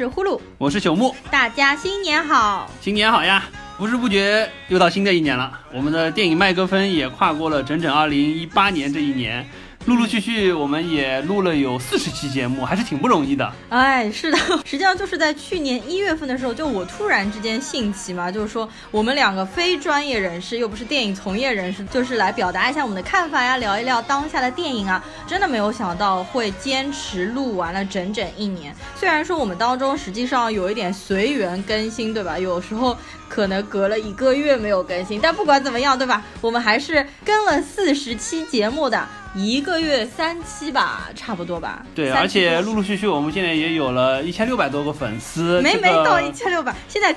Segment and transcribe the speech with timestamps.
[0.00, 3.44] 是呼噜，我是朽木，大家新年好，新年好呀！
[3.76, 9.46] 不知不觉又到新的一年了，我们的电影麦克风也跨过了整整二零一八年这一年。
[9.86, 13.50] 陆陆续续，我们也录了有四十期节目，还是挺不容易的。
[13.70, 25.02] 哎，是的，实际上就是在去年一月份的时候，就我突然之间兴起嘛，就是说我们两个非专业人士，又不是电影从业人士，就是来表达一下我们的看法呀，聊一聊当下的电影啊。
[25.26, 28.74] 真的没有想到会坚持录完了整整一年。
[28.94, 32.38] 虽然说我们当中实际上有一点随缘更新，对吧？
[32.38, 32.94] 有时候
[33.30, 36.22] 可能隔了一个月没有更新，但不管怎么样，对吧？
[36.42, 39.08] 我们还是跟了四十期节目的。
[39.34, 41.84] 一个月三期吧，差不多吧。
[41.94, 45.60] 对，而且陆陆续续，我们现在也有了一千六百多个粉丝。
[45.60, 47.14] 没没到一千六百，现在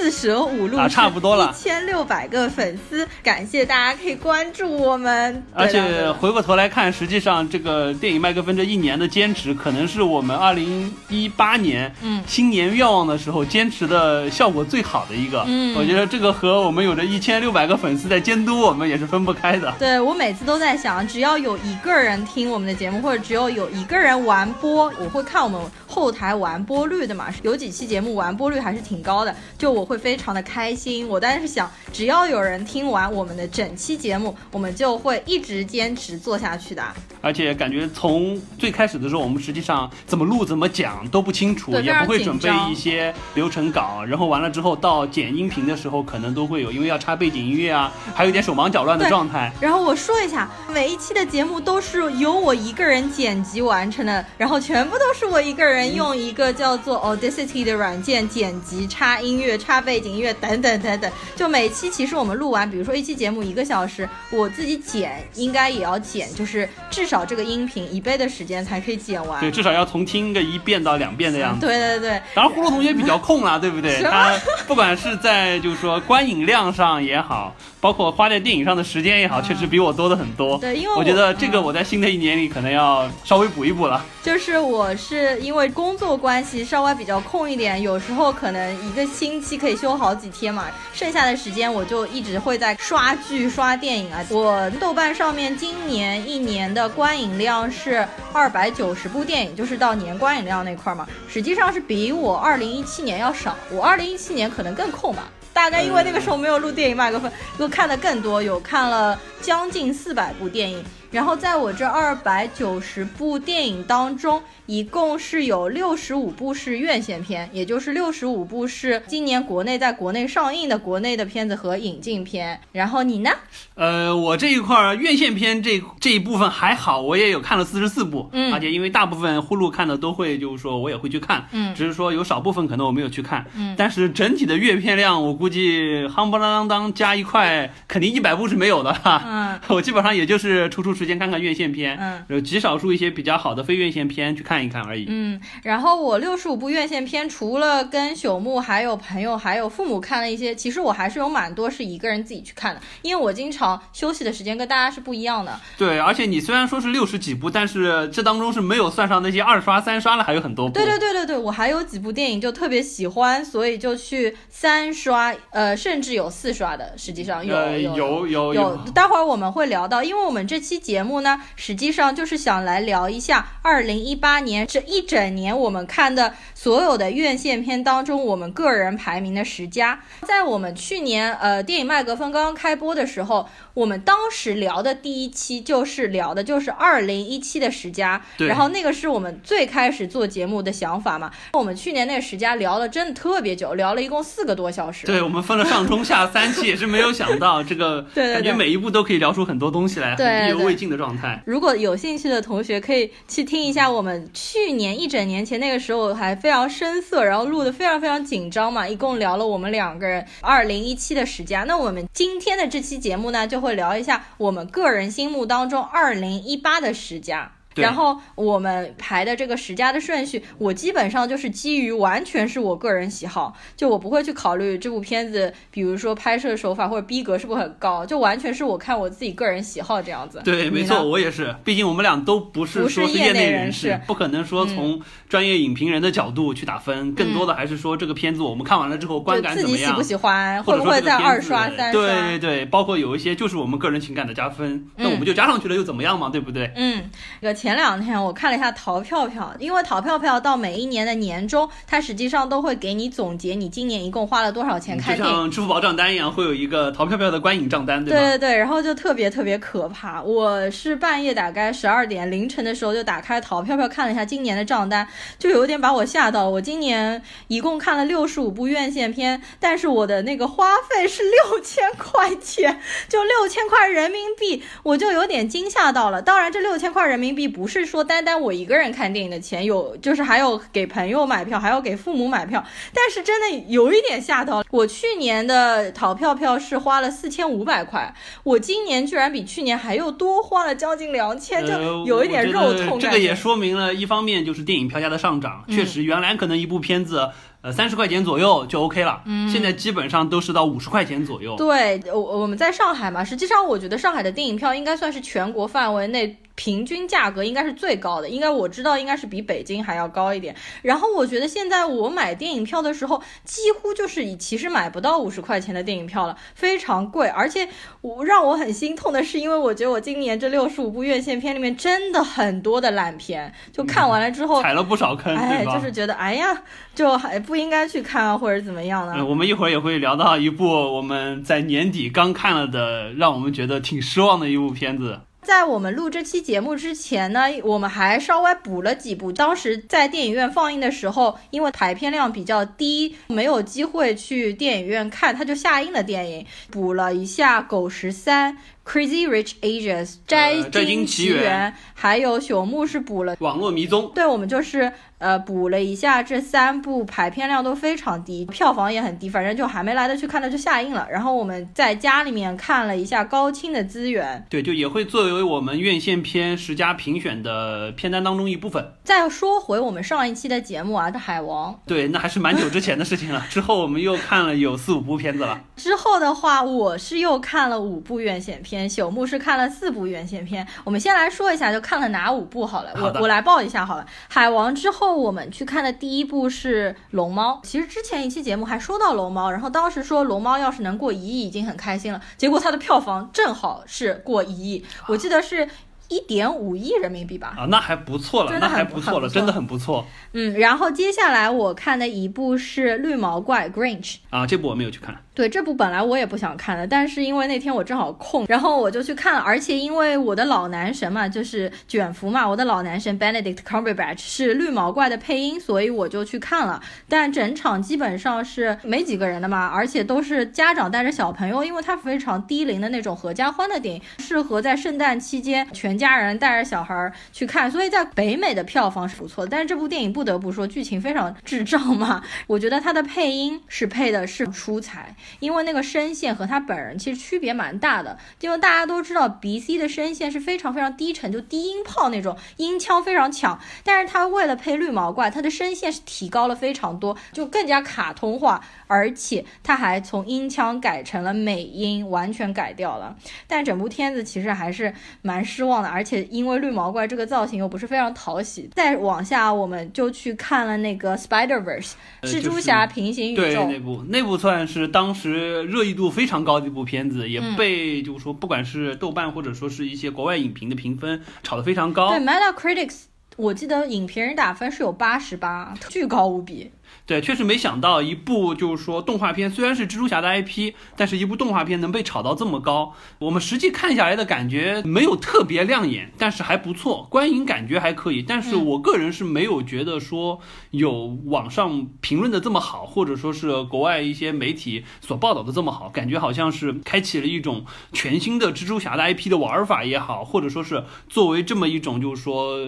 [0.00, 1.54] 四舍五入啊，差不多了。
[1.54, 5.44] 一千六百个粉丝，感谢大家可以关注我们。
[5.52, 15.44] 而且回过头来看，实际上这个电影麦克风这一年的坚持，可能是我们二零一八年嗯新年愿望的时候坚持的效果最好的一个。
[15.46, 19.70] 嗯，我觉得这个和我们有着一千六百个粉丝在监督我们也是分不开的。
[19.78, 21.50] 对我每次都在想，只要有。
[21.50, 27.26] 有一个人听我们的节目，或者只有有一个人完播，我会看我们后台完播率的嘛。
[27.42, 31.08] 有几期节目完播率还是挺高的，就我会非常的开心。
[31.08, 36.80] 我当然是想，只要有人听完我们的整期节目，我们就会一直坚持做下去的。
[37.20, 49.52] 而且感觉从最开始的时候，我们实际上怎么录怎么讲都不清楚，也不会准备一些流程稿，然后完了之后到剪音频的时候，可能都会有，因为要插背景音乐啊，还有点手忙脚乱的状态。
[49.60, 51.40] 然后我说一下，每一期的节。
[51.40, 61.12] 节目都是由我一个人剪辑完成的，然后全部都是我一个人用一个叫做 Audacity 的软件剪辑、插音乐、插背景音乐等等等等。
[61.36, 69.38] 就每期其实我们录完，比如说一期节目一个小时，我自己剪应该也要剪，就是至少这个音频一倍的时间才可以剪完。
[69.42, 71.66] 对，至少要从听个一遍到两遍的样子。
[71.66, 72.22] 对对对。
[72.34, 74.00] 当然， 呼噜同学比较空啦，对不对？
[74.02, 74.34] 他
[74.66, 80.58] 不管是在就是说观影量上也好，包括花在电影上的时间也好，确实比我多的很多。
[80.58, 81.30] 对，因为我觉得。
[81.40, 84.04] 这个我在新的一年里可能要稍微补一补了。
[84.22, 94.22] 就是我是因为工作关系稍微比较空一点，有时候可能一个星期可以休好几天嘛，剩下的时间我就一直会在刷剧、刷电影啊。
[94.28, 103.56] 我豆瓣上面今年一年的观影量是二百九十部电影，就是到年观影量那块嘛，实际上是比我二零一七年要少。
[103.70, 105.30] 我二零一七年可能更空吧。
[105.52, 110.84] 大概因为那个时候没有录电影麦克风，又看的更多，有看了将近四百部电影。
[111.10, 122.60] 然后在我这二百九十部电影当中，一共是有六十五部是院线片，也就是六十五部是今年国内在国内上映的国内的片子和引进片。
[122.70, 123.30] 然后你呢？
[123.74, 140.99] 呃，我这一块院线片这这一部分还好，我也有看了四十四部，嗯，而且因为大部分呼噜看的都会，就是说我也会去看，嗯，只是说有少部分可能我没有去看，嗯，但是整体的阅片量，我估计夯不啷当当加一块，肯定一百部是没有的哈，嗯， 我基本上也就是出出。
[141.00, 145.06] 时间看看院线片，嗯，有极少数一些比较好的非院线片去看一看而已。
[145.08, 155.58] 嗯，然后我六十五部院线片，除了跟朽木还有朋友还有父母看了一些，其实我还是有蛮多是一个人自己去看的，因为我经常休息的时间跟大家是不一样的。
[155.78, 160.74] 对，而且你虽然说是六十几部，但是这当中是没有算上那些二刷、三刷了，还有很多部。
[160.74, 166.92] 对对对对对，我还有几部电影就特别喜欢，所以就去三刷，呃，甚至有四刷的。
[166.98, 170.80] 实际上有有有有有，待会儿我们会聊到，因为我们这期。
[170.80, 179.98] 节节目呢，实际上就是想来聊一下二零一八年这一整年我们看的所有的院线片当中，我们个人排名的十佳。
[180.26, 191.30] 在我们去年呃电影麦格芬刚刚开播的时候，我们当时聊的第一期就是聊的就是二零一七的十佳，然后那个是我们最开始做节目的想法嘛。
[191.54, 195.06] 我们去年那个十佳聊了真的特别久，聊了一共四个多小时。
[195.06, 200.14] 对，我们分了上中下三期，也是没有想到这个， 感觉每一部都可以聊出很多东西来，
[200.46, 200.90] 意犹未尽。
[200.90, 211.62] 的状态，如果有兴趣的同学可以去听一下我们去年一整年前那个时候还非非常生涩，然后录的非常非常紧张嘛，一共聊了我们两个人二零一七的十佳。
[211.62, 217.52] 那我们今天的这期节目呢，就会聊一下我们个人心目当中二零一八的十佳。
[217.80, 230.40] 然后我们排的这个十佳的顺序，我基本上就是基于完全是我个人喜好，就我不会去考虑这部片子，比如说拍摄手法或者逼格是不是很高，就完全是我看我自己个人喜好这样子。
[230.44, 242.02] 对，没错，我也是，毕竟我们俩都不是说是业内人士，不可能说从专业影评人的角度去打分，更多的还是说这个片子我们看完了之后观感怎么样，自己喜不喜欢，会不会再二刷三刷？
[242.02, 246.70] 对对对，包括有一些就是我们个人情感的加分，那我们就加上去了又怎么样嘛，对不对？
[246.76, 247.10] 嗯，
[247.40, 247.69] 这个前。
[247.70, 258.18] 前两天我看了一下淘票票，因为淘票票到每一年的年终，它实际上都会给你总结你今年一共花了多少钱看电影，就像支付宝账单一样，会有一个淘票票的观影账单，对吧？
[258.18, 260.20] 对对，然后就特别特别可怕。
[260.20, 265.06] 我是半夜大概十二点凌晨的时候就打开淘票票看了一下今年的账单，
[265.38, 266.48] 就有点把我吓到。
[266.48, 276.20] 我今年一共看了六十五部院线片，但是我的那个花费是 六千块钱，就六千块人民币，我就有点惊吓到了。
[276.20, 282.64] 当然，这六千块人民币不是说单单我一个人看电影的钱，有就是还有给朋友买票，还要给父母买票。
[282.94, 288.14] 但是真的有一点吓到我，去年的淘票票是花了四千五百块，
[288.44, 291.72] 我今年居然比去年还又多花了将近两千，就
[292.06, 292.98] 有一点肉痛。
[292.98, 297.30] 这个也说明了一方面就是电影票价的上涨，确实原来可能一部片子。
[297.62, 299.20] 呃，三十块钱左右就 OK 了。
[299.26, 301.56] 嗯，现在基本上都是到五十块钱左右。
[301.56, 310.54] 对，我我们在上海嘛，实际上我觉得上海的电影票应该算是全国范围内平均价格应该是最高的，应该我知道应该是比北京还要高一点。
[310.82, 317.26] 然后我觉得现在我买电影票的时候，几乎就是以其实买不到五十块钱的电影票了，非常贵。
[317.26, 317.68] 而且
[318.00, 326.62] 我让我很心痛的是，因为我觉得我今年这六十五部院线片里面真的很多的烂片，就看完了之后踩了不少坑，哎，就是觉得哎呀，
[326.94, 327.40] 就还。
[327.40, 329.24] 不应该去看啊，或者怎么样呢？
[329.24, 335.20] 我们一会儿也会聊到一部我们在年底刚看了的，让我们觉得挺失望的一部片子。
[335.42, 339.32] 在我们录这期节目之前呢，我们还稍微补了几部。
[339.32, 348.52] 当时在电影院放映的时候，因为排片量比较低，没有机会去电影院看，它就下映的电影，补了一下《狗十三》。
[348.90, 354.10] Crazy Rich Asians 摘金奇缘，还有朽木是补了网络迷踪。
[354.12, 361.06] 对，我们就是呃补了一下这三部，排片量都非常低，票房也很低，反正就还没来得及看的就下映了。
[361.08, 368.84] 然后我们在家里面看了一下高清的资源，对，就也会作为我们院线片十佳评选的片单当中一部分。
[369.04, 373.46] 再说回我们上一期的节目啊，这海王，对，那还是蛮久之前的事情了。
[373.48, 375.60] 之后我们又看了有四五部片子了。
[375.76, 378.79] 之后的话，我是又看了五部院线片。
[378.88, 382.92] 朽木是看了四部院线片，我们先来说一下，就看了哪五部好了。
[382.96, 384.06] 我我来报一下好了。
[384.28, 387.60] 海王之后，我们去看的第一部是龙猫。
[387.64, 395.68] 其实之前一期节目还说到龙猫，然后当时说龙猫要是能过一亿已经很开心了，结果它的票房正好是过一亿，我记得是。
[396.10, 397.54] 一点五亿人民币吧？
[397.56, 400.04] 啊，那还不错了，那还不错了，真的很不错。
[400.32, 405.16] 嗯，然后接下来我看的一部是《绿毛怪》（Grinch） 啊，这部我没有去看。
[405.32, 409.40] 对，这部本来我也不想看的，但是因为那天我正好空，然后我就去看了。
[409.40, 416.82] 而且因为我的老男神嘛，就是卷福嘛，我的老男神 Benedict Cumberbatch 是绿毛怪的配音，所以我就去看了。
[417.08, 425.99] 但整场基本上是没几个人的嘛，而且都是家长带着小朋友，因为它非常低龄的那种合家欢的电影，适合在圣诞期间全。
[426.00, 429.50] 家人带着小孩儿去看，所以在北美的票房是不错的。
[429.50, 432.22] 但是这部电影不得不说，剧情非常智障嘛。
[432.48, 438.18] 我觉得他的配音是配的是出彩，因为那个声线和他本人其实区别蛮大的。
[438.40, 443.60] 因为大家都知道，B C 的声线是非常非常低沉，就低音炮那种音腔非常强。
[443.84, 453.16] 但是他为了配绿毛怪，他的声线是提高了非常多，就更加卡通化，而且他还从英腔改成了美音，完全改掉了。
[453.46, 454.92] 但整部片子其实还是
[455.22, 455.88] 蛮失望的。
[455.88, 461.92] 而且因为绿毛怪这个造型又不是非常讨喜，再往下我们就去看了那个 Spider Verse
[462.22, 472.10] 蜘蛛侠平行宇宙，对那部那部算是当时热议度非常高的一部片子，也被就是说不管是豆瓣或者说是一些国外影评的评分炒得非常高。
[472.10, 473.02] 对 Metacritics
[473.36, 476.70] 我记得影评人打分是有八十八，巨高无比。
[477.06, 482.94] 对，确实没想到一部就是说动画片，虽然是蜘蛛侠的 IP，但是一部动画片能被炒到这么高。
[483.18, 488.22] 我们实际看下来的感觉没有特别亮眼，但是还不错，观影感觉还可以。
[488.22, 495.88] 但是我个人是没有觉得说有网上评论的这么好，或者说是国外一些媒体所报道的这么好。
[495.88, 502.58] 感觉好像是开启了一种全新的蜘蛛侠的 IP 的玩法也好，或者说是作为这么一种就是说。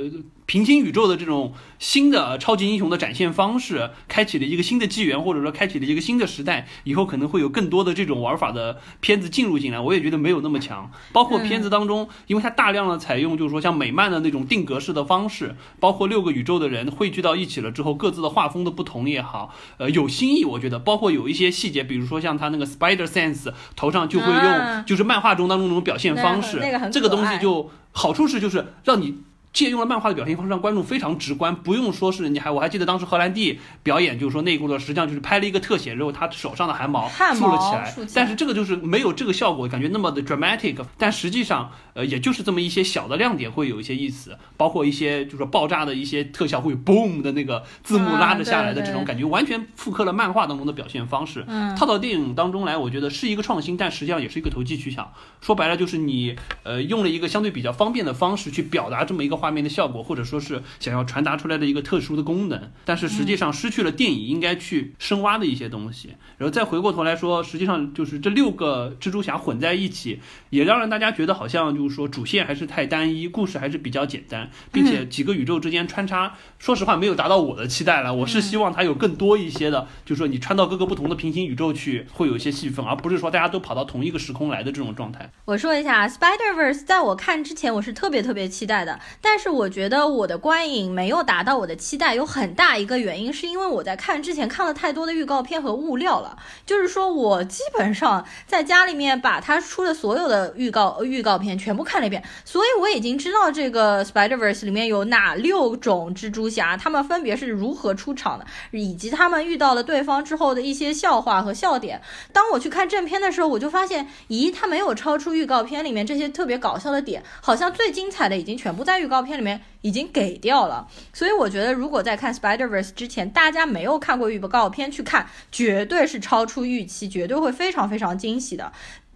[0.45, 6.69] 平行宇宙的这种新的超级英雄的展现方式，开启了一个新的纪元，或者说开启了一个新的时代。
[6.85, 10.91] 以后可能会有更多的这种玩法的片子进入进来，我也觉得没有那么强。
[11.13, 20.45] 包括片子当中，因为它大量的采用就是说像美漫的那种定格式的方式，包括六个宇宙的人汇聚到一起了之后，各自的画风的不同也好，呃，有新意。
[20.45, 26.61] 我觉得包括有一些细节，比如说像他那个 Spider Sense 头上就会用，就是漫画中当中那种表现方式，
[26.93, 29.23] 这个东西就好处是就是让你。
[29.53, 51.45] 借用了漫画的表现方式，让观众非常直观，不用说是你还我还记得当时荷兰弟表演，就是说那一部的实际上就是拍了一个特写，然后他手上的汗毛竖了起来，但是这个就是没有这个效果，感觉那么的 dramatic，但实际上呃也就是这么一些小的亮点会有一些意思，包括一些就是说爆炸的一些特效会 boom 的那个字幕拉着下来的这种感觉，完全复刻了漫画当中的表现方式，
[51.79, 60.23] 套到电影当中来，我觉得是一个创新，但实际上也是一个投机取巧，说白了就是你呃用了一个相对比较方便的方式去表达这么一个画面的效果，或者。
[60.23, 66.15] 说是想要传达出来的一个特殊的功能，但是实际上失去了电影应该去深挖的一些东西。
[66.39, 70.21] 然后再回过头来说，实际上就是这六个蜘蛛侠混在一起，
[70.51, 78.15] 也让人大家觉得好像就是说主线还是太单一，故事还是比较简单，并且几个宇宙之间穿插，说实话没有达到我的期待了。
[78.15, 85.29] 我是希望它有更多一些的，就是说你穿到各个不同的平行宇宙去，会有一些戏份，而不是说大家都跑到同一个时空来的这种状态。
[85.47, 90.03] 我说一下，Spider Verse，在我看之前，我是特别特别期待的，但但是我觉得。
[90.13, 96.37] 我的观影没有达到我的期待，有很大一个原因是因为我在看之前看了太多的预告片和物料了。
[96.67, 112.03] 就是说我基本上在家里面把他出的所有的预告预告片全部看了一遍，所以我已经知道这个 Spider Verse 里面有哪六种蜘蛛侠，他们分别是如何出场的，以及他们遇到了对方之后的一些笑话和笑点。
[112.35, 119.61] 当我去看正片的时候，我就发现，咦，他没有超出预告片里面这些特别搞笑的点，好像最精彩的已经全部在预告片里面。
[119.83, 128.73] 已经给掉了，所以我觉得，如果在看 Spider Verse 之前，大家没有看过预告片去看，绝对是超出预期，绝对会非常非常惊喜的。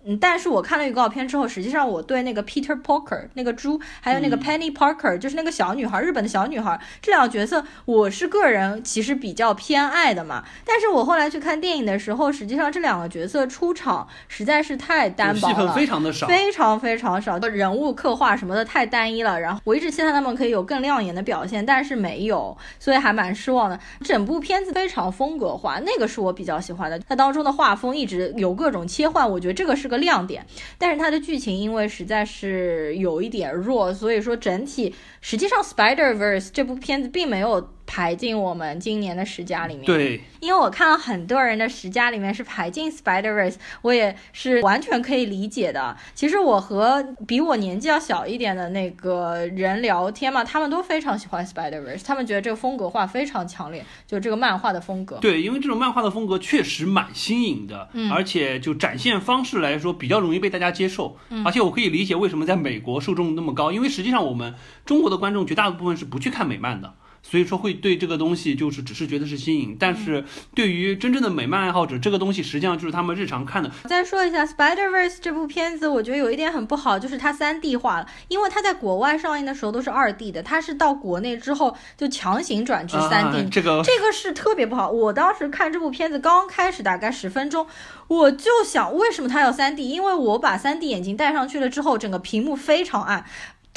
[0.09, 10.45] 嗯，但是我看了预告片之后，实际上我对那个 Peter Parker 那个猪，还有那个 Penny Parker，就是那个小女孩，日本的小女孩，这两个角色，我是个人其实比较偏爱的嘛。
[10.65, 19.41] 但是我后来去看电影的时候，实际上这两个角色出场实在是太单薄了，戏份非常的少，非常非常少，人物刻画什么的太单一了。
[19.41, 23.77] 然后我一直期待他们可以有更亮眼的表现，但是没有，所以还蛮失望的。
[24.05, 26.97] 整部片子非常风格化，那个是我比较喜欢的。
[27.09, 29.96] 它当中的画风一直有各种切换，我觉得这个是个。
[29.97, 30.47] 亮点，
[30.79, 37.76] 但是它的剧情因为实在是有一点弱，所以说整体实际上《Spider Verse》这部片子并没有。
[37.87, 39.85] 排进我们今年的十佳里面。
[39.87, 45.97] 对，因为我看了很多人的十佳里面是排进 Spider Verse，我也是完全可以理解的。
[46.15, 55.19] 其实我和比我年纪要小一点的那个人聊天嘛，他们都非常喜欢 Spider Verse，他们觉得这个风格化非常强烈，就这个漫画的风格。
[55.19, 61.17] 对，因为这种漫画的风格确实蛮新颖的，而且就展现方式来说比较容易被大家接受。
[61.45, 66.95] 而且我可以理解为什么在美国受众那么高，因为实际上我们中国的观众绝大部分是不去看美漫的。
[67.29, 73.71] 所以说会对这个东西就是只是觉得是新颖，但是对于真正的美漫爱好者，这个东西实际上就是他们日常看的。
[73.85, 84.89] 再说一下《Spider Verse》这部片子，我觉得有一点很不好，就是它三 D 化了，因为它在国外上映的时候都是二 D 的，它是到国内之后就强行转至三 D，这个这个是特别不好。
[84.89, 87.67] 我当时看这部片子刚开始大概十分钟，
[88.07, 89.89] 我就想为什么它要三 D？
[89.89, 93.25] 因为我把三 D 眼镜戴上去了之后，整个屏幕非常暗。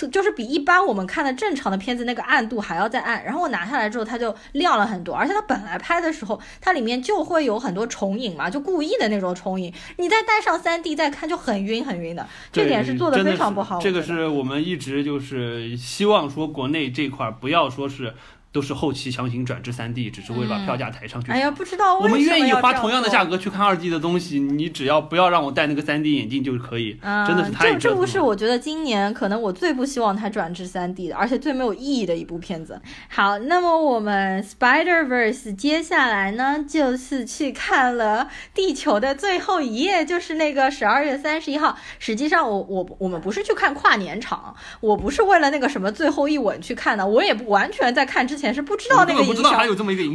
[0.07, 13.79] 就是比一般我们看的正常的片子那个暗度还要再暗，然后我拿下来之后它就亮了很多，而且它本来拍的时候它里面就会有很多重影嘛，就故意的那种重影，你再戴上三 D 再看就很晕很晕的，这点是做的非常不好。
[13.79, 18.13] 这个是我们一直就是希望说国内这块不要说是。
[18.51, 21.31] 都是后期强行转至三 D，只是为了把票价抬上去。
[21.31, 26.99] 哎呀，不知道我们愿意花同样的价格去看二 D 的东西，你只要不要让我戴那个三 D 眼镜就可以。
[27.27, 32.81] 真的是太这这部是我觉得今年可能我最不希望它转至三 D 的，而且最没有意义的一部片子。
[33.07, 41.77] 好，那么我们 Spider Verse 接下来呢，就是去看了《地球的最后一页》，就是那个十二月三十一号。
[41.99, 48.39] 实际上，我我我们不是去看跨年场，我不是为了那个什么最后一吻去看的，我也不完全在看之。
[48.39, 49.51] 前是不知道那个营销，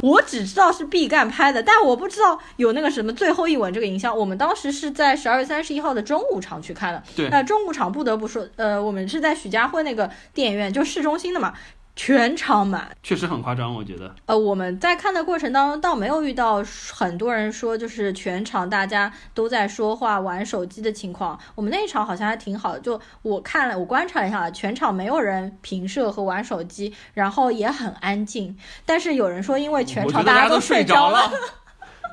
[0.03, 4.14] 我只知道是毕赣拍的，但我不知道有那个什么最后一吻这个营销。
[4.14, 11.55] 我们当时是在十二月三十一号的中午场去看的，对，那中午场不得不说，呃，我们是在许家汇那个电影院，就市中心的嘛。
[11.96, 14.12] 全场满，确实很夸张，我觉得。
[14.26, 21.38] 呃，我们在看的过程当中，倒没有遇到很多人说就是全场大家都在说话、玩手机的情况。
[21.54, 28.56] 我们那一场好像还挺好的，就我看了，我观察了一下，全场没有人平射和玩手机，然后也很安静。
[28.84, 31.30] 但是有人说，因为全场大家都睡着了。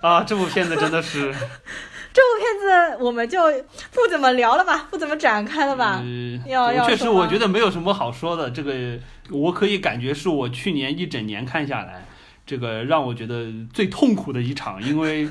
[0.03, 1.33] 啊，这部片子真的是。
[2.13, 3.39] 这部片子我们就
[3.91, 6.03] 不怎么聊了吧，不怎么展开了吧。
[6.45, 8.51] 要要确实，我觉得没有什么好说的。
[8.51, 8.99] 这个
[9.29, 12.05] 我可以感觉是我去年一整年看下来，
[12.45, 15.29] 这个让我觉得最痛苦的一场，因为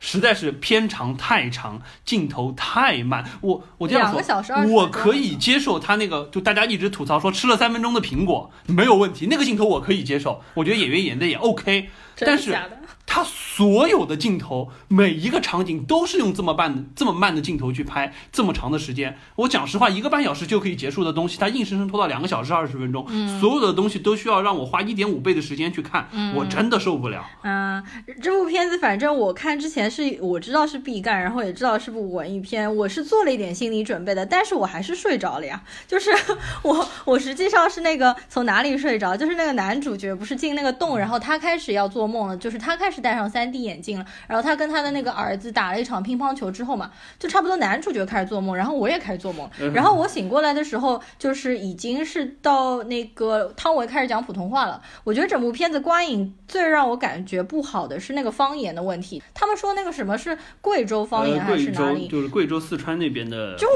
[0.00, 3.24] 实在是片长太长，镜头太慢。
[3.40, 10.42] 我我这样说，小时我可以接受他那个，就大家一直吐槽说吃了三分钟的苹果没有问题，那个镜头我可以接受。
[10.54, 12.56] 我觉得演员演的也 OK，但是。
[13.04, 19.18] 他所有的镜头，每一个场景都是用这么慢的、这么慢的镜头去拍，这么长的时间。
[19.36, 23.04] 我讲实话，一个半小时就可以结束的东西，他硬生生拖到两个小时二十分钟。
[23.10, 27.22] 嗯，所有的东西都需要让我花一点五倍的时间去看，我真的受不了。
[27.42, 27.84] 嗯，
[28.22, 35.62] 这部片子反正我看之前是我知道是必干，然后也知道是部文艺片，我是做了一点心理准备的，但是我还是睡着了呀。
[35.86, 36.10] 就是
[36.64, 39.14] 我，我实际上是那个从哪里睡着？
[39.14, 43.02] 就是那个男主角不是进那个洞，然后他开始要做梦了，就是他开始。
[43.02, 54.80] 戴上 3D 眼镜了，然后他跟他的那个儿子打了一场乒乓球之后嘛，就差不多男主角开始做梦，然后我也开始做梦，然后我醒过来的时候，就是已经是到那个汤唯开始讲普通话了。
[55.02, 62.06] 我觉得整部片子观影最让我感觉不好的是那个方言的问题，他们说那个什么是贵州方言还是哪里？
[62.06, 63.66] 就是贵州四川那边的就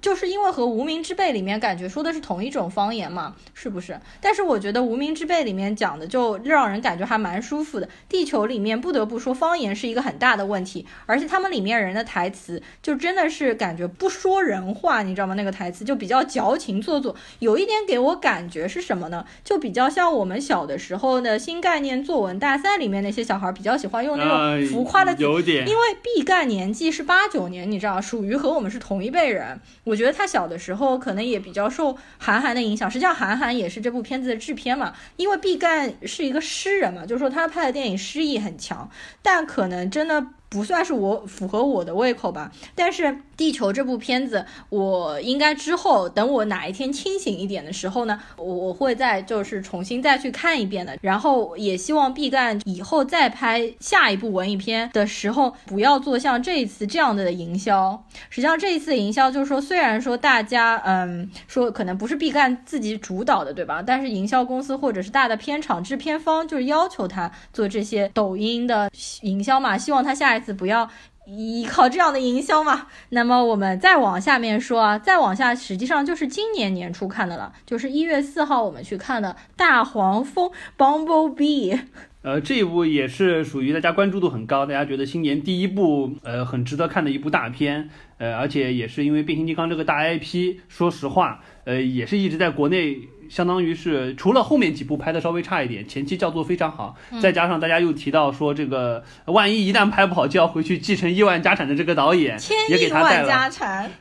[0.00, 3.98] 就是因为和《无名之辈》里面感觉说的是同一种方言嘛，是不是？
[4.20, 7.88] 但是我觉得《无名之辈》里面讲的就让人感觉还蛮舒服的。
[8.08, 15.34] 地球里面不得不说方言是一个很大的问题，而且他们里面人的台词就真的是感觉不说人话，你知道吗？
[15.34, 19.24] 那个台词就比较矫情做作，有一点给我感觉是什么呢？
[19.44, 25.66] 就比较像我们小的时候的新概念作文大赛里面那些小孩比较喜欢用那种浮夸的，有点。
[25.66, 29.60] 因为毕赣年纪是八九年，你知道，属于和我们是同一辈人。
[29.88, 38.88] 我觉得他小的时候可能也比较受韩寒的影响，实际上韩寒也是这部片子的制片嘛，因为毕赣是一个诗人嘛，就是说他拍的电影诗意很强，
[39.22, 40.26] 但可能真的。
[40.50, 43.04] 不算是我符合我的胃口吧，但是
[43.36, 50.96] 《地球》这部片子，我应该之后等我哪一天清醒一点的时候呢，我我会再就是重新再去看一遍的。
[51.02, 58.02] 然后也希望毕赣以后再拍下一部文艺片的时候，不要做像这一次这样的营销。
[58.30, 63.82] 实际上这一次营销就是说，虽然说大家嗯说可能不是毕赣自己主导的，对吧？
[63.86, 70.37] 但是营销公司或者是大的片场制片方就是要求他做这些抖音的营销嘛，希望他下一。
[70.38, 70.88] 子不要
[71.26, 72.86] 依靠这样的营销嘛。
[73.10, 81.78] 那么我们再往下面说啊，再往下，实际上就是今年年初看的了，就是一月四号我们去看的《大黄蜂》（Bumblebee）。
[82.22, 87.90] 呃，这一部也是属于大家关注度很高，大家觉得新年第一部呃很值得看的一部大片。
[88.18, 92.98] 呃，而且也是因为变形金刚这个大 IP，说实话，呃，也是一直在国内。
[93.28, 102.38] 相当于是除了后面几部拍的稍微差一点，前期叫做非常好，再加上大家又提到说这个万一一旦拍不好就要回去继承 亿万家产的这个导演，
[102.68, 103.28] 也给他带了，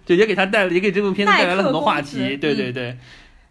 [0.06, 2.98] 对，也给他带了，也给这部片子带来了很多话题，对对对。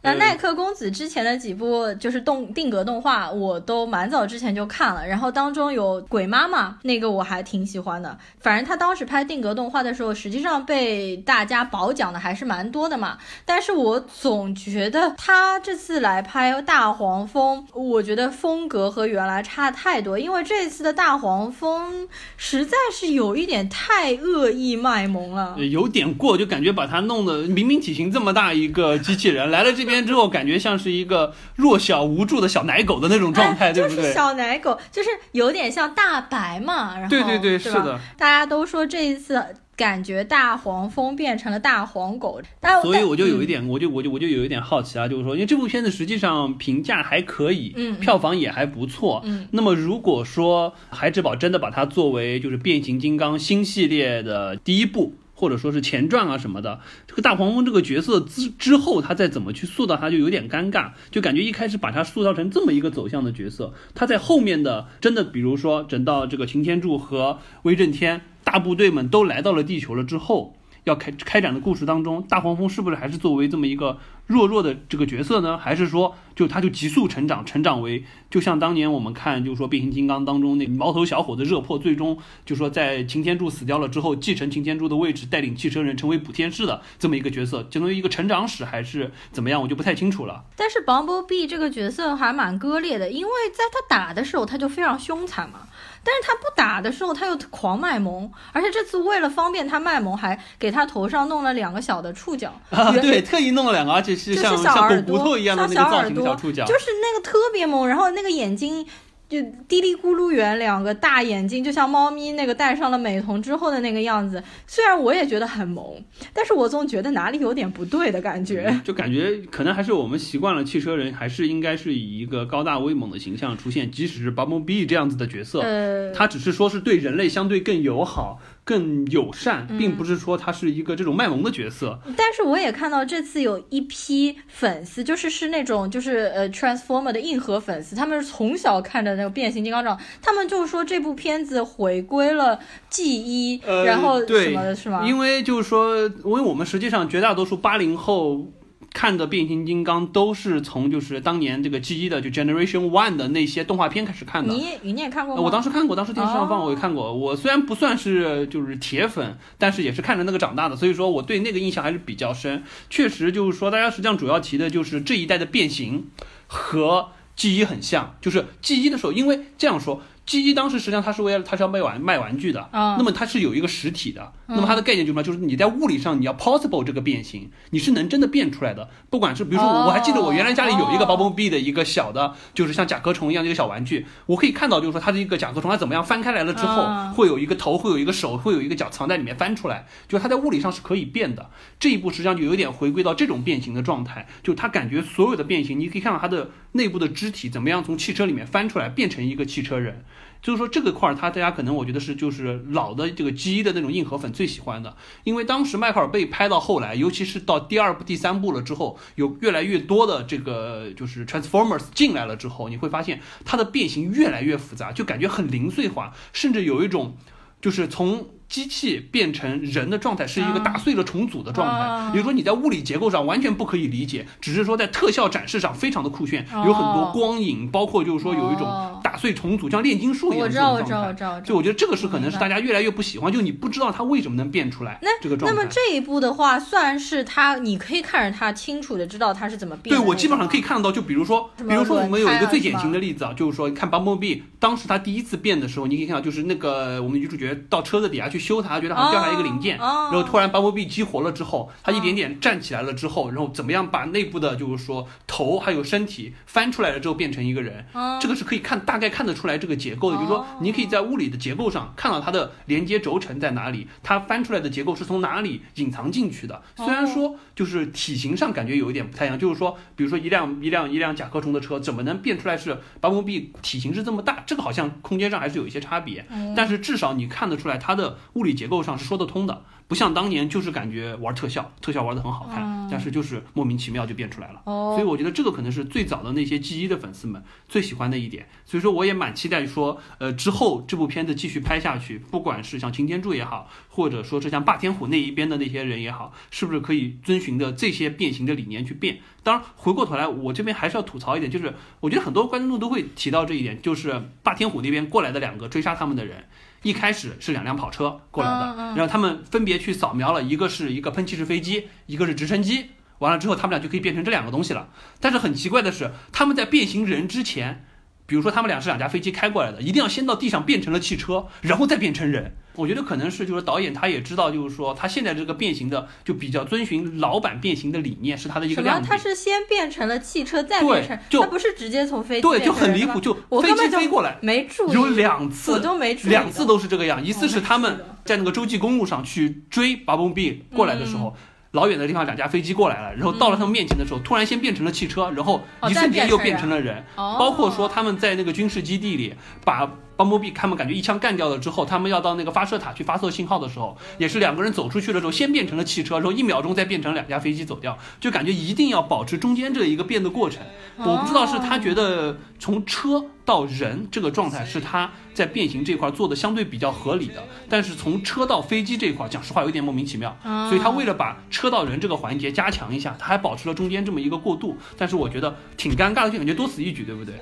[0.06, 5.04] 那耐克公子之前的几部就是动定格动画，我都蛮早之前就看了。
[5.04, 8.16] 然后当中有鬼妈妈那个我还挺喜欢的。
[8.38, 13.18] 反正他当时拍定格动画的时候，实际上被大家褒奖的还是蛮多的嘛。
[13.44, 20.16] 但是我总觉得他这次来拍大黄蜂，我觉得风格和原来差太多。
[20.16, 29.95] 因为这次的大黄蜂实在是有一点太恶意卖萌了， 有点过，就感觉把他弄得明明体型这么大一个机器人来了这边。
[30.04, 34.12] 之后感觉像是一个弱小无助的小奶狗的那种状态，对不对？
[34.12, 38.00] 小奶狗就是有点像大白嘛，然后对对对，是的。
[38.18, 39.40] 大家都说这一次
[39.76, 42.40] 感觉大黄蜂变成了大黄狗，
[42.82, 49.46] 所以我就有一点，我就我就我就有一点好奇啊，就是说，因为这部片子实际上评价还可以，嗯，票房也还不错，嗯。
[49.52, 55.14] 那么如果说海之宝真的把它作为就是变形金刚新系列的第一部。
[55.36, 70.56] 或者说是前传啊什么的，这个大黄蜂这个角色之之后，他再怎么去塑造他，就有点尴尬，就感觉一开始把他塑造成这么一个走向的角色，他在后面的真的，比如说整到这个擎天柱和威震天大部队们都来到了地球了之后。
[70.84, 75.56] 要开开展的故事当中，大黄蜂是不是还是作为这么一个弱弱的这个角色呢？
[75.56, 90.44] 还是说，就他就急速成长，成长为就像当年我们看，就是说变形金刚当中那毛头小伙子热破，最终就说在擎天柱死掉了之后，继承擎天柱的位置，带领汽车人成为补天士的这么一个角色，相当于一个成长史还是怎么样，我就不太清楚了。
[90.56, 95.60] 但是 Bumblebee 这个角色还蛮割裂的，因为在他打的时候他就非常凶残嘛。
[96.06, 102.54] 但是他不打的时候，他又狂卖萌，而且这次为了方便他卖萌，还给他头上弄了两个小的触角。
[102.70, 108.86] 啊，对，特意弄了两个，而且是像像狗骨头一样的那个造型的小触角，就是那个特别萌，然后那个眼睛
[109.28, 114.42] 就嘀哩咕噜圆，两个大眼睛，就像猫咪那个戴上了美瞳之后的那个样子。
[114.66, 116.00] 虽然我也觉得很萌，
[116.32, 118.80] 但是我总觉得哪里有点不对的感觉。
[118.84, 123.90] 就感觉可能还是我们习惯了汽车人，还是应该是以一个高大威猛的形象出现。
[123.90, 128.40] 即使是 Bumblebee 这样子的角色，呃，他只是说是对人类相对更友好。
[128.66, 132.00] 更友善，并不是说他是一个这种卖萌的角色。
[132.16, 142.58] 但是我也看到这次有一批粉丝，就是是那种就是呃 Transformer 的硬核粉丝，他们是从小看着那个变形金刚长，他们就说这部片子回归了
[142.90, 145.06] G 一，然后什么的是吗？
[145.06, 148.52] 因为就是说，因为我们实际上绝大多数八零后。
[148.96, 154.54] 看的变形金刚都是从就是当年这个 G 一的就 Generation One 的那些动画片开始看的。
[154.54, 155.42] 你你也看过吗？
[155.42, 157.12] 我当时看过，当时电视上放我也看过。
[157.12, 162.64] 我虽然不算是就是铁粉，但是也是看着那个长大的，所以说我对那个印象还是比较深。
[162.88, 166.06] 确实就是说，大家实际上主要提的就是这一代的变形
[166.46, 170.00] 和 G 一很像，就是 G 一的时候，因为这样说。
[170.26, 175.22] G 一当时实际上它是为了它是要卖玩卖玩具的，那么它是有一个实体的，那么它的概念就是什么？
[175.22, 178.90] 就是你在物理上你要 possible 这个变形，你是能真的变出来的。
[179.08, 191.50] 不管是比如说我我还记得我原来家里有一个 Bumblebee 的一个小的，就是像甲壳虫一样的一个小玩具，我可以看到就是说它的一个甲壳虫，它怎么样翻开来了之后会有一个头，会有一个手，会有一个脚藏在里面翻出来，就是它在物理上是可以变的。
[191.78, 200.04] 这一步实际上就有点回归到这种变形的状态，就它感觉所有的变形，你可以看到它的内部的肢体怎么样从汽车里面翻出来变成一个汽车人。
[200.46, 217.16] 就是说这个块儿，它大家可能我觉得是就是老的这个 G 一的那种硬核粉最喜欢的，因为当时迈克尔贝拍到后来，尤其是到第二部、第三部了之后，有越来越多的这个就是 Transformers 进来了之后，你会发现它的变形越来越复杂，就感觉很零碎化，甚至有一种
[217.60, 218.28] 就是从。
[218.48, 230.78] 机器变成人的状态是一个打碎了重组的状态，也就是说你在物理结构上完全不可以理解，只是说在特效展示上非常的酷炫，有很多光影，包括就是说有一种打碎重组，像炼金术一样的状态。
[230.78, 231.40] 我知道，我知道，我知道。
[231.40, 235.56] 就我觉得这个是可能是大家越来越不喜欢，就你不知道它为什么能变出来那这个状态。
[235.56, 239.96] 那么这一步的话，算是它，你可以看着它清楚的知道它是怎么变。
[239.96, 249.16] 对我基本上可以看得到，就比如说，比如说我们有一个最典型的例子啊，就是说看 Bumblebee，当时它第一次变的时候，你可以看到就是那个我们女主角到车子底下去修它，觉得好像。
[249.16, 257.86] 掉下一个零件，然后突然 Bumblebee 激活了之后，它一点点站起来了之后，然后怎么样把内部的就是说头还有身体翻出来了之后变成一个人，
[258.20, 266.62] 这个是可以看大概看得出来这个结构的，就是说你可以在物理的结构上看到它的连接轴承在哪里，它翻出来的结构是从哪里隐藏进去的。
[266.76, 279.06] 虽然说就是体型上感觉有一点不太一样，就是说比如说一辆一辆一辆甲壳虫的车怎么能变出来是 Bumblebee 体型是这么大，这个好像空间上还是有一些差别，但是至少你看得出来它的物理结构上是。
[279.06, 284.62] 说得通的，不像当年就是感觉玩特效，特效玩得很好看，但是就是莫名其妙就变出来了。
[284.64, 288.48] 所以我觉得这个可能是最早的那些 G 一的粉丝们最喜欢的一点。
[288.64, 299.18] 所以说我也蛮期待说，呃，之后这部片子继续拍下去，不管是像擎天柱也好，或者说是像霸天虎那一边的那些人也好，是不是可以遵循着这些变形的理念去变？
[299.44, 306.46] 当然，回过头来，我这边还是要吐槽一点，就是我觉得很多观众都会提到这一点，就是霸天虎那边过来的两个追杀他们的人。
[306.86, 312.90] 一开始是两辆跑车过来的，然后他们分别去扫描了，一个是一个喷气式飞机，一个是直升机。
[313.18, 314.88] 完了之后，他们俩就可以变成这两个东西了。
[315.18, 317.84] 但是很奇怪的是，他们在变形人之前。
[318.28, 322.56] 比如说，他们俩是两架飞机开过来的，一定要先到地上变成了汽车，然后再变成人。
[322.76, 329.08] 我觉得可能是就是导演他也知道，就是说他现在这个变形的就比较遵循老版变形的理念，是他的一个亮点。
[329.08, 337.24] 他是先变成了汽车，再变成，就他不是直接从飞机对，就很离谱，就飞机飞过来没注意，有两次我都没注意，两次都是这个样。
[337.24, 341.34] 一次是他们在那个洲际公路上去追 Bumblebee 过来的时候。
[341.72, 347.04] 老远的地方，两架飞机过来了，然后到了他们面前的时候，突然先变成了汽车，然后一瞬间又变成了人。
[347.16, 349.90] 包括说他们在那个军事基地里把。
[350.16, 360.62] 邦博比他们感觉一枪干掉了之后，他们要到那个发射塔去发射信号的时候，也是两个人走出去的时候，先变成了汽车，然后一秒钟再变成两架飞机走掉，就感觉一定要保持中间这一个变的过程。
[360.98, 370.34] 我不知道是他觉得从车到人这个状态是他在变形这块做的相对比较合理的，但是从车到飞机这一块，讲实话有点莫名其妙。
[370.68, 377.34] 所以他为了把车到人这个环节加强一下，他还保持了中间这么一个过渡，但是我觉得挺尴尬的，就感觉多此一举，对不对？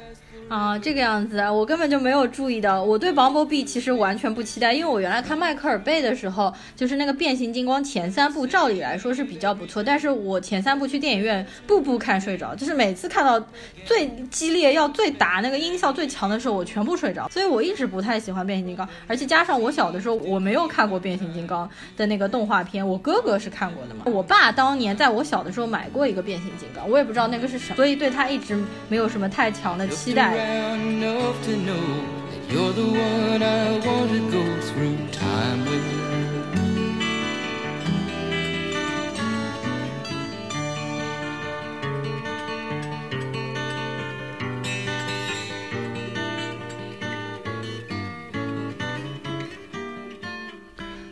[0.49, 2.83] 啊，这个样子啊，我根本就没有注意到。
[2.83, 9.83] 我对 Bumblebee 其实完全不期待，因为我原来看迈克尔贝的时候，就是那个变形金刚前三部，照理来说是比较不错。
[9.83, 13.45] 但是我前三部去电影院，步步看睡着，就是每次看到
[13.85, 17.27] 最激烈要最打那个音效最强的时候，我全部睡着。
[17.31, 24.05] 所以我一直不太喜欢变形金刚，而且加上我小的时候我没有看过变形金刚的那个动画片，我哥哥是看过的嘛。
[24.07, 30.34] 我爸当年在我小的时候买过一个变形金刚，我也不知道那个是什么，所以对他一直没有什么太强的期待。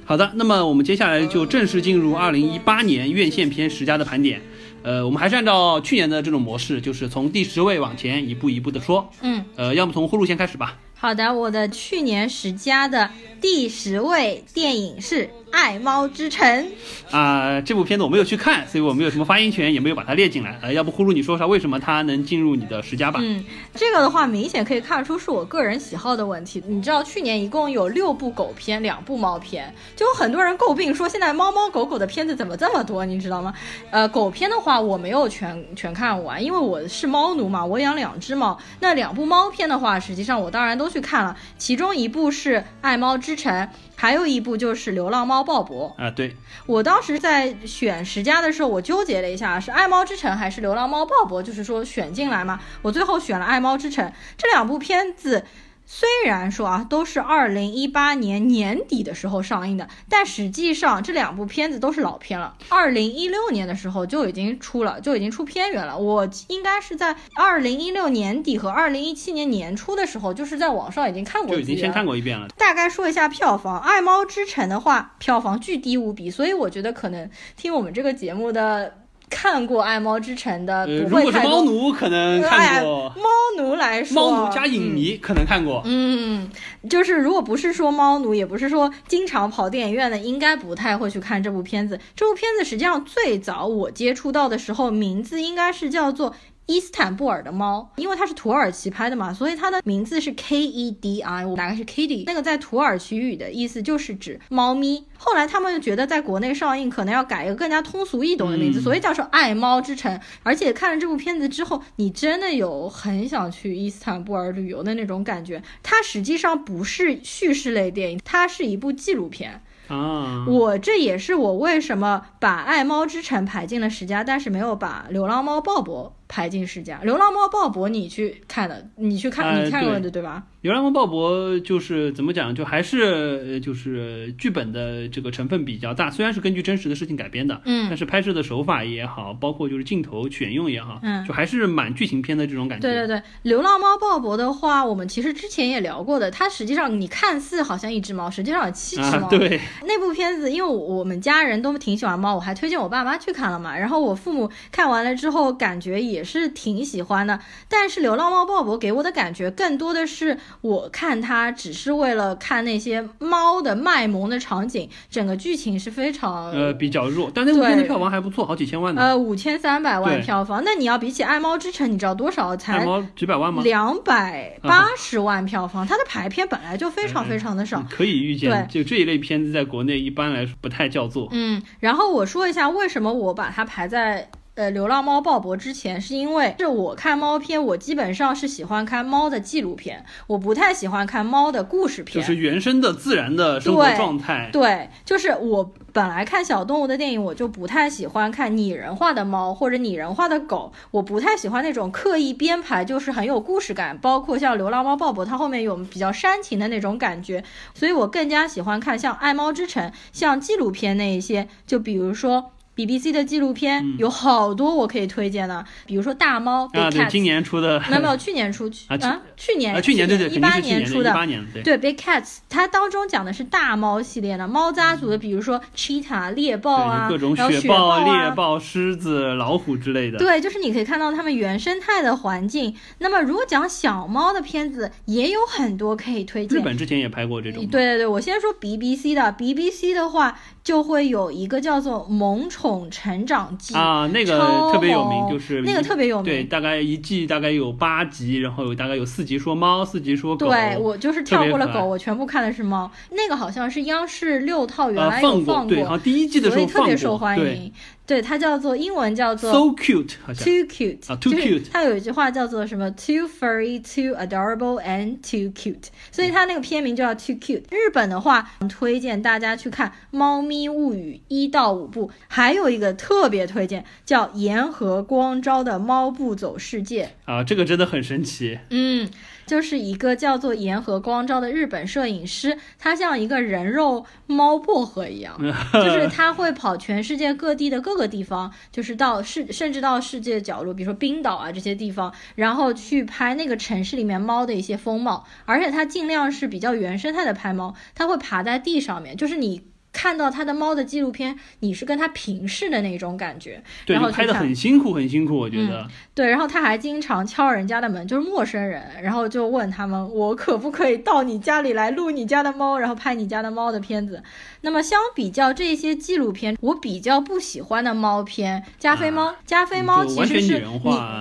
[0.05, 4.43] 好的，那么我们接下来就正式进入二零一八年院线片十佳的盘点。
[4.83, 9.09] 呃，我们还是按照去年的这种模式，就是从第十位往前一步一步的说。
[9.21, 10.79] 嗯，呃，要么从呼噜先开始吧。
[10.95, 13.11] 好的，我的去年十佳的
[13.43, 15.29] 第十位电影是。
[15.53, 16.67] 爱猫之城
[17.11, 20.59] 啊，这部片子我没有去看，所以我没有什么发言权，也没有把它列进来。
[20.63, 23.21] 呃，要不呼噜你说说为什么它能进入你的十佳吧？
[23.23, 26.63] 嗯，这个的话明显可以看出是我个人喜好的问题。
[26.67, 33.53] 你知道去年一共有六部狗片，两部猫片，就有很多人诟病说现在猫猫狗狗的片子怎么这么多，你知道吗？
[33.91, 38.59] 呃，狗片的话我没有全全看完，因为我是猫奴嘛，我养两只猫。
[38.81, 43.53] 那两部猫片的话，实际上我当然都去看了，其中一部是《爱猫之城》。
[43.95, 54.05] 还有一部就是《流浪猫鲍勃》啊，对我当时在选十佳的时候，我纠结了一下，是《爱猫之城》还是《流浪猫鲍勃》，就是说选进来嘛，我最后选了《爱猫之城》
[54.37, 55.45] 这两部片子。
[55.95, 62.57] 虽然说啊，都是二零一八年年底的时候上映的，但实际上这两部片子都是老片了。
[62.71, 65.99] 二零一六年的时候就已经出了，就已经出片源了。
[65.99, 72.49] 我应该是在二零一六年底和二零一七年年初的时候，就是在网上已经看过，就已经先看过一遍了。
[72.57, 79.02] 大概说一下票房，《爱猫之城》的话，票房巨低无比，所以我觉得可能听我们这个节目的。
[79.33, 83.09] 看过《爱猫之城》的，如果是猫奴可能看过。
[83.17, 83.25] 猫
[83.57, 85.81] 奴来说，猫奴加影迷可能看过。
[85.87, 86.51] 嗯，
[86.91, 91.99] 就是如果不是说猫奴，也不是说经常跑电影院的，应该不太会去看这部片子。
[92.15, 96.35] 这部片子实际上最早我接触到的时候，名字应该是叫做。
[96.67, 102.25] 伊斯坦布尔的猫，因为它是土耳其拍的嘛，所以它的名字是 K E D I，我大概是 Kitty。
[102.27, 105.05] 那个在土耳其语的意思就是指猫咪。
[105.19, 110.13] 后来他们又觉得在国内上映可能要改一个更加通俗易懂的名字，所以叫做《爱猫之城》。
[110.43, 115.63] 而且看了这部片子之后，你真的有很想去伊斯坦布尔旅游的那种感觉。
[115.83, 119.63] 它实际上不是叙事类电影，它是一部纪录片。
[119.89, 126.99] 啊，我这也是我为什么把《爱猫之城》排进了十佳，但是没有把《流浪猫鲍勃》排进十佳。
[127.05, 130.43] 《流浪猫鲍勃》你去看的，你去看，你看过的对吧？
[130.63, 142.89] 流浪猫鲍勃就是怎么讲，就还是就是剧本的这个成分比较大，虽然是根据真实的事情改编的，嗯，但是拍摄的手法也好，包括就是镜头选用也好，嗯，就还是蛮剧情片的这种感觉。
[142.89, 149.29] 对对对，流浪猫鲍勃的话，我们其实之前也聊过的，它实际上你看似好像一只猫，实际上有七只猫。
[149.29, 157.39] 对，那部片子，因为我们家人都挺喜欢猫，我还推荐我爸妈去看了嘛，然后我父母看完了之后，感觉也是挺喜欢的。
[157.69, 161.53] 但是流浪猫鲍勃给我的感觉更多的是我看它。
[161.63, 169.01] 只是为了看那些猫的卖萌的场景，整个剧情是非常呃比较弱，但那部片的票房还不错，好几千万呢。
[169.01, 172.57] 呃，五千三百万票房，那你要比起《爱猫之城》，你知道多少？
[172.57, 173.63] 才爱猫几百万吗？
[173.63, 177.85] 两百八十万票房，它的排片本来就非常非常的少。
[177.89, 181.29] 可以预见，就这一类片子在国内一般来说不太叫座。
[181.33, 184.31] 嗯，然后我说一下为什么我把它排在。
[184.55, 194.51] 呃，流浪猫鲍勃之前是因为是我看猫片，我基本上是喜欢看猫的纪录片，我不太喜欢看猫的故事片，就是原生的自然的生活状态。
[194.53, 212.51] 对，就是我本来看小动物的电影，我就不太喜欢看拟人化的猫或者拟人化的狗，我不太喜欢那种刻意编排，就是很有故事感，包括像流浪猫鲍勃，它后面有比较煽情的那种感觉，所以我更加喜欢看像爱猫之城，像纪录片那一些，就比如说。
[212.75, 218.97] BBC 的纪录片有好多我可以推荐的，比如说大猫啊，对，今年出的 没有没有，去年出啊，
[219.37, 230.19] 去年去年对对一八年出的，一八年对对 Big Cats，它当中讲的是大猫系列的猫家族的，比如说 cheetah 猎豹啊，各种雪豹、猎豹、狮子、老虎之类的。
[230.19, 232.75] 对，就是你可以看到它们原生态的环境。
[232.99, 236.59] 那么如果讲小猫的片子，也有很多可以推荐。
[236.59, 237.67] 日本之前也拍过这种。
[237.67, 244.39] 对对对，我先说 BBC 的，BBC 的话就会有一个叫做《萌宠成长记》啊，那个
[244.73, 246.25] 特别有名，就是那个特别有名。
[246.25, 250.47] 对，大概一季大概有八集，然后有大概有四集说猫，四集说狗。
[250.47, 252.89] 对我就是跳过了狗，我全部看的是猫。
[253.11, 257.73] 那个好像是央视六套原来有放过，对，好像第一季的时候特别受欢迎。
[258.05, 261.63] 对，它叫做英文叫做 so cute，好像 too cute 啊，too cute。
[261.73, 267.63] 它有一句话叫做什么 too furry, too adorable and too cute，所以它那个片名就叫 too cute。
[267.71, 278.59] 日本的话，推荐大家去看《猫咪物语》一到五部，还有一个特别推荐叫岩和光昭的《猫不走世界》啊，这个真的很神奇。
[278.71, 279.09] 嗯。
[279.47, 285.37] 就是一个叫做岩和光昭的日本摄影师，他像一个人肉猫薄荷一样，
[285.75, 299.72] 就是他会跑全世界各地的各个地方，就是到世甚至到世界角落，比如说冰岛啊这些地方，然后去拍那个城市里面猫的一些风貌，而且他尽量是比较原生态的拍猫，他会爬在地上面，就是你。
[299.93, 305.87] 看到他的猫的纪录片，你是跟他平视的那种感觉，对，拍的很辛苦，很辛苦，我觉得。
[306.15, 314.23] 对，然后他还经常敲人家的门，就是陌生人，然后就问他们，我可不可以到你家里来录你家的猫，然后拍你家的猫的片子。
[314.63, 320.63] 那么相比较这些纪录片，我比较不喜欢的猫片，加菲猫，加菲猫其实是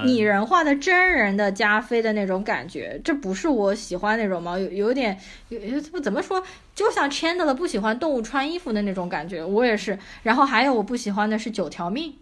[0.05, 5.17] 拟拟人化的真人的加菲的那种感觉，这不是我喜欢那种猫，有有点
[5.49, 5.59] 有
[5.91, 6.43] 不怎么说。
[6.73, 9.97] 就像 Chandler 不喜欢动物穿衣服的那种感觉，我也是。
[10.23, 12.13] 然后还有我不喜欢的是九条命。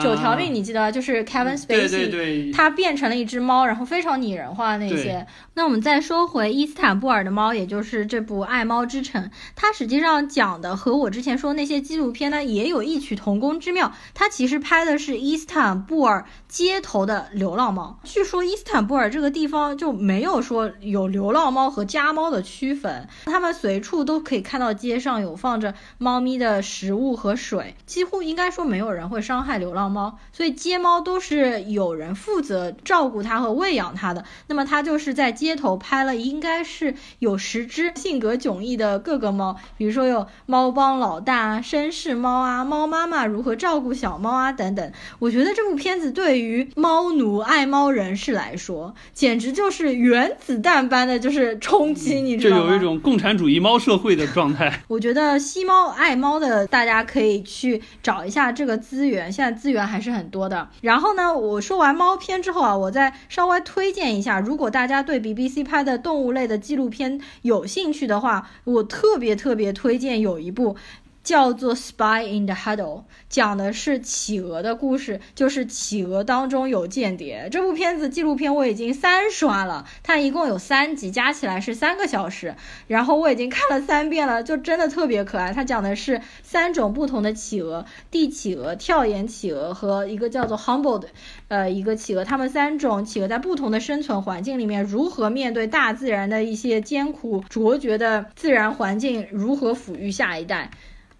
[0.00, 5.26] 九条命，你记得就是 Kevin Spacey，他变成了一只猫，然后非常拟人化那些。
[5.52, 13.92] 那我们再说回伊斯坦布尔的猫，也就是这部《爱猫之城》，它实际上讲的和我之前说那些纪录片呢也有异曲同工之妙。
[14.14, 18.00] 它其实拍的是伊斯坦布尔街头的流浪猫。
[18.04, 29.73] 据说伊斯坦布尔这个地方就没有说有流浪猫和家猫的区分，它们随处都可以看到街上有放着猫咪的食物和水，几乎应该说没有人会伤害流。
[29.74, 34.24] 流浪猫，所以街猫都是有人负责照顾它和喂养它的。
[34.46, 44.92] 那么它就是在街头拍了，应该是有十只性格迥异的各个猫，比如说有猫帮老大、绅士猫啊、猫妈妈如何照顾小猫啊等等。
[45.18, 52.62] 我觉得这部片子对于猫奴、爱猫人士来说，简直就是原子弹般的就是冲击，你知道吗？
[52.62, 54.82] 就有一种共产主义猫社会的状态。
[54.86, 59.63] 我觉得吸猫爱猫的大家可以去找一下这个资源，现在。
[59.64, 60.68] 资源还是很多的。
[60.82, 70.76] 然后呢，我说完猫片之后啊，我再稍微推荐一下，如果大家对 BBC 拍的动物类的纪录片有兴趣的话，我特别特别推荐有一部。
[71.24, 77.48] 叫做《Spy in the Huddle》，讲的是企鹅的故事，就是企鹅当中有间谍。
[77.50, 82.54] 这部片子纪录片我已经三刷了，它一共有三集，加起来是三个小时，
[82.86, 85.50] 然后我已经看了三遍了，就真的特别可爱。
[85.50, 91.08] 它讲的是三种不同的企鹅：地企鹅、跳岩企鹅和一个叫做 Humble 的，
[91.48, 92.22] 呃，一个企鹅。
[92.22, 100.70] 它们三种企鹅在不同的生存环境里面，如何面对大自然的一些艰苦卓绝的自然环境，如何抚育下一代。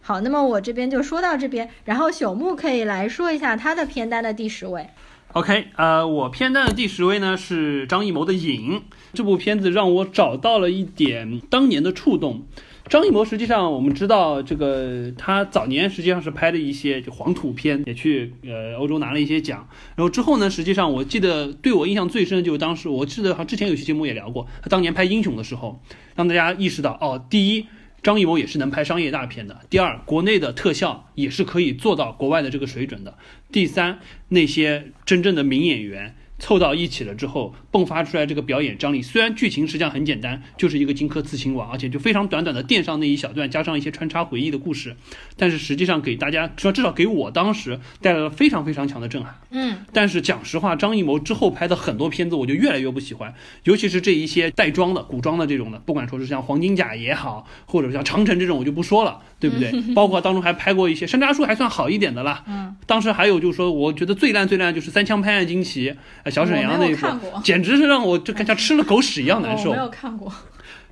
[0.06, 4.86] 好，那么我这边就说到这边，然后朽木可以来说一下他的片单的第十位。
[5.32, 8.80] OK，呃，我片单的第十位呢是张艺谋的《影》
[9.14, 12.42] 这部片子，让我找到了一点当年的触动。
[12.86, 19.66] 张艺谋实际上我们知道，这个他早年实际上是拍的一些就黄土片，也去呃欧洲拿了一些奖。
[19.96, 25.80] 然后之后呢，实际上我记得对我印象最深的就是当时我记得好像之前有期节目也聊过，他当年拍《英雄》的时候，
[26.14, 27.64] 让大家意识到哦，第一。
[28.04, 29.62] 张艺谋也是能拍商业大片的。
[29.68, 33.18] 第二，国内的特效也是可以做到国外的这个水准的。
[33.50, 36.14] 第三，那些真正的名演员。
[36.36, 39.02] 凑到一起了之后，迸发出来这个表演张力。
[39.02, 44.94] 虽然剧情实际上很简单，就是一个荆轲刺秦王，而且就非常短短的垫上那一小段，加上一些穿插回忆的故事，
[45.36, 49.34] 但是实际上给大家说，至少给我当时带来了非常非常强的震撼。
[49.50, 53.34] 嗯，但是讲实话，张艺谋之后拍的很多片子，我就越来越不喜欢，
[53.64, 59.72] 尤其是这一些带妆的、古装的这种的，不管说是像黄金甲也好，或者像长城这种，我就不说了，对不对？
[59.94, 62.44] 包括当中还拍过一些山楂树，还算好一点的啦。
[62.46, 65.94] 嗯，当时还有就是说，我觉得最烂最烂就是三枪拍案惊奇。
[66.30, 67.06] 小沈阳那一部，
[67.42, 69.72] 简直是让我就像吃了狗屎一样难受。
[69.72, 70.32] 没有看过，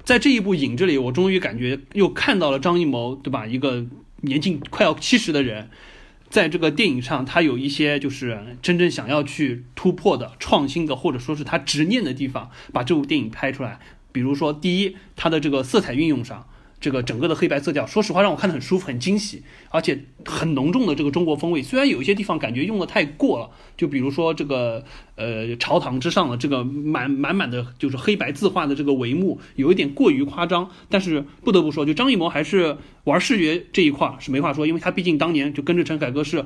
[0.03, 3.47] 在这一部影这里，我终于感觉又看到了张艺谋，对吧？
[3.47, 3.85] 一个
[4.23, 5.71] 年近快要七十的人，
[6.29, 13.79] 在这个电影上，他有一些就是真正想要去突破的、创新的，或者说是他执念的地方，把这部电影拍出来。
[14.11, 16.49] 比如说，第一，他的这个色彩运用上。
[16.83, 21.63] 这个整个的黑白色调，说实话让我看得很舒服、很惊喜，而且很浓重的这个中国风味。
[21.63, 30.69] 虽然有一些地方感觉用的太过了，就比如说这个呃朝堂之上的这个满满满的就是黑白字画的这个帷幕，有一点过于夸张。
[30.89, 36.45] 但是不得不说，就张艺谋还是玩视觉这一块是没话说，因为他毕竟当年就跟着陈凯歌是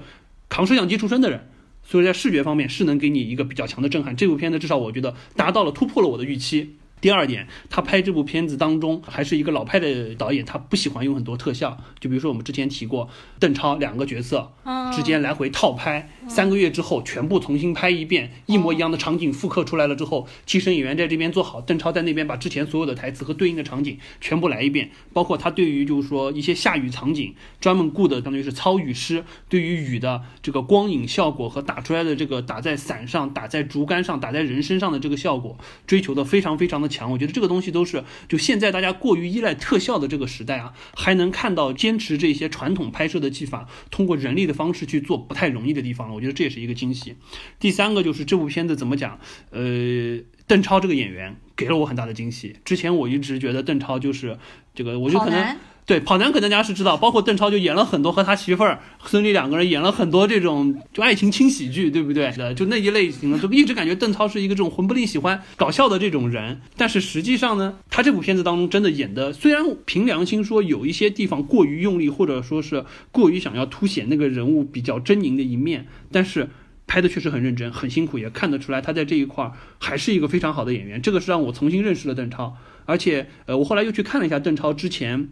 [0.51, 1.49] 扛摄像机出身的人，
[1.82, 4.14] 所以在视觉方面是能给你一个比较强的震撼。
[4.14, 6.76] 这部片子至少我觉得达到了突破了我的预期。
[6.99, 11.76] 第二点，他拍这部片子当中还是一个老派的导演，他不喜欢用很多特效。
[12.01, 14.51] 就比如说我们之前提过，邓超两个角色
[14.94, 36.86] 之间来回套拍，三个月之后全部重新拍一遍，一模一样的场景复刻出来了之后，替身演员在这边做好，邓超在那边把之前所有的台词和对应的场景全部来一遍，包括他对于就是说一些下雨场景专门雇的，相当于是操雨师，对于雨的这个光影效果和打出来的这个打在伞上、打在竹竿上、打在人身上的这个效果，追求的非常非常的。
[36.89, 46.14] 强，我觉得这个东西都是就现在大家过于依赖特效的这个时代啊，还能看到坚持这些传统拍摄的技法，通过人力的方式去做不太容易的地方。
[46.14, 47.16] 我觉得这也是一个惊喜。
[47.59, 49.18] 第三个就是这部片子怎么讲？
[49.51, 52.57] 呃，邓超这个演员给了我很大的惊喜。
[52.64, 54.39] 之前我一直觉得邓超就是
[54.74, 55.57] 这个，我就可能。
[55.87, 62.32] 对跑男可能大家是知道，包括邓超就演了很多和他媳妇儿孙俪两个人演了很多这种就爱情轻喜剧，对不对？
[62.57, 66.61] 就那一类型的，就一直感觉邓超是一个这种魂不吝喜欢搞笑的这种人。
[66.76, 76.49] 但是实际上呢，他这部片子当中真的演的，虽然凭良心说有一些地方过于用力，或者说是过于想要凸显那个人物比较狰狞的一面，但是
[76.89, 81.01] 拍的确实很认真，很辛苦，也看得出来他在这一块还是一个非常好的演员。
[81.01, 82.57] 这个是让我重新认识了邓超，
[82.87, 85.28] 而且呃，我后来又去看了一下邓超之前。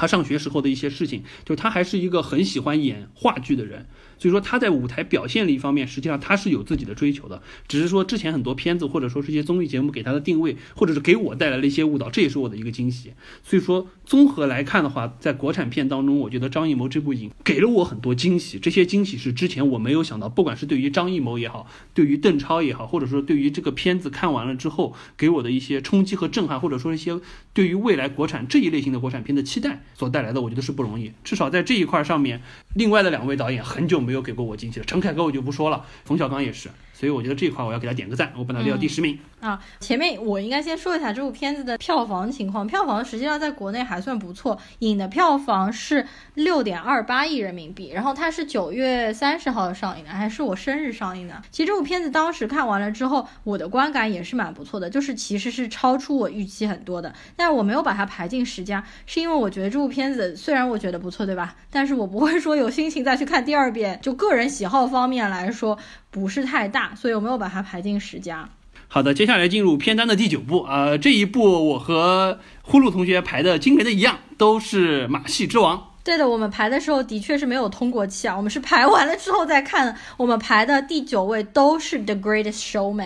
[0.00, 3.86] 他上学时候的一些事情，就他还是一个很喜欢演话剧的人。
[4.20, 13.14] 所以说他在舞台表现力方面，实际上他是有自己的追求的，只是说之前很多片子或者说是一些综艺节目给他的定位，或者是给我带来了一些误导，这也是我的一个惊喜。
[13.42, 27.18] 所以说综合来看的话，在国产片当中，我觉得张艺谋这部影给了我很多惊喜，这些惊喜是之前我没有想到，不管是对于张艺谋也好，对于邓超也好，或者说对于这个片子看完了之后给我的一些冲击和震撼，或者说一些
[27.54, 31.12] 对于未来国产这一类型的国产片的期待所带来的，我觉得是不容易。
[31.24, 32.42] 至少在这一块上面，
[32.74, 34.84] 另外的两位导演很久没没有给过我惊喜的。
[34.84, 39.60] 陈凯歌我就不说了，冯小刚也是，所以我觉得这一块我要给他点个赞，我把他列到第十名啊。
[39.80, 51.40] 前面我应该先说一下这部片子的票房情况，票房实际上在国内还算不错，影的票房是六点二八亿人民币，然后它是九月三十号上映的，还是我生日上映的。
[51.50, 61.56] 其实这部片子当时看完了之后，我的观感也是蛮不错的，就是其实是超出我预期很多的，但是我没有把它排进十佳，是因为我觉得这部片子虽然我觉得不错，对吧？
[61.70, 64.80] 但是我不会说有心情再去看第二遍，就个人喜好。
[64.90, 65.78] 方面来说
[66.10, 68.48] 不是太大，所以我没有把它排进十佳。
[68.92, 75.92] 好的，接下来进入片单的第九部呃，这一部我和呼噜同学排的惊人的一样，都是马戏之王。
[76.02, 79.96] 对的，我们排的时候的确是没有通过气啊，我们是排完了之后再看。
[80.16, 82.96] 我们排的第九位都是《The Greatest Showman》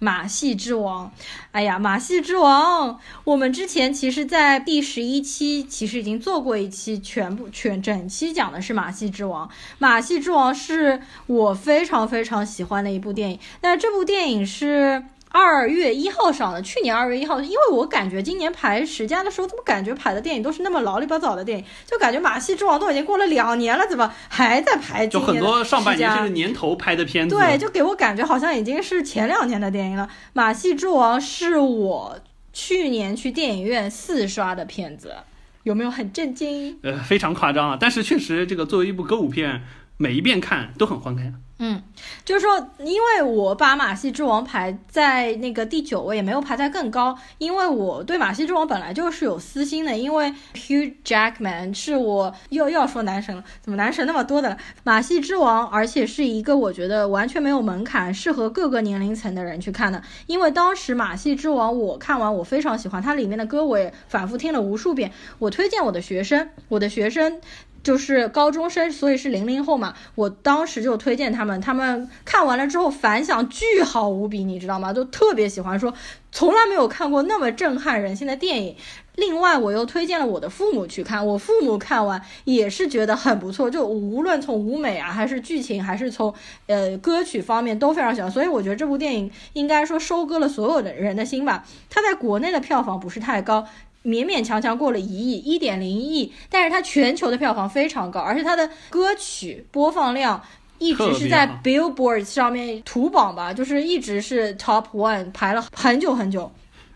[0.00, 1.12] 马戏之王。
[1.52, 9.48] 哎呀，马戏之王，我们之前其实，在第十一期其实已经做过一期，全部全整期讲的是马戏之王。
[9.78, 15.04] 马戏之王是我非常非常喜欢的一部电影，那这部电影是。
[15.38, 25.06] 二月一号上的，去年二月一号，因为我感觉今年排十佳的时候，怎么感觉排的电影都是那么老里八早的电影，就感觉《马戏之王》都已经过了两年了，怎么还在排？
[25.06, 27.36] 就很多上半年甚至年头拍的片子。
[27.36, 30.08] 对，就给我感觉好像已经是前两年的电影了。
[30.32, 32.18] 《马戏之王》是我
[32.52, 35.14] 去年去电影院四刷的片子，
[35.62, 36.76] 有没有很震惊？
[36.82, 37.78] 呃，非常夸张啊！
[37.78, 39.62] 但是确实，这个作为一部歌舞片，
[39.98, 41.30] 每一遍看都很欢快。
[41.60, 41.82] 嗯，
[42.24, 54.50] 就是说，因为我把《马戏之王》排在那个第九位，也没有排在更高，因为我对《马戏之王》本来就是有私心的，因为 Hugh Jackman 是我又要说男神了，怎么男神那么多的？
[54.84, 67.40] 《马戏之王》，而且是一个我觉得完全没有门槛，适合各个年龄层的人去看的，因为当时《马戏之王》我看完我非常喜欢，它里面的歌我也反复听了无数遍，我推荐我的学生，我的学生。
[67.82, 69.94] 就是高中生，所以是零零后嘛。
[70.14, 74.92] 我当时就推荐他们，他们看完了之后反响巨好无比，你知道吗？
[74.92, 75.92] 都特别喜欢，说
[76.32, 78.76] 从来没有看过那么震撼人心的电影。
[79.16, 86.32] 另外，我又推荐了我的父母去看，我父母看完也是觉得很不错，就无论从舞美啊，还是剧情，还是从
[86.66, 88.30] 呃歌曲方面都非常喜欢。
[88.30, 91.64] 所以我觉得这部电影应该说收割了所有的人的心吧。
[91.90, 93.66] 它在国内的票房不是太高。
[94.04, 100.42] 勉勉强强过了一亿，一点零亿，但是它全球的票房非常高，而且它的歌曲播放量
[100.78, 106.50] 一直是在 Billboard 上面图榜吧，就是一直是 Top One 排了很久很久。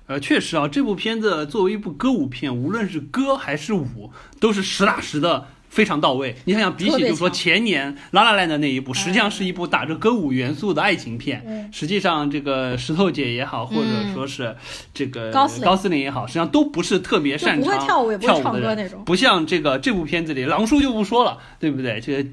[0.06, 5.46] 呃，确实啊，这部片子作为一部歌舞片，无论是歌还是舞，都是实打实的。
[5.72, 11.70] 非常到位，你想想，比起就说前年拉拉烂的那一部，实际上是一部打着歌舞元素的爱情片。
[11.72, 14.54] 实际上，这个石头姐也好，或者说是
[14.92, 19.02] 这个高司令也好，实际上都不是特别擅长跳舞、跳舞的那种。
[19.06, 21.98] 不像这个这部片子里，狼叔就不说了，对不对？
[21.98, 22.28] 这个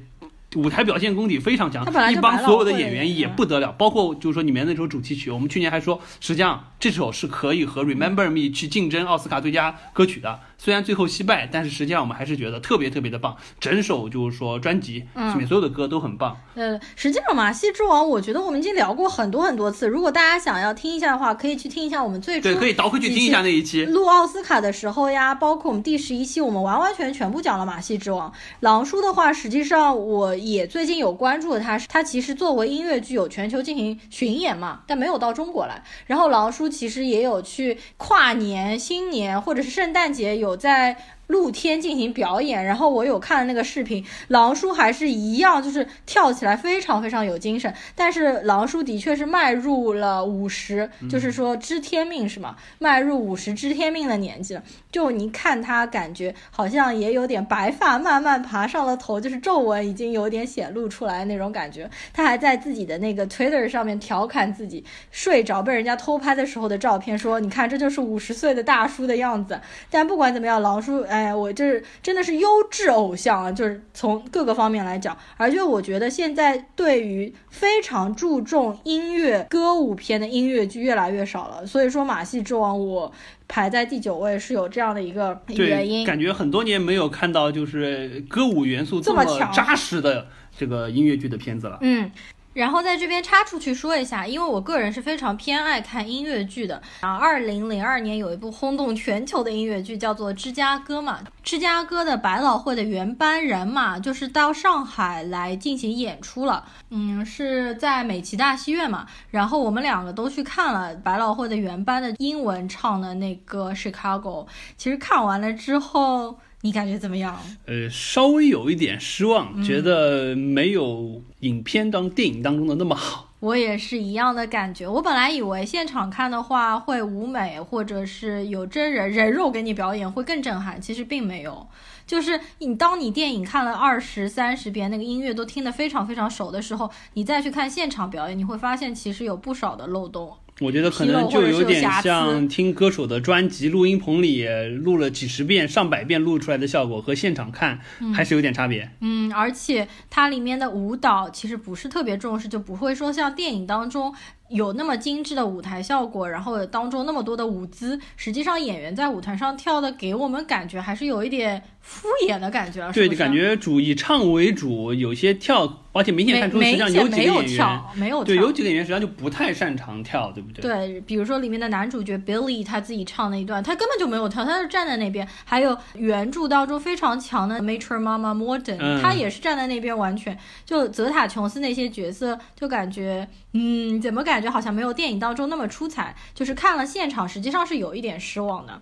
[0.56, 1.82] 舞台表现功底非常强，
[2.12, 10.40] 一帮所有的演员也不得了，包括就是说里面那首主题曲，我们去年还说，实际上这首是可以和 Remember Me 去竞争奥斯卡最佳歌曲的。
[10.62, 13.34] 虽然最后惜败，但是实际上我们还是觉得特别特别的棒。
[13.58, 16.36] 整首就是说专辑里面所有的歌都很棒。
[16.54, 19.88] 呃，实际上《马戏之王》，我觉得我们已经聊过很多很多次。
[19.88, 28.30] 如果大家想要听一下的话，可以去听一下我们最初对，可以倒回去听一下那一期录奥斯卡的时候呀，包括我们第十一期，我们完完全全部讲了《马戏之王》。
[28.60, 35.82] 狼叔的话，实际上我也最近有关注他，他其实作为音乐剧有全球进行巡演嘛，但没有到中国来。
[36.06, 40.96] 然后狼叔其实也有去跨年、新年或者是圣诞节有我在
[41.30, 47.72] 露天进行表演，然后我有看那个视频，狼叔还是一样，就是跳起来非常非常有精神。
[47.94, 52.56] 但是狼叔的确是迈入了五十，就是说知天命是吗？
[52.78, 54.62] 迈入五十知天命的年纪了。
[54.90, 61.88] 就你看他，感觉好像也有点白发慢慢爬上了头，就是皱纹已经有点显露出来那种感觉。
[62.12, 69.60] 他还在自己的那个 Twitter 上面调侃自己睡着被人家偷拍的时候的照片，说你看这就是五十岁的大叔的样子。
[69.88, 71.19] 但不管怎么样，狼叔哎。
[71.20, 83.12] 哎，我这是真的是优质偶像啊，就是从各个方面来讲，而且我觉得现在对于非常注重音乐歌舞片的音乐剧越来越少了，所以说《马戏之王》我
[83.46, 86.06] 排在第九位是有这样的一个原因。
[86.06, 91.78] 感觉很多年没有看到就是歌舞元素这么扎实的这个音乐剧的片子了。
[91.82, 92.10] 嗯。
[92.52, 96.82] 然后在这边插出去说一下，因为我个人是非常偏爱看音乐剧的。
[97.00, 101.20] 啊，二零零二年有一部轰动全球的音乐剧，叫做《芝加哥》嘛。
[101.42, 106.64] 芝加哥的百老汇的原班人马就是到上海来进行演出了。
[106.90, 109.06] 嗯，是在美琪大戏院嘛。
[109.30, 114.44] 然后我们两个都去看了百老汇的原班的英文唱的那个《Chicago》。
[114.76, 116.38] 其实看完了之后。
[116.62, 117.40] 你感觉怎么样？
[117.64, 123.26] 呃，稍微有一点失望，觉得没有影片当电影当中的那么好。
[123.40, 124.86] 我也是一样的感觉。
[124.86, 131.66] 我本来以为现场看的话会舞美或者是有真人人肉给你表演会更震撼，其实并没有。
[132.06, 140.36] 就是你当你电影看了二十三十遍，那个音乐都听得非常非常熟的时候，你再去看现场表演，你会发现其实有不少的漏洞。
[140.60, 144.46] 我觉得可能就有点像听歌手的专辑，录音棚里
[144.82, 147.80] 录了几十遍、上百遍录出来的效果，和现场看
[148.14, 148.90] 还是有点差别。
[149.00, 154.14] 嗯，而且它里面的舞蹈其实不是特别重视，就不会说像电影当中。
[154.50, 162.90] 有那么精致的舞台效果，然后当中那么多的舞姿，实际上演员在舞台上跳的，给我们感觉还是有一点敷衍的感觉。
[162.92, 170.62] 对，感觉主以唱为主，有些跳，而且明显看出实际上有几个演员没有对，有几个演员实际上就不太擅长跳，对不对？
[170.62, 175.26] 对，比如说里面的男主角 Billy 他自己唱那一段，他根本就没有跳，他就站在那边。
[175.44, 183.28] 还有原著当中非常强的 Mature Mama Modern，他也是站在那边，完全就泽塔琼斯那些角色，就感觉。
[183.52, 186.14] 嗯，怎么感觉好像没有电影当中那么出彩？
[186.34, 188.80] 就是看了现场，实际上是有一点失望的。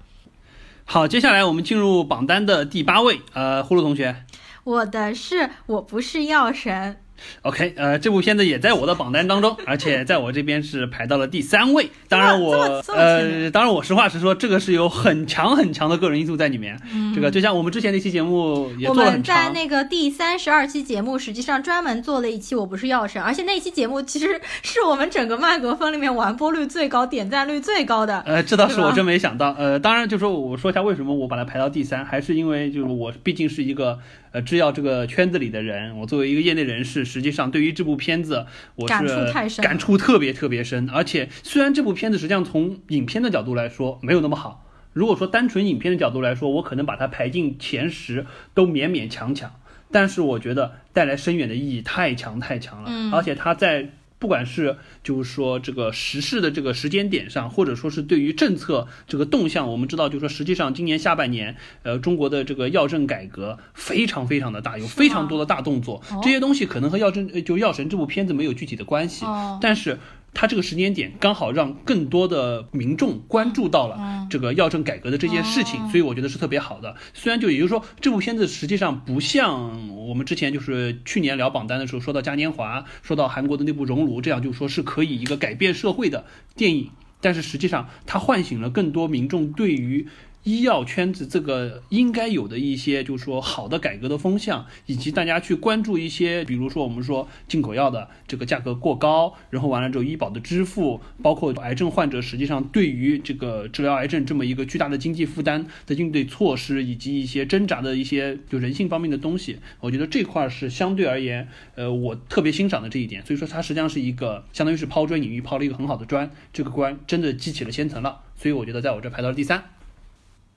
[0.85, 4.25] 好，接下来我们进入榜单的第八位，呃，呼噜同学，
[4.65, 7.01] 我的是我不是药神。
[7.43, 11.91] OK，呃，这部片子也在我的榜单当中，而且在我这边是排到了第三位。
[12.09, 12.55] 当然我
[12.89, 16.81] 呃，当然我实话实说，这个是有很强很强的个人因素在里面。
[17.15, 19.37] 这个就像我们之前那期节目也做了很长。
[19.37, 28.21] 我们在那个第三十二期节目，实际上专门做了一期《我不是药神》，而且那期节目其实是我们整个麦格风里面完播率最高、点赞率最高的。
[28.27, 29.55] 呃，这倒是我真没想到。
[29.59, 33.99] 呃，当然就说我说一下为什么我把它排到第三，还是因为就是我毕竟是一个。
[34.33, 40.89] 呃，制药这个圈子里的人，我作为一个业内人士，实际上对于这部片子，我是感触特别特别深。
[40.91, 49.55] 而且，虽然这部片子实际上从影片的角度来说没有那么好，如果说单纯影片的角度来说，我可能把它排进前十都勉勉强强。
[49.91, 52.91] 但是，我觉得带来深远的意义太强太强了。
[52.93, 53.91] 嗯，而且它在。
[54.19, 66.03] 不管是就是说这个时事的这个时间点上，或者说是对于政策这个动向，我们知道，就是说实际上今年下半年，呃，中国的这个药政改革非常非常的大，有非常多的大动作。
[66.23, 69.25] 这些东西可能和药政就药神这部片子没有具体的关系，
[69.61, 69.99] 但是。
[70.35, 76.95] 它这个时间点刚好让更多的民众关注到了这个药政改革的这件事情，所以我觉得是特别好的。
[77.15, 86.25] 虽然就也就是说，这部片子实际上不像我们之前就是去年聊榜单的时候说到嘉年华，说到韩国的那部《熔炉》，这样就说是可以一个改变社会的
[86.55, 90.07] 电影，但是实际上它唤醒了更多民众对于
[90.45, 113.25] 医药圈子这个应该有的一些，就是说好的改革的风向，以及大家去关注一些，比如说我们说进口药的这个价格过高，然后完了之后医保的支付，包括癌症患者实际上对于这个治疗癌症这么一个巨大的经济负担的应对措施，以及一些挣扎的一些就人性方面的东西，我觉得这块是相对而言，呃，我特别欣赏的这一点。
[113.27, 118.21] 所以说它实际上是一个相当于是抛砖引玉，抛了一个很好的砖，这个关真的激起了千层了。
[118.37, 119.78] 所以我觉得在我这排到了第三。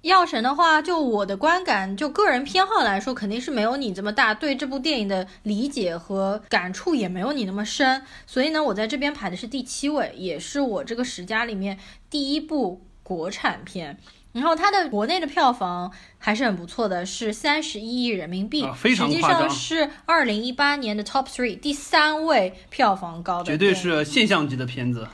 [0.01, 8.01] 药神的话，就我的观感，就个人偏好来说，肯定是没有你这么大，对这部电影的理解和感触也没有你那么深。
[8.25, 11.77] 所以呢，我在这边排的是第七位，也是我这个十佳里面
[12.09, 13.99] 第一部国产片。
[14.33, 25.05] 然后它的国内的票房还是很不错的，是三十一亿人民币，非常实际上是二零一八年的 Top Three 第三位票房高的，绝对是现象级的片子。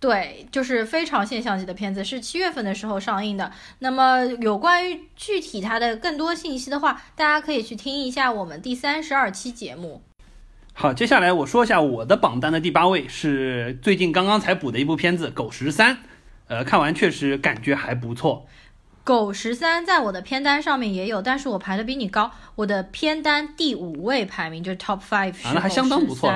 [0.00, 3.50] 对，就是非常现象级的片子，是七月份的时候上映的。
[3.78, 10.02] 那么有关于具体它的更多信息的话，大家可以去听一下我们第三十二期节目。
[10.74, 15.94] 好，接下来我说一下我的榜单的第八位是最近刚刚才补的一部片子《狗十三》，
[16.48, 18.46] 呃，看完确实感觉还不错。
[19.04, 26.30] 《狗十三》在我的片单上面也有，但是我排的比你高，我的片单第五位排名就是 Top Five，啊，那还相当不错。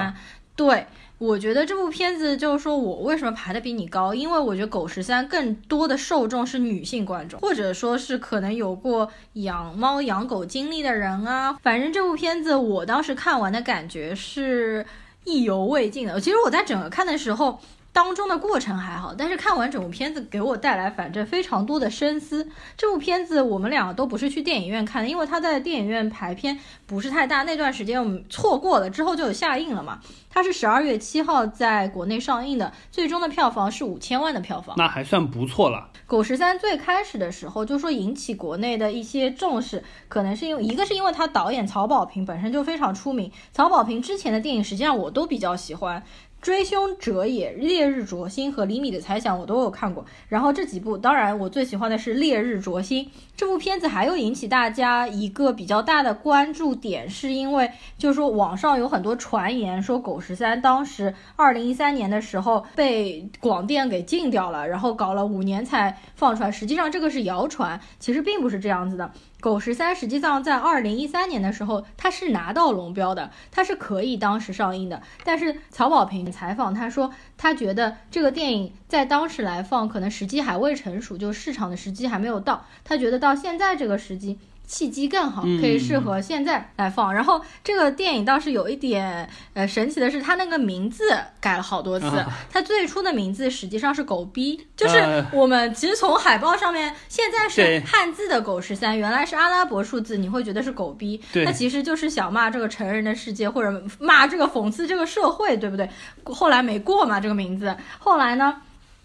[0.57, 0.87] 对。
[1.19, 11.59] 我觉得这部片子就是说我为什么排的比你高，因为我觉得《狗十三》更多的受众是女性观众，或者说是可能有过养猫养狗经历的人啊。
[11.63, 14.87] 反正这部片子我当时看完的感觉是
[15.25, 16.21] 意犹未尽的。
[16.21, 17.59] 其实我在整个看的时候。
[17.93, 22.49] 当中的过程还好，但是看完整部片子给我带来反正非常多的深思。
[22.77, 30.01] 这部片子我们两个都不是去电影院看的，因为它在电影院排片不是太大，那段时间我们错过了，之后就有下映了嘛。
[30.31, 35.89] 它是十二月七号在国内上映的，最终的票房是五千万的票房，那还算不错了。
[36.07, 46.05] 狗十三最开始的时候就说引起国内的一些重视，可能是因为一个是因为他导演曹保平本身就非常出名，曹保平之前的电影实际上我都比较喜欢。
[46.49, 53.11] 追凶者也、烈日灼心和厘米的猜想我都有看过，然后这几部，当然我最喜欢的是烈日灼心。
[53.39, 69.13] 这部片子，还有引起大家一个比较大的关注点，是因为就是说网上有很多传言说狗十三当时二零一三年的时候被广电给禁掉了，然后搞了五年才放出来，实际上这个是谣传，其实并不是这样子的。
[69.41, 75.01] 狗十三实际上在二零一三年的时候，它是拿到龙标的，它是可以当时上映的。
[75.23, 82.67] 但是曹保平采访他说，他觉得这个电影在当时来放，可能时机还未成熟，就市场的时机还没有到。
[82.83, 84.39] 他觉得当到现在这个时机。
[84.71, 87.15] 契机更好，可以适合现在来放。
[87.15, 91.05] 然后这个电影倒是有一点呃神奇的是，它那个名字
[91.41, 92.07] 改了好多次。
[92.53, 101.19] 它最初的名字实际上是“狗逼”，就是我们其实从海报上面现在是汉字的“狗十三”，原来是阿拉伯数字，你会觉得是“狗逼”。
[101.47, 105.89] 那其实就是想骂这个成人的世界，或者骂这个讽刺这个社会，对不对？
[106.25, 108.57] 后来没过嘛这个名字，后来呢，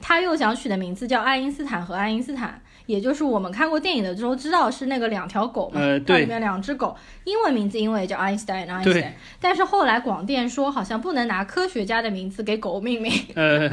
[0.01, 2.61] 他又想取的名字叫爱因斯坦和爱因斯坦。
[2.85, 13.69] 也就是我们看过电影的都知道是那个两条狗嘛，它里面两只狗，英文名字因为叫 Einstein Einstein，但是后来广电说好像不能拿科学家的名字给狗命名， 呃，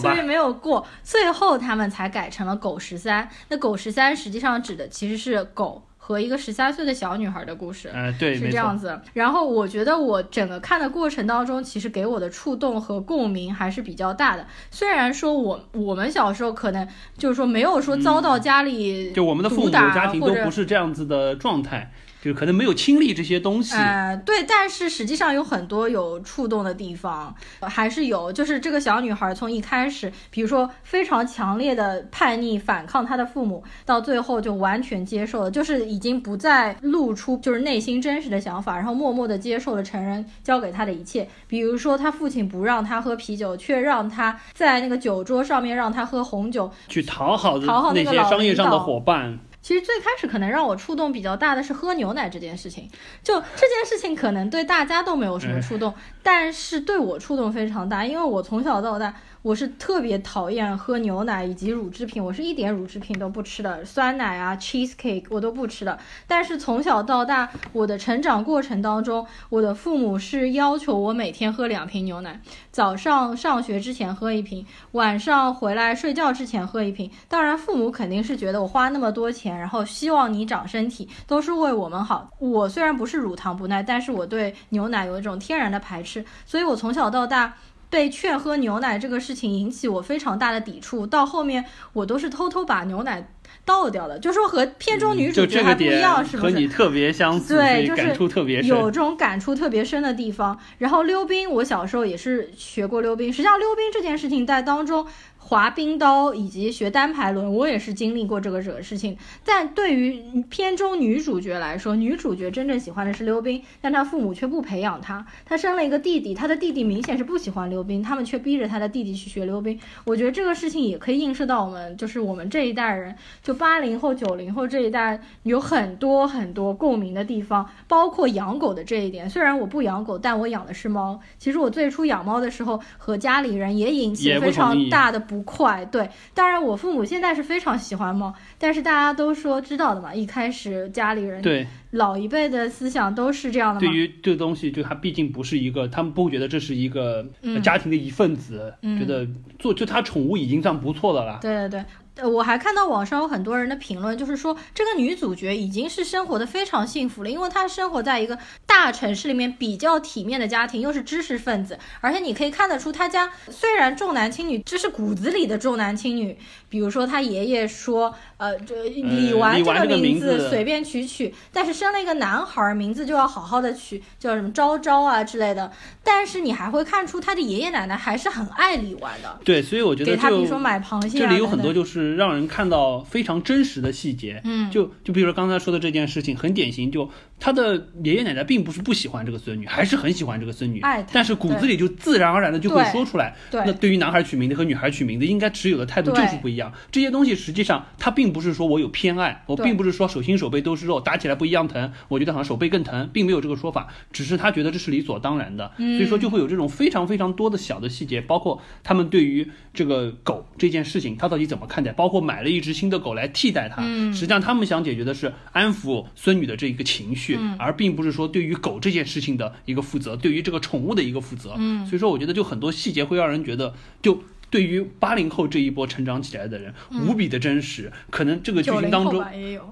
[0.00, 3.28] 所以没有过，最后他们才改成了狗十三。
[3.48, 5.82] 那狗十三实际上指的其实是狗。
[6.06, 9.00] 和一个十三岁的小女孩的故事，嗯，对，是这样子。
[9.14, 14.46] 然后我觉得我整个看的过程当中，其实给我的触动和共鸣还是比较大的。
[14.70, 16.86] 虽然说我我们小时候可能
[17.16, 21.90] 就是说没有说遭到家里就我们的父母家庭都不是这样子的状态。
[22.24, 28.32] 就可能没有亲历这些东西，呃，对，但是实际上有很多有触动的地方，还是有。
[28.32, 41.28] 就是这个小女孩从一开始，比如说非常强烈的叛逆反抗她的父母，到最后就完全接受了，就是已经不再露出就是内心真实的想法，然后默默的接受了成人教给她的一切。
[41.46, 49.38] 比如说她父亲不让她喝啤酒，却让她在那个酒桌上面让她喝红酒，去讨好讨好那些商业上的伙伴。
[49.64, 52.86] 其实最开始可能让我触动比较大的是喝牛奶这件事情，
[53.22, 59.14] 就这件事情可能对大家都没有什么触动，但是对我触动非常大，因为我从小到大。
[59.44, 65.98] 我是特别讨厌喝牛奶以及乳制品，我是一点乳制品都不吃的，酸奶啊、cheesecake 我都不吃的。
[66.26, 72.40] 但是从小到大，我的成长过程当中，我的父母是要求我每天喝两瓶牛奶，
[72.70, 77.10] 早上上学之前喝一瓶，晚上回来睡觉之前喝一瓶。
[77.28, 82.30] 当然，父母肯定是觉得我花那么多钱，然后希望你长身体，都是为我们好。
[82.38, 87.52] 我虽然不是乳糖不耐，但是我对牛奶有一种天然的排斥，所以我从小到大。
[87.94, 93.28] 被劝喝牛奶这个事情引起我非常大的抵触，到后面我都是偷偷把牛奶
[93.64, 96.42] 倒掉的，就说和片中女主角还不一样，是不是？
[96.42, 100.58] 和你特别相似，对，就是感触特别深，有这种感触特别深的地方。
[100.78, 105.06] 然后溜冰，我小时候也是学过溜冰，实际上溜冰这件事情在当中。
[105.54, 109.16] 滑冰刀以及学单排轮，我也是经历过这个这个事情。
[109.44, 115.24] 但对于片中女主角来说，女主角真正喜欢的是溜冰，但她父母却不培养她。
[115.44, 119.78] 她生了一个弟弟，她的弟弟明显是不喜欢溜冰，他们却逼着她的弟弟去学溜冰。
[120.02, 129.30] 我觉得这个事情也可以映射到我们，就是我们这一代人，就八零后、九零后这一代有很多很多共鸣的地方，包括养狗的这一点。
[129.30, 131.20] 虽然我不养狗，但我养的是猫。
[131.38, 135.20] 其实我最初养猫的时候，和家里人也引起非常大的。
[135.20, 143.80] 不 快，对，当然我父母现在是非常喜欢猫，但是大家都说知道的嘛，一开始家里人对老一辈的思想都是这样的。
[143.80, 147.24] 对于这个东西，就它毕竟不是一个，他们不会觉得这是一个
[147.62, 149.26] 家庭的一份子，觉得
[149.58, 151.38] 做就他宠物已经算不错的了。
[151.40, 151.84] 对对对。
[152.16, 166.38] 呃，我还看到网上有很多人的评论，就是说这个女主角已经是生活的非常幸福了，因为她生活在一个大城市里面比较体面的家庭，又是知识分子，而且你可以看得出她家虽然重男轻女，这是骨子里的重男轻女。
[166.74, 175.70] 比如说他爷爷说，呃，这李纨这个名字随便取取，但是生了一个男孩，名字就要好好的取，叫什么昭昭啊之类的。
[176.02, 179.38] 但是你还会看出他的爷爷奶奶还是很爱李纨的。
[179.44, 182.14] 对，所以我觉得给他比如说买螃蟹，这里有很多就是。
[182.14, 190.80] 让人看到非常真实的细节，嗯，就就比如说刚才说的这件事情，很典型，就他的爷爷奶奶并不是不喜欢这个孙女，还是很喜欢这个孙女，
[191.12, 193.34] 但是骨子里就自然而然的就会说出来。
[193.50, 196.72] 对，那对于男孩取名字和女孩取名字，应该持有的态度就是不一样。
[196.92, 205.72] 这些东西实际上他并不是说我有偏爱，我并不是说手心手背都是肉，打起来不一样疼，我觉得好像手背更疼，并没有这个说法，只是他觉得这是理所当然的。
[205.78, 212.74] 所以说就会有这种非常非常多的小的细节，包括他们对于这个狗这件事情，他到底怎么看待，包括买了一只。
[212.74, 217.23] 新的狗来替代它，实际上他们想解决的是安抚孙女的这一个情绪，
[217.58, 221.54] 而并不是说对于狗这件事情的一个负责，对于这个宠物的一个负责。
[221.56, 227.92] 嗯，所以说我觉得就很多细节会让人觉得，就对于八零后这一波成长起来的人无比的真实。
[228.10, 229.24] 可能这个剧情当中，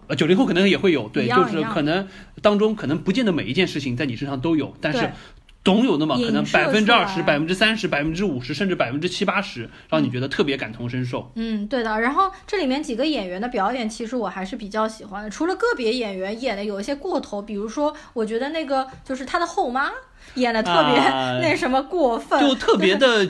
[0.07, 2.09] 呃，九零后可能也会有，对，就是可能
[2.41, 5.11] 当中可能不见得每一件事情在你身上都有，但是。
[5.65, 11.31] 总有那么可能百分之二十、百分之三十、百分之五十，甚至百分之七八十，让你觉得特别感同身受。
[11.37, 12.01] 嗯，对的。
[12.01, 15.31] 然后这里面几个演员的表演，其实我还是比较喜欢的。
[15.31, 19.91] 除了个别演员演的有一些过头，比如说，我觉得那个就是他的后妈
[20.35, 20.99] 演的特别
[21.41, 23.29] 那什么过分， 就特别的。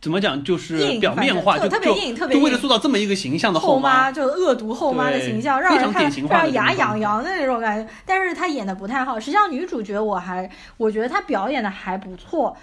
[0.00, 0.42] 怎么讲？
[0.44, 7.92] 就是表面化，就特别硬，特别就为了塑造这么一个形象的后妈，就恶毒后妈的形象，让人看非常牙痒痒的那种感觉。
[8.04, 9.18] 但是她演的不太好。
[9.18, 12.56] 实际上，女主角我还我觉得她表演的还不错。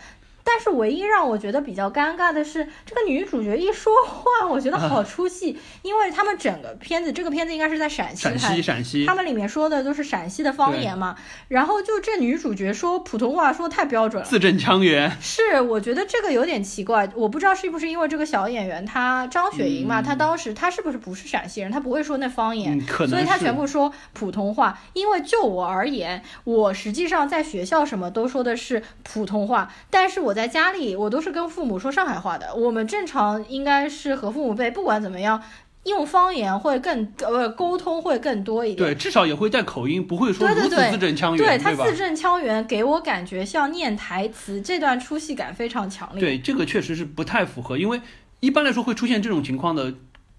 [0.44, 11.16] 但是唯一让我觉得比较尴尬的是，这个女主角一说话，我觉得好出戏，因为他们整个片子，这个片子应该是在陕西，陕西，陕西，他们里面说的都是陕西的方言嘛，
[11.48, 30.33] 然后就这女主角说普通话说太标准了，字正腔圆，是，我觉得这个有点奇怪，我不知道是不是因为这个小演员她张雪莹嘛，她当时她是不是不是陕西人，她不会说那方言，所以她全部说普通话，因为就我而言，我实际上在学校什么都说的是普通话，但是我。
[30.34, 32.56] 我在家里，我都是跟父母说上海话的。
[32.56, 35.40] 我们正常应该是和父母辈，不管怎么样，
[35.84, 38.78] 用方言会更呃沟通会更多一点。
[38.78, 46.20] 对，至少也会带口音，不会说如此字正腔圆，对他字正腔圆，给我感觉像念台词，这段出戏感非常强烈。
[46.20, 48.02] 对，这个确实是不太符合，因为
[48.40, 49.94] 一般来说会出现这种情况的。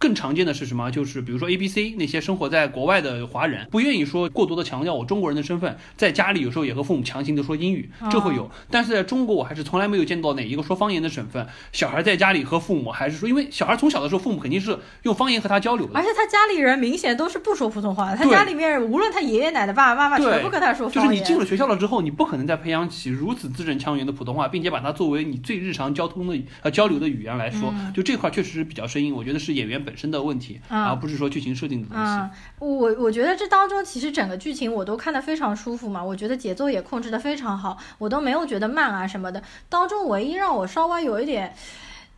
[0.04, 0.90] 更常见的是什么？
[0.90, 8.50] 就是比如说 A、B、C 那些生活在国外的华人，不愿意说过多的强调我中国人的身份，在家里有时候也和父母强行的说英语，这会有。
[8.70, 15.92] 但是在中国，我还是从来没有见到哪一个说方言的省份，小孩在家里和父母还是说，因为小孩从小的时候，父母肯定是用方言和他交流的。
[15.94, 21.10] 而且他家里人明显都是不说普通话的，他家里面无论他爷爷奶奶、爸爸妈妈，全部跟他说方言。
[21.10, 29.14] 就是你进了学校了之后，你不可能再培养起如此字正腔圆的普通话，并且把它作为你最日常交通的呃交流的语言来说，就这块确实是比较生硬。
[29.14, 30.60] 我觉得是演员本身的问题。
[30.68, 32.20] 而不是说剧情设定的东西。
[32.58, 39.42] 我我觉得这当中其实整个剧情我都看得非常舒服嘛，我觉得节奏也控制得非常好，我都没有觉得慢啊什么的。
[39.68, 41.54] 当中唯一让我稍微有一点。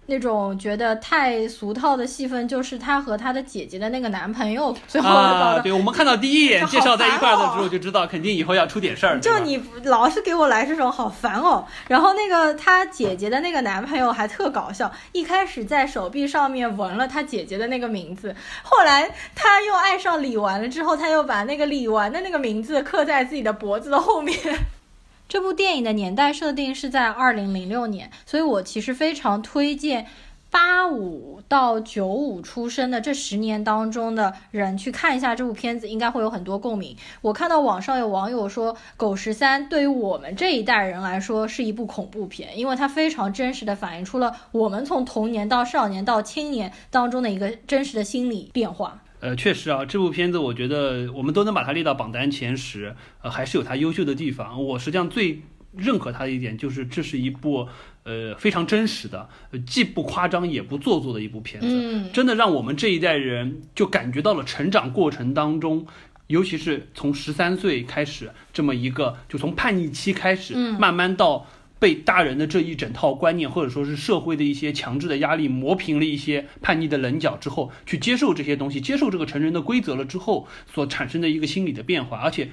[0.07, 5.63] 那种觉得太俗套的戏份，就是她和她的姐姐的那个男朋友最后搞的。
[5.63, 9.19] 对，我们看到第一眼介绍在一块的时候，就知道肯定以后要出点事儿。
[9.21, 11.67] 就你老是给我来这种，好烦哦。
[11.89, 24.39] 然后那个她姐姐的那个男朋友还特搞笑，一开始在手臂上面纹了她姐姐的那个名字，后来他又爱上李纨了，之后他又把那个李纨的那个名字刻在自己的脖子的后面。
[25.29, 30.07] 这部电影的年代设定是在二零零六年，所以我其实非常推荐
[30.51, 36.97] 八五到九五出生的这十年当中的人去看一下这部片子，应该会有很多共鸣。
[37.21, 49.03] 我看到网上有网友说，《狗十三》对于我们这一代人来说是一部恐怖片，因为它非常真实的反映出了我们从童年到少年到青年当中的一个真实的心理变化。
[49.21, 54.63] 呃，确实啊，这部片子我觉得我们都能把它列到榜单前十，呃，还是有它优秀的地方。
[54.65, 55.43] 我实际上最
[55.77, 57.69] 认可它的一点就是，这是一部。
[58.09, 59.29] 呃，非常真实的，
[59.67, 65.85] 既不夸张也不做作的一部片子，真的让我们这一代人就感觉到了成长过程当中，
[66.29, 71.49] 尤其是从十三岁开始这么一个，就从叛逆期开始，慢慢到
[71.79, 82.51] 被大人的这一整套观念或者说是社会的一些强制的压力磨平了一些叛逆的棱角之后，去接受这些东西，接受这个成人的规则了之后所产生的一个心理的变化，而且。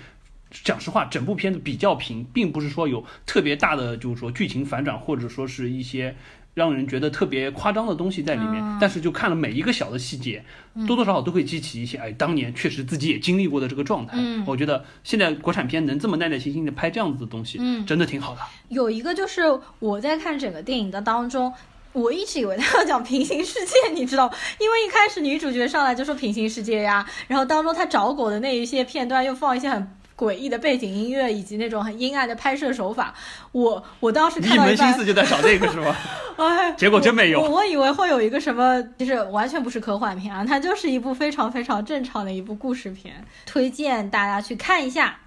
[0.63, 6.15] 讲实话，整部片子比较平，并不是说有特别大的，就是说剧情反转，或者说是一些
[6.53, 8.63] 让人觉得特别夸张的东西在里面。
[8.79, 10.43] 但是就看了每一个小的细节，
[10.87, 14.17] 多多少少都会激起一些，哎，当年确实自己也经历过的这个状态。
[14.45, 18.41] 我觉得现在国产片能这么耐耐心心的拍这样子的东西，嗯，真的挺好的。
[18.69, 19.41] 有一个就是
[19.79, 21.53] 我在看整个电影的当中，
[21.93, 29.87] 我一直以为他要讲平行世界，你知道， 因为一开始女主角上来就说平行世界呀，然后当中她找狗的那一些片段又放一些很。
[30.17, 33.13] 诡异的背景音乐以及那种很阴暗的拍摄手法，
[33.51, 35.95] 我我当时看到一门心思就在找这个是吗？
[36.37, 37.41] 哎，结果真没有。
[37.41, 45.19] 我以为会有一个什么，就是完全不是科幻片啊，它就是一部非常非常正常的一部故事片，推荐大家去看一下。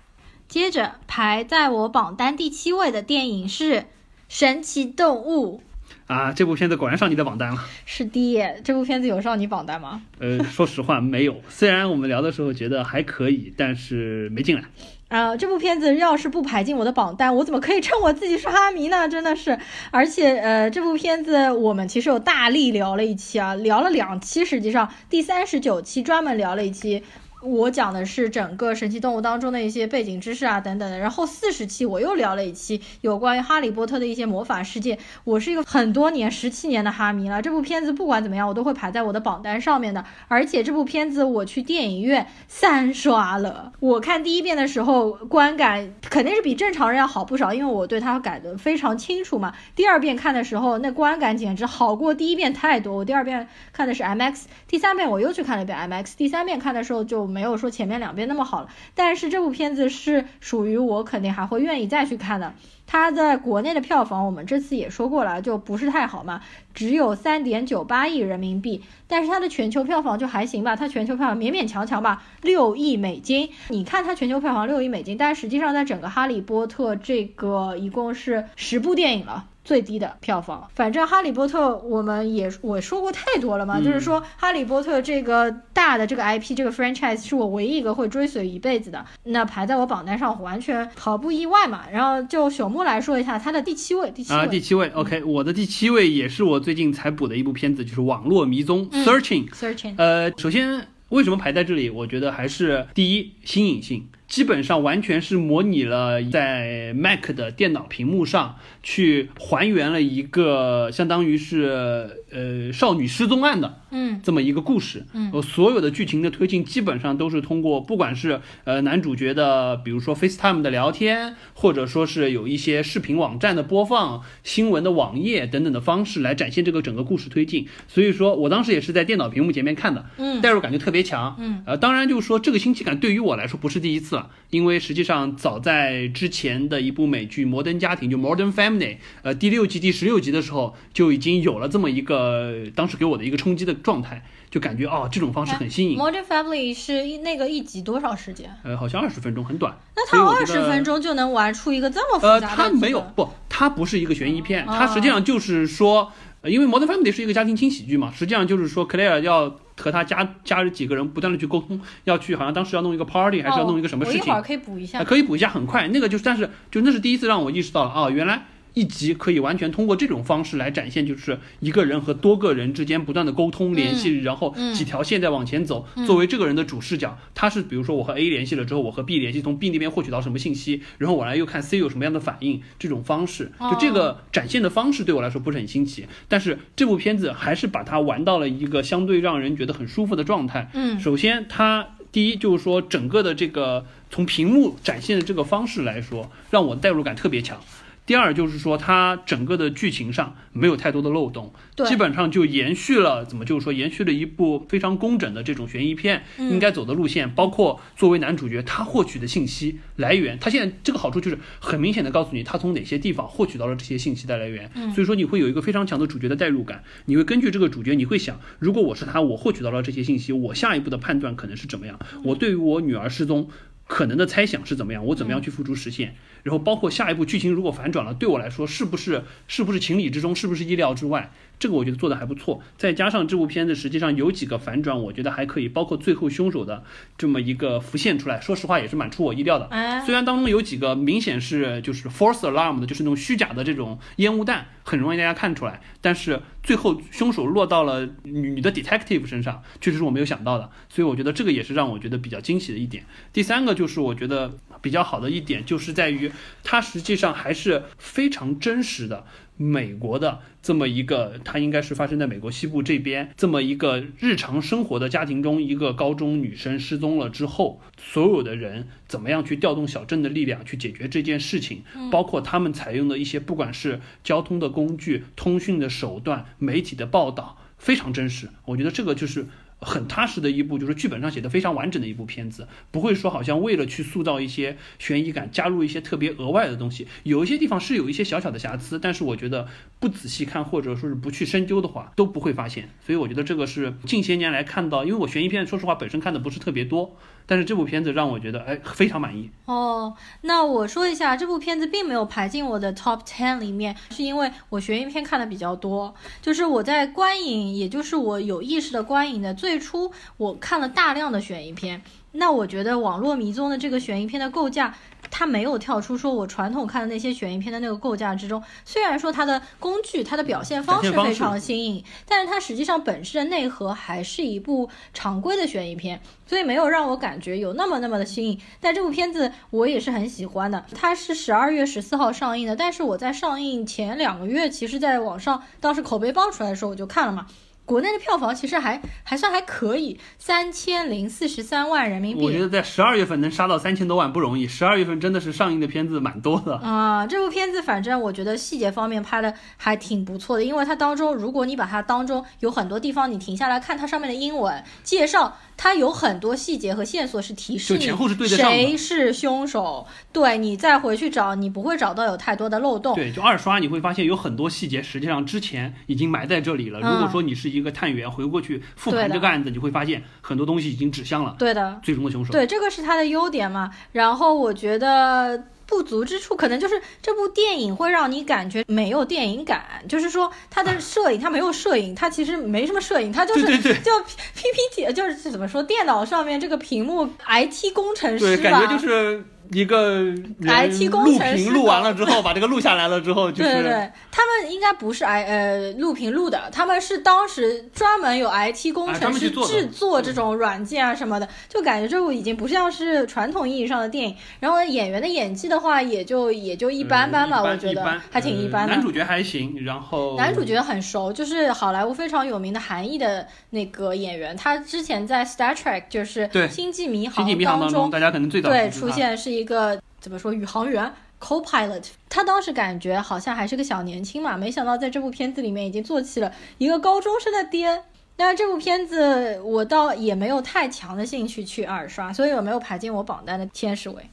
[0.48, 3.80] 接着排在我榜单第七位的电影是
[4.28, 5.60] 《神奇动物》。
[6.06, 7.64] 啊，这部片子果然上你的榜单了。
[7.84, 10.02] 是的，这部片子有上你榜单吗？
[10.20, 11.40] 呃，说实话没有。
[11.48, 14.62] 虽然我们聊的时候觉得还可以，但是没进来。
[15.08, 19.08] 啊，这部片子要是不排进我的榜单，我怎么可以称我自己是哈迷呢？
[19.08, 19.58] 真的是。
[19.90, 27.02] 而且，呃，这部片子我们其实有大力聊了一期啊，聊了两期，实际上第三十九期专门聊了一期。
[27.46, 30.98] 我讲的是整个神奇动物当中的一些背景知识啊，等等的。
[30.98, 34.98] 然后四十期我又聊了一期有关于哈利波特的一些魔法世界。
[35.22, 40.04] 我是一个很多年十七年的哈迷了，这部片子不管怎么样，我都会排在我的榜单上面的。
[40.26, 43.72] 而且这部片子我去电影院三刷了。
[43.78, 49.54] 我看第一遍的时候观感肯定是比正常人要好不少，因为我对它改的非常清楚嘛。
[49.76, 52.96] 第二遍看的时候，那观感简直好过第一遍太多。
[52.96, 56.14] 我第二遍看的是 MX，第三遍我又去看了一遍 MX。
[56.16, 57.35] 第三遍看的时候就。
[57.36, 62.54] 没有说前面两遍那么好了，但是这部片子是属于我肯定还会愿意再去看的。
[62.86, 66.40] 它在国内的票房我们这次也说过了，就不是太好嘛，
[66.72, 68.82] 只有三点九八亿人民币。
[69.06, 73.50] 但是它的全球票房就还行吧，它全球票房勉勉强强吧，六亿美金。
[73.68, 79.46] 你看它全球票房六亿美金，但实际上在整个哈利波特这个一共是十部电影了。
[79.66, 91.82] 最低的票房，反正《哈利波特》我们也我说过太多了嘛，就是说《哈利波特》这个大的这个 IP 这个 franchise 是我唯一一个会追随一辈子的，那排在我榜单上完全毫不意外嘛。
[91.92, 99.94] 然后就朽木来说一下他的第七位，第七位啊，第七位，OK，我的第七位也是我最近才补的一部片子，就是《网络迷踪》Searching，Searching。
[99.98, 101.90] 呃，首先为什么排在这里？
[101.90, 104.06] 我觉得还是第一新颖性。
[104.28, 114.20] 基本上完全是模拟了在 Mac 的电脑屏幕上去还原了一个相当于是呃少女失踪案的嗯。
[114.22, 115.04] 这么一个故事。
[115.14, 115.32] 嗯。
[115.42, 127.66] 所有的剧情的推进基本上都是通过不管是呃男主角的比如说 FaceTime 的聊天或者说是有一些视频网站的播放新闻的网页等等的方式来展现这个整个故事推进。
[127.88, 130.42] 所以说我当时也是在电脑屏幕前面看的嗯。
[130.42, 131.36] 代入感就特别强。
[131.38, 131.62] 嗯。
[131.66, 134.30] 呃当然就是说这个新奇感对于我来说不是第一次了。
[134.50, 138.78] 因为实际上早在之前的一部美剧《摩登家庭》就《Modern Family》
[139.22, 142.25] 呃第六集第十六集的时候就已经有了这么一个
[142.74, 145.98] 当时给我的一个冲击的状态，就感觉哦这种方式很新颖。
[145.98, 148.50] Modern Family 是那个一集多少时间？
[148.62, 149.76] 呃，好像二十分钟，很短。
[149.94, 152.46] 那他二十分钟就能玩出一个这么复杂的？
[152.46, 156.12] 呃，他没有不，他不是一个悬疑片，他实际上就是说。
[156.44, 164.20] 因为《Modern Family》是一个家庭轻喜剧嘛，实际上就是说，Claire 要和他家家人几个人不断的去沟通，要去好像当时要弄一个 party，还是要弄一个什么事情？
[164.20, 165.88] 我一会儿可以补一下，可以补一下，很快。
[165.88, 168.46] 那个就是，但是就那是第一次让我意识到了啊，原来。
[168.76, 175.88] 一集可以完全通过这种方式来展现，就是一个人和多个人之间不断的沟通联系，然后几条线在往前走。
[176.06, 182.60] 作为这个人的主视角，他是比如说我和 A 联系了之后，我和 B 联系，从 B 那边获取到什么信息，然后我来又看 C 有什么样的反应。
[182.78, 190.70] 这种方式，就这个展现的方式对我来说不是很新奇，但是这部片子还是把它玩到了一个相对让人觉得很舒服的状态。
[190.74, 197.58] 嗯，首先它第一就是说整个的这个从屏幕展现的这个方式来说，让我代入感特别强。
[198.06, 223.50] 第二就是说，它整个的剧情上没有太多的漏洞，对，基本上就延续了怎么就是说延续了一部非常工整的这种悬疑片应该走的路线，包括作为男主角他获取的信息来源，他现在这个好处就是很明显的告诉你他从哪些地方获取到了这些信息的来源，所以说你会有一个非常强的主角的代入感，你会根据这个主角，你会想，如果我是他，我获取到了这些信息，我下一步的判断可能是怎么样，我对于我女儿失踪。
[223.86, 225.06] 可能的猜想是怎么样？
[225.06, 226.16] 我怎么样去付诸实现？
[226.42, 230.34] 然后包括下一步剧情如果反转了，对我来说是不是是不是情理之中？
[230.34, 231.32] 是不是意料之外？
[231.58, 232.62] 这个我觉得做的还不错。
[232.76, 235.68] 再加上这部片子实际上有几个反转，我觉得还可以。
[235.68, 236.82] 包括最后凶手的
[237.18, 239.68] 这么一个浮现出来，说实话也是蛮出我意料的。
[240.04, 245.80] 虽然当中有几个明显是就是 false alarm 的，就是那种虚假的这种烟雾弹，很容易大家看出来。
[246.00, 250.70] 但是最后凶手落到了女的 detective 身上，确实是我没有想到的。
[250.88, 253.04] 所以我觉得这个也是让我觉得比较惊喜的一点。
[253.32, 256.30] 第三个就是我觉得比较好的一点，就是在于
[256.62, 259.24] 它实际上还是非常真实的。
[259.58, 278.48] 美国的这么一个，它应该是发生在美国西部这边这么一个日常生活的家庭中，一个高中女生失踪了之后，所有的人怎么样去调动小镇的力量去解决这件事情，包括他们采用的一些不管是交通的工具、通讯的手段、媒体的报道，非常真实。
[278.64, 279.46] 我觉得这个就是。
[279.80, 287.06] 很踏实的一部，就是剧本上写的非常完整的一部片子，不会说好像为了去塑造一些悬疑感，加入一些特别额外的东西。
[287.24, 289.68] 有一些地方是有一些小小的瑕疵，但是我觉得
[290.00, 292.88] 不仔细看或者说是不去深究的话，都不会发现。
[293.04, 297.16] 所以我觉得这个是近些年来看到，因为我悬疑片说实话本身看的不是特别多。
[297.48, 300.16] 但是这部片子让我觉得，哎，非常满意哦。
[300.40, 306.12] 那我说一下，这部片子并没有排进我的 top ten 里面，是因为我悬疑片看的比较多。
[306.42, 312.02] 就是我在观影，也就是我有意识的观影的初，我看了大量的悬疑片。
[312.38, 314.94] 那我觉得网络迷踪的这个悬疑片的构架。
[315.28, 328.60] 它没有跳出说我传统看的那些悬疑片的那个构架之中，虽然说它的工具、它的表现方式非常新颖，但是它实际上本质的内核还是一部常规的悬疑片，所以没有让我感觉有那么那么的新颖。
[328.80, 337.48] 但这部片子我也是很喜欢的，它是十二月十四号上映的，但是我在上映前两个月，其实在网上当时口碑爆出来的时候我就看了嘛。
[337.86, 342.44] 国内的票房其实还还算还可以，三千零四十三万人民币。
[342.44, 347.26] 我觉得在十二月份能杀到三千多万不容易，十二月份真的是上映的片子蛮多的啊。
[347.26, 355.56] 这部片子反正我觉得细节方面拍的还挺不错的，因为它当中如果你把它当中有很多地方你停下来看它上面的英文介绍。
[355.76, 358.06] 它有很多细节和线索是提示你
[358.48, 363.14] 谁是凶手，对你再回去找，你不会找到有太多的漏洞。
[363.14, 367.00] 对，就二刷你会发现有很多细节实际上之前已经埋在这里了。
[367.00, 372.52] 如果说你是一个探员回过去复盘这个案子，你会发现很多东西已经指向了对的最终的凶手。
[372.52, 373.90] 对，这个是它的优点嘛。
[374.12, 375.64] 然后我觉得。
[375.86, 383.66] 不足之处可能就是这部电影会让你感觉没有电影感，就是说它的摄影它没有摄影，它其实没什么摄影，它就是
[384.02, 384.10] 就
[384.54, 389.44] PPT 就是怎么说电脑上面这个屏幕 IT 工程师吧，感觉就是。
[389.72, 390.24] 一个
[390.60, 404.36] IT 工程师录完了之后，把这个录下来了之后，就是对对，他们应该不是 I 呃录屏录的，他们是当时专门有 IT 工程师制作这种软件啊什么的，就感觉这部已经不像是传统意义上的电影。
[404.60, 408.94] 然后演员的演技的话，也就也就一般般吧，我觉得还挺一般的。
[408.94, 417.46] 男主角还行，然后男主角很熟，就是好莱坞非常有名的韩裔的那个演员，他之前在 Star Trek 就是星际迷航
[417.80, 419.55] 当中，大家可能最早对出现是。
[419.56, 428.04] 一个怎么说宇航员 co-pilot，他当时感觉好像还是个小年轻嘛，没想到在这部片子里面已经做起了一个高中生的爹。
[428.38, 434.28] 但是这部片子我倒也没有太强的兴趣去二刷，所以我没有排进我榜单的天使位。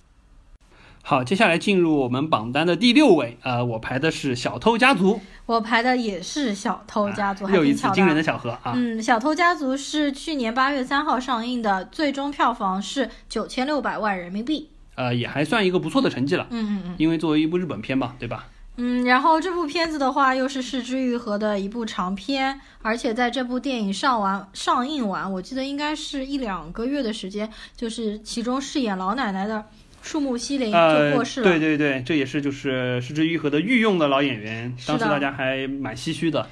[1.02, 5.16] 好，接下来进入我们榜单的第六位，呃，我排的是《小偷家族》，
[5.46, 8.74] 我排的也是《小偷家族》，又一次惊人的巧合啊！
[8.76, 14.70] 嗯，《小偷家族》是去年八月三号上映的，最终票房是九千六百万人民币。
[14.96, 16.48] 呃，也还算一个不错的成绩了。
[16.52, 18.48] 嗯嗯嗯，因为作为一部日本片嘛，对吧？
[18.78, 29.64] 嗯，然后这部片子的话，又是市之愈合的一部长片，而且在这部电影上完上映完，我记得应该是一两个月的时间，就是其中饰演老奶奶的
[30.02, 31.48] 树木希林就过世了。
[31.48, 36.48] 对对对，这也是就是市之愈合的御用的老演员，当时大家还蛮唏嘘的。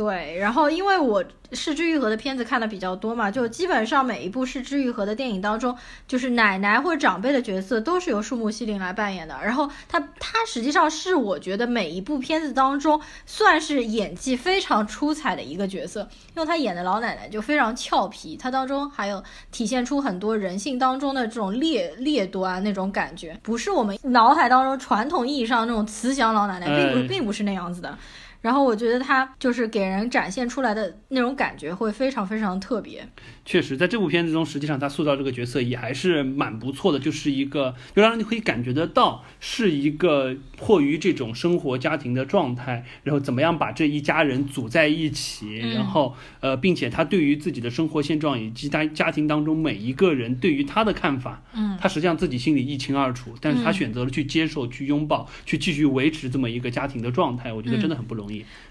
[0.00, 1.22] 对，然后因为我
[1.52, 5.76] 是之愈合的片子看的比较多嘛，就基本上每一部是之愈合的电影当中，
[6.08, 9.36] 就是奶奶或者长辈的角色都是由树木希林来扮演的。
[9.44, 19.22] 然后他他实际上是我觉得每一部片子当中算是演技非常出彩的一个角色，因为他演的老奶奶就非常俏皮，他当中还有
[19.52, 27.98] 体现出很多人性当中的这种劣劣端那种感觉，不是我们脑海当中传统意义上那种慈祥老奶奶，并不并不是那样子的。
[28.40, 33.06] 然后我觉得他就是给人展现出来的那种感觉会非常非常特别。
[33.44, 58.29] 确实，在这部片子中，实际上他塑造这个角色也还是蛮不错的，就是一个就让人可以感觉得到是一个迫于这种生活家庭的状态，然后怎么样把这一家人组在一起，然后呃，并且他对于自己的生活现状以及他家庭当中每一个人对于他的看法，嗯，他实际上自己心里一清二楚，但是他选择了去接受、去拥抱、去继续维持这么一个家庭的状态，我觉得真的很不容易。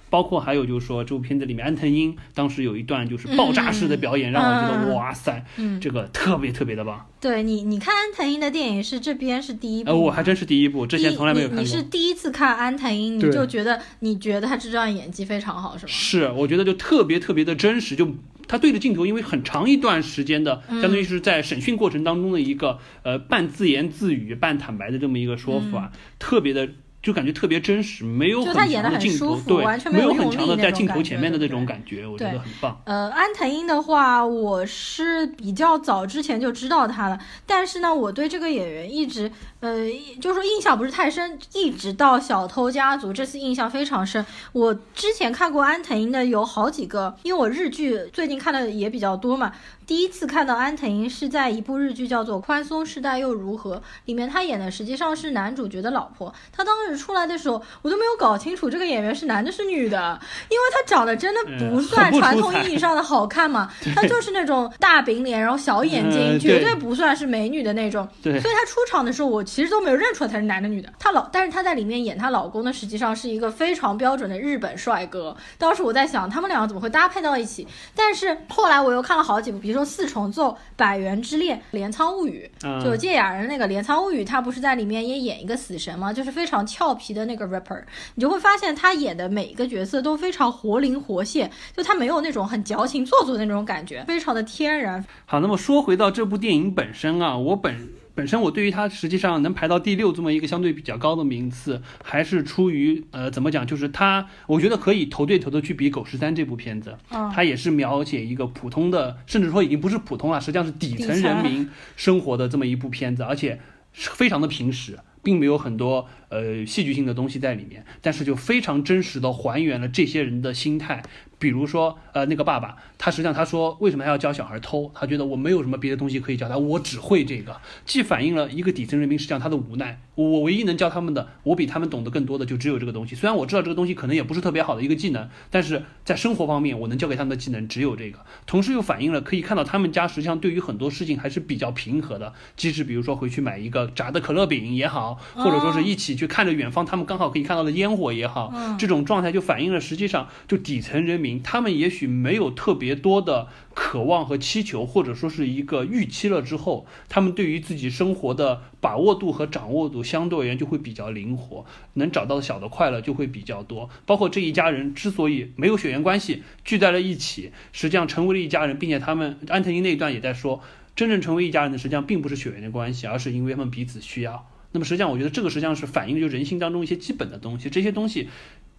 [0.10, 5.46] 包括还有就是说，这部片子里面安藤英当时有一段就是爆炸式的表演，让我觉得哇塞，
[5.80, 7.06] 这个特别特别的棒。
[7.22, 11.64] 对你，你看安藤英的电影是这边是第一部，呃，我还真是第一部，之前从来没有看过。
[11.64, 15.92] 你是第一次看安藤英，你就觉得你觉得他这段演技非常好，是吗？
[15.92, 18.16] 是，我觉得就特别特别的真实，就
[18.48, 26.68] 他对着镜头，因为很长一段时间的，相当于是在审讯过程当中的一个呃半自言自语、半坦白的这么一个说法，特别的。
[27.02, 32.78] 就感觉特别真实，没有很强的镜头，对，没有很强的在镜头前面的那种感觉，我觉得很棒。
[32.86, 39.32] 呃，安藤英的话，我是比较早之前就知道他了，但是呢，我对这个演员一直，
[39.62, 39.88] 呃，
[40.22, 44.26] 就是说印象不是太深，一直到《小偷家族》这次印象非常深。
[44.52, 49.54] 我之前看过安藤英的有好几个，因为我日剧最近看的也比较多嘛。
[49.90, 56.32] 第一次看到安藤英是在一部日剧叫做《宽松时代又如何》里面，她演的实际上是男主角的老婆。
[56.52, 68.08] 她当时出来的时候，我都没有搞清楚这个演员是男的是女的，因为她长得真的不算传统意义上的好看嘛，她就是那种大饼脸，然后小眼睛，绝对不算是美女的那种。
[68.22, 70.94] 所以她出场的时候，我其实都没有认出来她是男的女的。
[71.00, 75.36] 她老，但是她在里面演她老公呢，实际上是一个非常标准的日本帅哥。
[75.58, 77.68] 当时我在想，他们两个怎么会搭配到一起？
[77.96, 79.79] 但是后来我又看了好几部，比如说。
[79.84, 82.50] 四重奏、百元之恋、镰仓物语，
[82.84, 86.12] 就芥雅人那个镰仓物语，他不是在里面也演一个死神吗？
[86.14, 87.82] 就是非常俏皮的那个 rapper，
[88.16, 95.04] 你就会发现他演的每一个角色都非常活灵活现，就他没有那种很矫情做作的那种感觉，非常的天然。
[95.26, 97.99] 好，那么说回到这部电影本身啊，我本。
[98.20, 106.98] 本身我对于它实际上能排到第六这么一个相对比较高的名次，还是出于呃怎么讲，就是它我觉得可以头对头的去比《狗十三》这部片子，
[107.34, 113.62] 它也是描写一个普通的，甚至说已经不是普通了，实际上是底层人民生活的这么一部片子，而且
[113.94, 121.04] 非常的平实，并没有很多呃戏剧性的东西在里面，但是就非常真实的还原了这些人的心态。
[121.38, 124.92] 比如说，呃，那个爸爸，他实际上他说，为什么他要教小孩偷？
[124.94, 127.56] 他觉得我没有什么别的东西可以教他，我只会这个，
[127.86, 130.02] 既反映了一个底层人民实际上他的无奈。
[130.16, 133.16] 我唯一能教他们的，我比他们懂得更多的就只有这个东西。
[133.16, 138.20] 虽然我知道这个东西可能也不是特别好的一个技能，但是在生活方面，我能教给他们的技能只有这个。
[138.46, 151.42] 同时又反映了可以看到他们家实际上对于很多事情还是比较平和的，即使比如说回去买一个炸的可乐饼也好，或者说是一起去看着远方他们刚好可以看到的烟火也好，这种状态就反映了实际上就底层人民。
[151.42, 163.90] 他们也许没有特别多的渴望和祈求，或者说是一个预期了之后，他们对于自己生活的把握度和掌握度相对而言就会比较灵活，能找到小的快乐就会比较多。
[164.06, 170.62] 包括这一家人之所以没有血缘关系聚在了一起，实际上成为了一家人，并且他们安藤英那一段也在说，
[170.96, 174.50] 真正成为一家人的实际上并不是血缘的关系，而是因为他们彼此需要。
[174.72, 178.30] 那么实际上，我觉得这个实际上是反映就人性当中一些基本的东西，这些东西。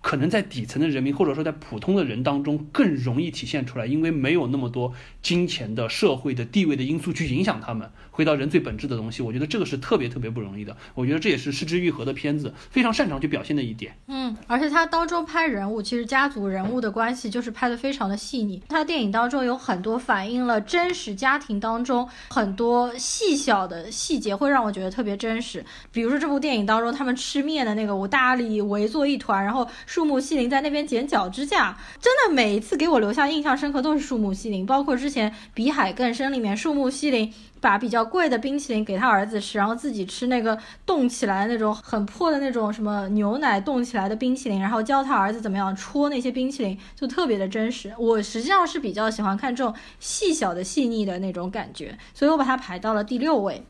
[0.03, 7.91] 可能在底层的人民，或者说在普通的人当中，更容易体现出来，因为没有那么多金钱的、社会的地位的因素去影响他们。
[8.21, 10.77] 回到人最本质的东西，我觉得这个是特别特别不容易的。
[10.95, 13.97] 我觉得这也是失之愈合的片子非常擅长去表现的一点。
[14.09, 18.63] 嗯，而且他当中拍人物，其实家族人物的关系就是拍的非常的细腻。
[18.69, 25.65] 他电影当中有很多反映了真实家庭当中很多细小的细节，会让我觉得特别真实。
[25.91, 29.67] 比如说这部电影当中，他们吃面的那个，我大理围坐一团，然后。
[29.87, 34.67] 树木希林在那边剪脚指甲，真的每一次给我留下印象深刻都是树木希林。
[34.67, 47.95] 包括之前《比海更深》里面，树木希林把比较贵的冰淇淋给他儿子吃，然后自己吃那个冻起来那种很破的那种什么牛奶冻起来的冰淇淋，然后教他儿子怎么样戳那些冰淇淋，就特别的真实。
[47.99, 53.65] 我实际上是比较喜欢看这种细小的细腻的那种感觉，所以我把它排到了第六位。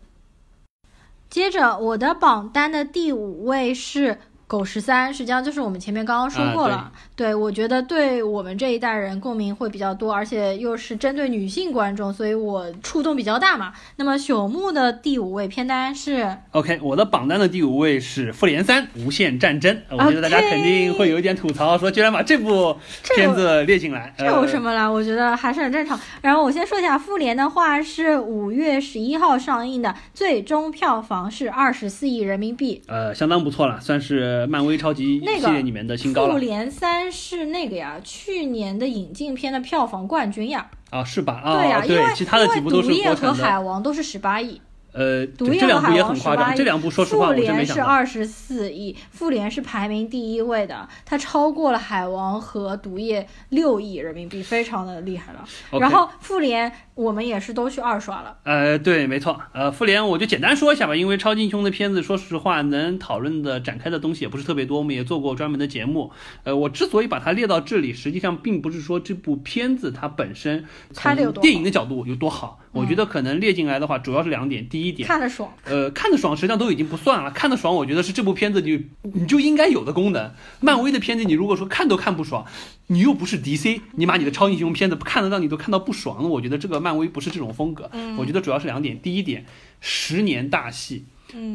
[1.29, 4.19] 接着我的榜单的第五位是。
[4.51, 6.91] 狗十三，实际上就是我们前面刚刚说过了。
[7.15, 13.73] 对，我觉得对我们这一代人共鸣会比较多，而且又是针对女性观众，所以我触动比较大嘛。
[13.95, 19.73] 那么朽木的第五位片单是 OK，我的榜单的第五位是《复联三：无限战争》。
[19.91, 22.77] 我觉得大家肯定会有一点吐槽，说居然把这部
[23.15, 24.89] 片子列进来，这有什么啦？
[24.89, 25.97] 我觉得还是很正常。
[26.23, 34.40] 然后我先说一下，《复联》的话是五月十一号上映的，最终票房是二十四亿人民币，呃，相当不错了，算是。
[34.47, 36.33] 漫威超级系列里面的新高了。
[36.33, 40.71] 复联三是那个呀，去年的引进片的票房冠军呀。
[40.91, 41.41] 啊，是吧？
[41.45, 44.61] 啊，对呀，因为其他的几部都是毒液和海王都是十八亿。
[44.93, 55.45] 呃，毒液和海王十八亿，这两部说实话，复联是二十四亿，复联是排名第一位的，它超过了海王和毒液六亿人民币，非常的厉害了。
[55.79, 56.73] 然后复联。
[57.01, 58.37] 我们也是都去二刷了。
[58.45, 59.41] 呃，对，没错。
[59.53, 64.79] 呃，复联我就简单说一下吧，因为超级英雄的片子，说实话能讨论的展开的东西也不是特别多。
[64.79, 66.13] 我们也做过专门的节目。
[66.45, 72.61] 呃，我之所以把它列到这里，实际上并不是说这部片子它本身从电影的角度有多好。
[72.73, 74.69] 我觉得可能列进来的话，主要是两点。
[74.69, 75.53] 第一点，看得爽。
[75.65, 80.33] 呃，看得爽实际上都已经不算了，看得爽，我觉得是这部片子你你就应该有的功能。
[80.61, 82.45] 漫威的片子你如果说看都看不爽，
[82.93, 87.89] 你又不是 DC，你把你的超英雄片子看得让你都看到不爽了，我觉得这个漫威不是这种风格。
[88.19, 89.01] 我觉得主要是两点。
[89.01, 89.47] 第一点，
[89.81, 91.05] 十年大戏，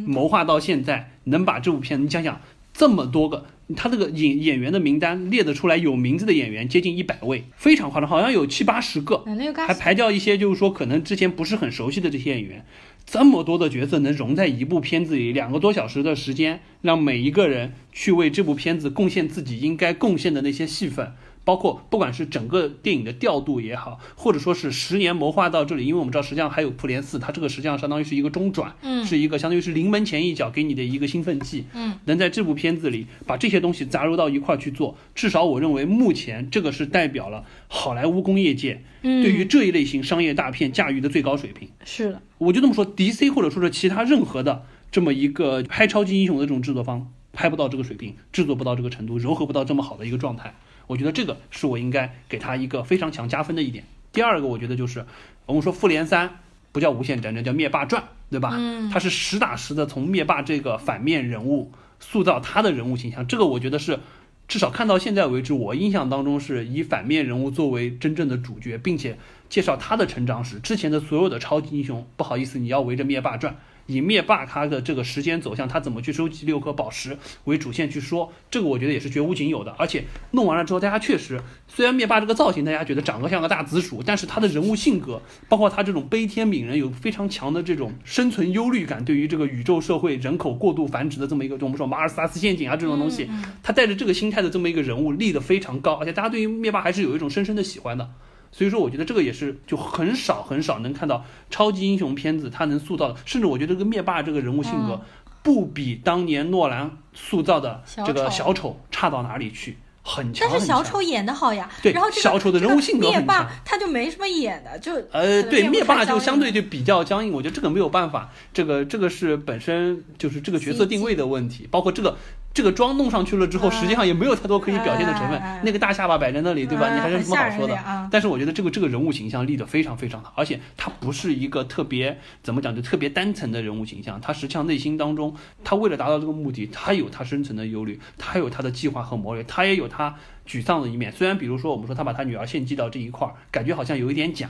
[0.05, 2.39] 谋划到现在能把这部片子，你想想
[2.73, 3.47] 这么多个。
[3.75, 9.25] 他这个演演员的名单列得出来，有名字的演员接近一百位，非常夸张，好像有七八十个，
[9.67, 12.63] 还排掉一些，就是说可能之前不是很熟悉的这些演员。
[13.05, 21.13] 这么多的角色能融在一部片子里，两个多小时的时间，让每一个人去为这部片子贡献自己应该贡献的那些戏份。
[21.43, 41.69] 包括不管是整个电影的调度也好，或者说是十年谋划到这里，因为我们知道实际上还有复联四，它这个实际上相当于是一个中转，嗯，是一个相当于是临门前一脚给你的一个兴奋剂，嗯，能在这部片子里把这些东西杂糅到一块去做，至少我认为目前这个是代表了好莱坞工业界对于这一类型商业大片驾驭的最高水平。
[41.85, 50.53] 是的，我就这么说，DC 或者说是其他任何的这么一个拍超级英雄的这种制作方拍不到这个水平，制作不到这个程度，柔合不到这么好的一个状态。
[50.85, 53.85] 我觉得这个是我应该给他一个非常强加分的一点。
[54.13, 55.05] 第二个，我觉得就是
[55.47, 56.37] 我们说复联三
[56.71, 58.53] 不叫无限战争，叫灭霸传，对吧？
[58.53, 63.25] 嗯，他是实打实的从灭霸这个反面人物塑造他的人物形象。
[63.25, 63.99] 这个我觉得是
[64.47, 69.17] 至少看到现在为止，我印象当中是以反面人物作为真正的主角，并且
[69.49, 70.59] 介绍他的成长史。
[70.59, 73.57] 之前的所有的超级英雄，不好意思，你要围着灭霸转。
[73.87, 79.75] 以灭霸他的这个时间走向，他怎么去收集六颗宝石为主线去说，这个我觉得也是绝无仅有的。
[79.77, 93.29] 而且弄完了之后，大家确实，虽然灭霸这个造型大家觉得长得像个大紫薯，但是他的人物性格，包括他这种悲天悯人，有非常强的这种生存忧虑感，对于这个宇宙社会人口过度繁殖的这么一个，我们说马尔萨斯陷阱啊这种东西，
[93.61, 98.09] 他带着这个心态的这么一个人物立得非常高，而且大家对于灭霸还是有一种深深的喜欢的。
[98.57, 105.01] 所以说，我觉得这个也是就很少很少能看到超级英雄片子他能塑造的，甚至我觉得这个灭霸这个人物性格，
[105.43, 109.77] 不比当年诺兰塑造的这个小丑差到哪里去。
[110.07, 111.67] 很强，但是小丑演的好呀。
[111.81, 117.33] 对，然后小丑的人物性格灭霸他就没什么演的，就呃，对，灭霸就相对就比较僵硬。
[117.33, 122.15] 我觉得这个没有办法，这个这个是本身就是这个角色定位的问题，包括这个
[122.55, 125.41] 这个妆弄上去了之后，实际上也没有太多可以表现的成分。
[125.65, 126.91] 那个大下巴摆在那里，对吧？
[126.95, 127.77] 你还有什么好说的？
[128.09, 140.15] 但是我觉得这个这个人物形象立得非常非常好，而且他不是一个特别怎么讲就特别单层的人物形象，他实际上内心当中，他为了达到这个目的，他有他深层的忧虑，他有他的计划和谋略，他也有他。
[140.47, 144.47] 沮丧的一面，虽然比如说我们说他把他女儿献祭到这一块儿，感觉好像有一点假，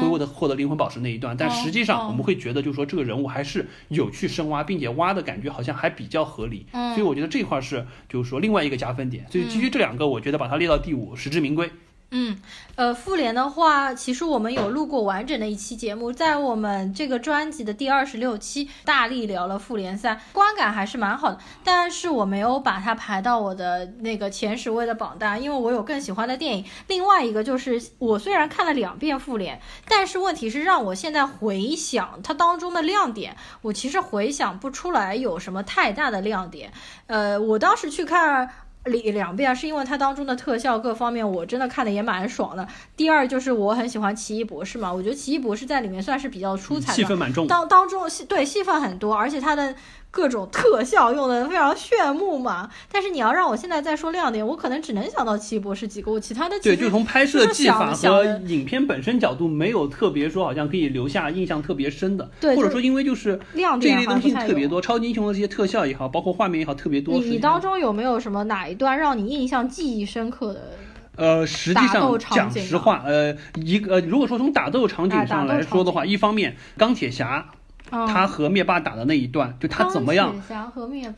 [0.00, 11.70] 会获得获得灵魂宝石那一段，但实际上我们会觉得，就是说这个人物还是有去深挖，并且挖的感觉好像还比较合理，所以我觉得这块是就是说另外一个加分点，所以基于这两个，我觉得把它列到第五，实至名归。
[12.14, 12.36] 嗯，
[12.76, 21.38] 呃，复联的话，其实我们有录过完整的一期节目，在我们这个专辑的第二十六期，大力聊了复联三，观感还是蛮好的。
[21.64, 26.66] 但是我没有把它排到我的那个前十位的榜单，因为我有更喜欢的电影。
[26.86, 29.58] 另外一个就是，我虽然看了两遍复联，
[29.88, 36.74] 但是问题是让我现在回想它当中的亮点，我其实回想不出来有什么太大的亮点。
[37.06, 38.50] 呃，我当时去看。
[38.84, 42.66] 两两遍是因为它当中的特效各方面，我真的看的也蛮爽的。
[42.96, 47.46] 第二就是我很喜欢奇异博士嘛，我觉得奇异博士在里面算是比较出彩的，戏份蛮重。
[47.46, 49.74] 当当中戏对戏份很多，而且他的
[50.12, 52.70] 各种特效用的非常炫目嘛。
[52.90, 67.14] 但是你要让我现在再说亮点，我可能只能想到奇异博士几个，我其他的对，就从拍摄技法和影片本身角度，没有特别说好像可以留下印象特别深的，对，或者说因为就是亮点这类东西特别多，超级英雄的这些特效也好，包括画面也好，特别多。
[67.14, 70.60] 你你当中有没有什么哪一段让你印象记忆深刻的？
[71.16, 77.46] 呃，实际上讲实话，呃，一个如果说从打斗场景上来说的话，一方面钢铁侠。
[77.92, 80.34] 他和灭霸打的那一段，就他怎么样？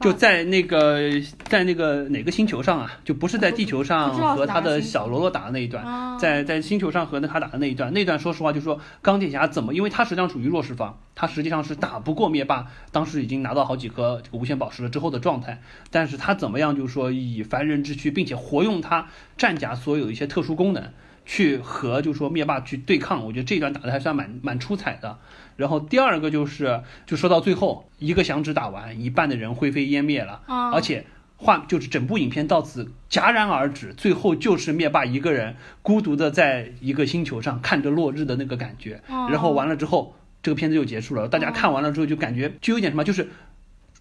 [0.00, 1.00] 就在那个
[1.44, 2.92] 在那个哪个星球上啊？
[3.04, 9.72] 就不是在地球上和他的小喽啰打的那一段，在在星球上和那他打的那一段，那段说实话就是说钢铁侠怎么？
[9.72, 16.74] 因为他实际上属于弱势方，他实际上是打不过灭霸，当时已经拿到好几颗这个无限宝石了之后的状态，但是他怎么样？
[16.74, 19.06] 就是说以凡人之躯，并且活用他
[19.36, 20.82] 战甲所有一些特殊功能。
[21.26, 25.16] 去和就说灭霸去对抗，我觉得这一段打的还算蛮蛮出彩的。
[25.56, 31.06] 然后第二个就是，就说到最后一个响指打完，一半的人灰飞烟灭了，而且
[31.36, 39.02] 画就是整部影片到此戛然而止，最后就是灭霸一个人孤独的在一个星球上看着落日的那个感觉。
[39.08, 41.28] 然后完了之后，这个片子就结束了。
[41.28, 43.28] 大家看完了之后就感觉就有点什么，就是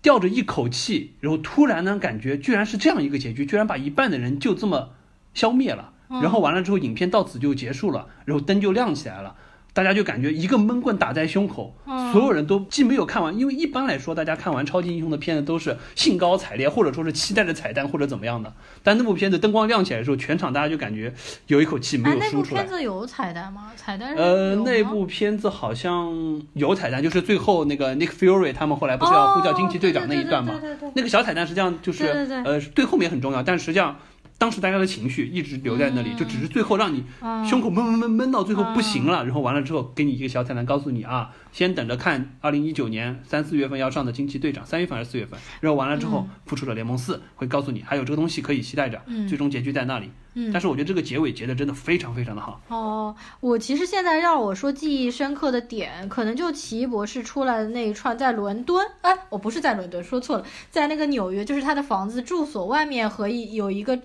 [0.01, 4.91] 吊着一口气，然后突然呢感觉居然是这样一个结局，居然把一半的人就这么
[5.33, 5.91] 消灭了。
[6.21, 9.35] 然后完了之后，影片到此就结束了，然后灯就亮起来了，
[9.73, 11.75] 大家就感觉一个闷棍打在胸口，
[12.11, 21.11] 所有人都既没有看完，因为一般来说大家看完超级英雄的片子都是兴高采烈，或者说是期待着彩蛋或者怎么样的，但那部片子灯光亮起来的时候，全场大家就感觉
[21.47, 22.61] 有一口气没有输出来。
[22.61, 23.71] 那部片子有彩蛋吗？
[23.75, 26.13] 彩蛋呃，那部片子好像
[26.53, 30.53] 有彩蛋，就是最后那个 Nick Fury 他们后来不是要呼叫惊奇队长那一段吗？
[30.93, 32.05] 那个小彩蛋实际上就是
[32.45, 33.97] 呃对后面很重要，但实际上。
[34.37, 37.03] 当时大家的情绪一直留在那里，就只是最后让你
[37.47, 50.09] 胸口闷闷闷闷到最后不行了，然后完了之后给你一个小彩蛋，告诉你啊，先等着看二零一九年三四月份要上的惊奇队长，三月份还是四月份，然后完了之后复仇者联盟四会告诉你还有这个东西可以期待着，最终结局在那里。
[50.51, 52.59] 但是我觉得这个结尾结的真的非常非常的好。
[52.69, 63.99] 哦，我其实现在让我说记忆深刻的点，可能就奇异博士出来的那一串在伦敦，哎，我不是在伦敦，说错了，在那个纽约，就是他的房子住所外面和一有一个。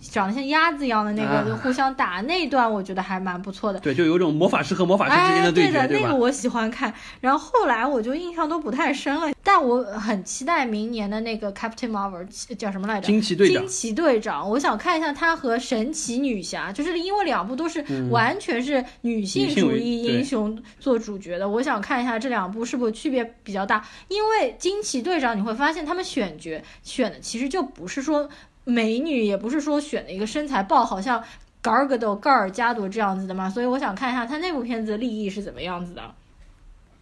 [0.00, 3.78] 长得像鸭子一样的那个，就互相打那一段，我觉得还蛮不错的。
[3.78, 6.92] 对，就有种魔法师和魔法师之间的对决，对那个我喜欢看。
[7.20, 13.06] 然后后来我就印象都不太深了，但我很期待明年的那个 Captain Marvel 叫什么来着？
[13.06, 13.62] 惊奇队长。
[13.62, 23.84] 惊奇队长，我想看一下他和神奇女侠，就是因为两部都是完全是女性主义英雄做主角的，我想看一下这两部是不是区别比较大。
[24.08, 28.28] 因为惊奇队长你会发现他们选角选的其实就不是说。
[28.64, 31.22] 美女也不是说选的一个身材爆，好像
[31.60, 36.02] 嘎尔格多、盖尔加朵这样子的嘛，所以我想看一下他那部片子的立意是怎么样子的。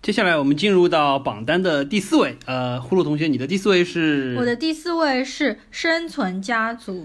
[0.02, 4.36] 接下来我们进入到榜单的第四位，呃，呼噜同学，你的第四位是？
[4.38, 7.04] 我的第四位是《生存家族》，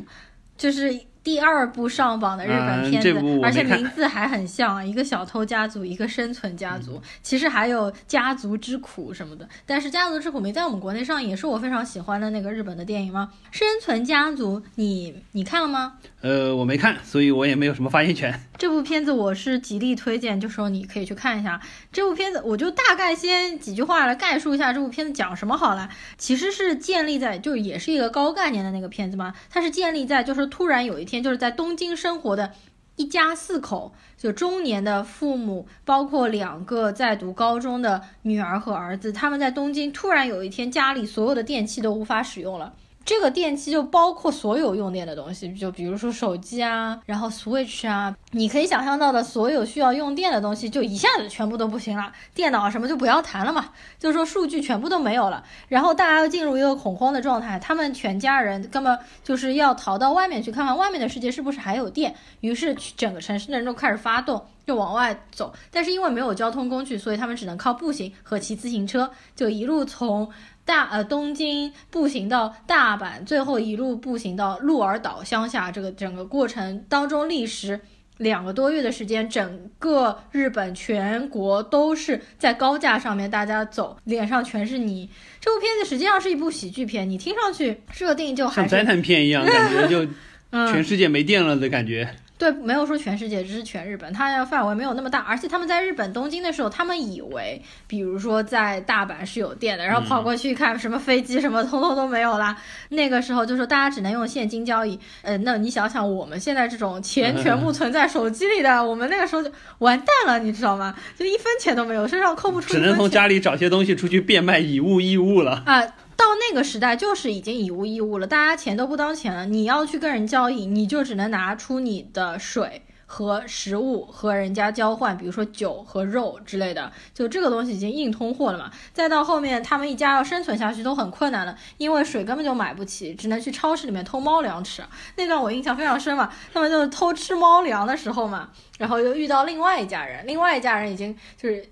[0.58, 1.02] 就是。
[1.26, 9.50] 第二部上榜的日本片子，而且名字还很像，一个小偷家族，一个生存家族，其实还有家族之苦什么的。
[9.66, 13.32] 但是家族之苦没在我们国内上映，也是我非常喜欢的那个日本的电影吗？
[13.50, 15.94] 生存家族，你你看了吗？
[16.22, 18.40] 呃，我没看，所以我也没有什么发言权。
[18.56, 21.60] 这部片子我是极力推荐，就说你可以去看一下
[21.92, 22.40] 这部片子。
[22.46, 25.90] 我就大概先几句话来概述一下这部片子讲什么好了。
[26.20, 29.34] 其实是建立在，就也是一个高概念的那个片子嘛。
[29.50, 32.52] 它是建立在，就是突然有一天，就是在东京生活的
[32.96, 42.74] 一家四口，就中年的父母，包括两个在读高中的女儿和儿子，他们在东京突然有一天，家里所有的电器都无法使用了。
[43.06, 52.12] 这个电器就包括所有用电的东西，就比如说手机啊，然后 Switch 啊，你可以想象到的所有需要用电的东西，就一下子全部都不行了。
[52.34, 53.70] 电脑什么就不要谈了嘛，
[54.00, 55.44] 就是说数据全部都没有了。
[55.68, 62.16] 然后大家又进入一个恐慌的状态，他们全家人根本就是要逃到外面去看看外面的世界是不是还有电。
[62.40, 65.54] 于是整个城市的人都开始发动，就往外走。
[65.70, 70.28] 但是因为没有交通工具，所以他们只能靠步行和骑自行车，就一路从。
[70.66, 77.80] 大呃，东京步行到大阪，最后一路步行到鹿儿岛乡下，这个整个过程当中历时
[78.18, 85.10] 两个多月的时间，整个日本全国都是在高架上面，大家走，脸上全是泥。
[85.40, 90.06] 这部片子实际上是一部喜剧片，你听上去设定就像灾难片一样，感觉就
[90.72, 92.10] 全世界没电了的感觉。
[92.38, 95.20] 对，没有说全世界，只是全日本，它的范围没有那么大。
[95.20, 102.58] 而且他们在日本东京的时候，他们以为，比如说在大阪是有电的，然后跑过去看什么飞机什么，通通都没有啦。
[102.90, 105.00] 那个时候就说大家只能用现金交易。
[105.22, 110.94] 呃，那你想想我们现在这种钱 全部存在手机里的，我们那个时候就完蛋了，你知道吗？
[111.18, 112.74] 就一分钱都没有，身上扣不出。
[112.74, 115.64] 只能从家里找些东西出去变卖以物易物了。
[115.66, 115.82] 啊。
[116.16, 119.46] 到那个时代就是已经以物易物了，大家钱都不当钱了。
[119.46, 122.82] 你要去跟人交易，你就只能拿出你的水。
[123.08, 128.72] 和食物和人家交换，比如说酒和肉之类的，就这个东西已经硬通货了嘛。
[128.94, 134.84] 再到后面，他们一家要生存下去都很困难了，因为水根本就买不起，只能去超市里面偷猫粮吃。
[135.18, 141.64] 那段我印象非常深嘛，他们就是偷吃猫粮的时候嘛，然后又遇到另外一家人，另外一家人已经就是。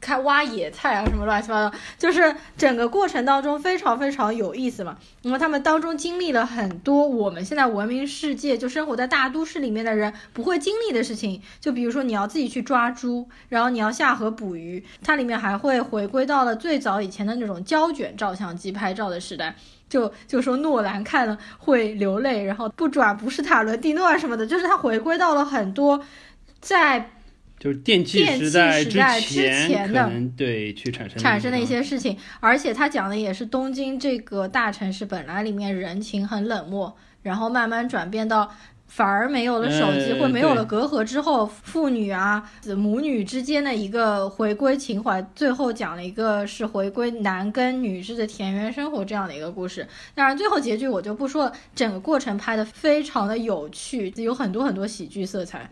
[0.00, 4.96] 开挖野菜啊，什么乱七八糟，就是整个过程当中非常非常有意思嘛。
[5.22, 19.54] 那么他们当中经历了很多我们现在文明世界就生活在大都市里面的人不会经历的事情，就比如说你要自己去抓猪，然后你要下河捕鱼，它里面还会回归到了最早以前的那种胶卷照相机拍照的时代，
[19.88, 26.02] 就就说诺兰看了会流泪，然后不转不是塔伦蒂诺啊什么的，就是他回归到了很多
[26.60, 27.10] 在。
[27.60, 28.96] 就是电气时代之
[29.68, 38.50] 前的对去产生产生的一些事情，而且他讲的也是东京这个大城市本来里面人情很冷漠，然后慢慢转变到
[38.86, 49.86] 反而没有了手机或没有了隔阂之后，父女啊母女之间的一个回归情怀，最后讲了一个是回归男跟女之的田园生活这样的一个故事。
[50.14, 55.70] 当然最后结局我就不说了，整个过程拍的非常的有趣，有很多很多喜剧色彩。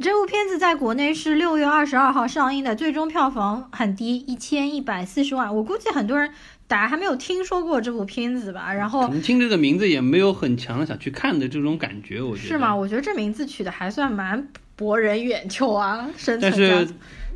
[0.00, 5.54] 这部片子在国内是六月二十二号上映的，最终票房很低，一千一百四十万。
[5.54, 6.30] 我估计很多人
[6.66, 8.72] 打还没有听说过这部片子吧。
[8.72, 12.74] 然后听这个名字也没有很强的想去看的这种感觉，我觉得是吗？
[12.74, 16.08] 我觉得这名字取的还算蛮博人眼球啊。
[16.40, 16.88] 但是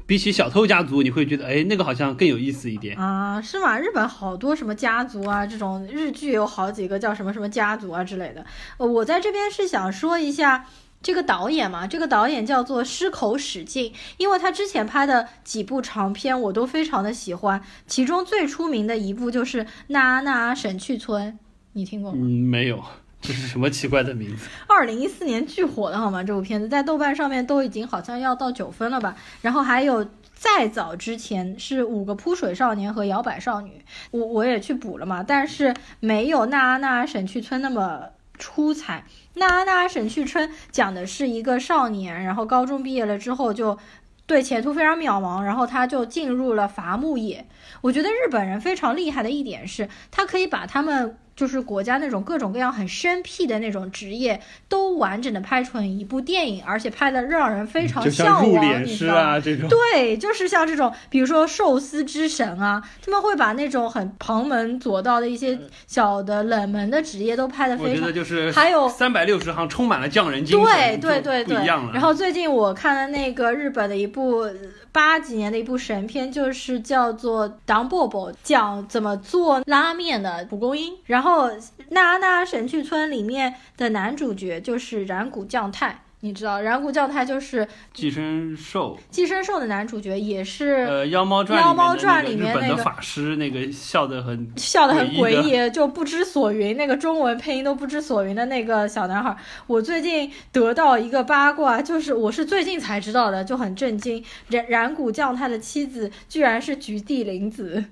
[0.06, 3.40] 比起小偷家族，你会觉得哎，那个好像更有意思一点啊？
[3.40, 3.78] 是吗？
[3.78, 8.44] 日本好多什么家族啊，这种日剧有好几个叫什么什么家族啊之类的。
[8.78, 10.64] 我在这边是想说一下。
[11.06, 21.32] 这个导演嘛，这个导演叫做狮口史进，因为他之前拍的几部长片我都非常的喜欢，其中最出名的一部就是《那那神去村》，
[21.74, 22.18] 你听过吗？
[22.20, 22.82] 嗯，没有，
[23.22, 24.48] 这是什么奇怪的名字？
[24.66, 26.24] 二零一四年巨火的好吗？
[26.24, 29.14] 这部片子在豆瓣上面都已经好像要到九分了吧？
[29.42, 30.04] 然后还有
[30.34, 33.70] 再早之前是《五个扑水少年》和《摇摆少女》，
[34.10, 38.06] 我我也去补了嘛，但是没有《那那神去村》那么。
[38.38, 39.02] 出彩。
[39.36, 43.78] 那阿那阿沈去春讲的是一个少年，然后高中毕业了之后就
[44.26, 47.46] 对前途非常渺茫，然后他就进入了伐木业。
[47.80, 51.16] 我觉得日本人非常厉害的一点是，他可以把他们。
[51.36, 58.82] 就是国家那种各种各样很生僻的那种职业，都完整的拍成一部电影，而且拍的让人非常向往。
[58.82, 67.92] 你知道这种对，就是像这种，比如说寿司之神啊，他们会把那种很旁门左道的一些小的冷门的职业都拍的非常。
[67.92, 70.66] 我觉得就是还有三百六十行充满了匠人精神。
[70.66, 71.92] 对对对对，不一样了。
[71.92, 74.48] 然后最近我看了那个日本的一部
[74.96, 81.26] 八几年的一部神片，就是叫做《当伯伯》，讲怎么做拉面的蒲公英，然后。
[81.26, 81.50] 然后，
[81.90, 99.36] 那那神去村里面的男主角就是染谷将太，你知道染谷将太就是寄生兽，寄生兽的男主角也是呃妖猫传妖猫传里面那个法师，那个笑得很笑得很诡异，就不知所云，那个中文配音都不知所云的那个小男孩。
[99.68, 107.84] 我最近得到一个八卦，就是我是最近才知道的，就很震惊，染染谷将太的妻子居然是菊地凛子。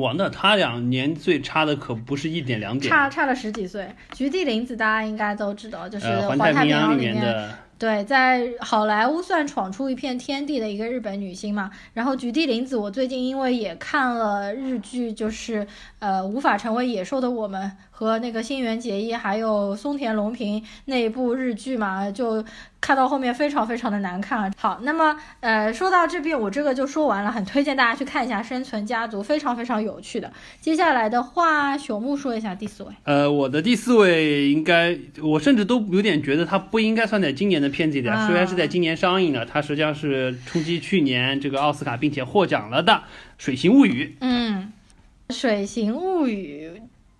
[0.00, 3.88] 哇，那他俩年岁差的可不是一点两点，差差了十几岁。
[4.12, 7.50] 菊地凛子大家应该都知道，就是《环太平洋》里面的。
[7.78, 11.70] 对，在好莱坞算闯出一片天地的一个日本女星嘛。
[11.94, 15.66] 然后菊地凛子，我最近因为也看了日剧，就是
[15.98, 22.42] 呃，无法成为野兽的我们和那个新垣结衣还有松田龙平那一部日剧嘛，就。
[22.82, 24.50] 看到后面非常非常的难看啊！
[24.56, 30.32] 好，那么呃，说到这边我这个就说完了，很推荐大家去看一下《生存家族》，非常非常有趣的。
[30.62, 32.88] 接下来的话，朽木说一下第四位。
[33.04, 42.92] 呃，我的第四位应该，我甚至都有点觉得它不应该算在今年的片子里的，虽然是在今年上映的，它实际上是冲击去年这个奥斯卡并且获奖了的
[43.36, 44.04] 《水形物语》。
[44.20, 44.72] 嗯，
[45.34, 46.69] 《水形物语》。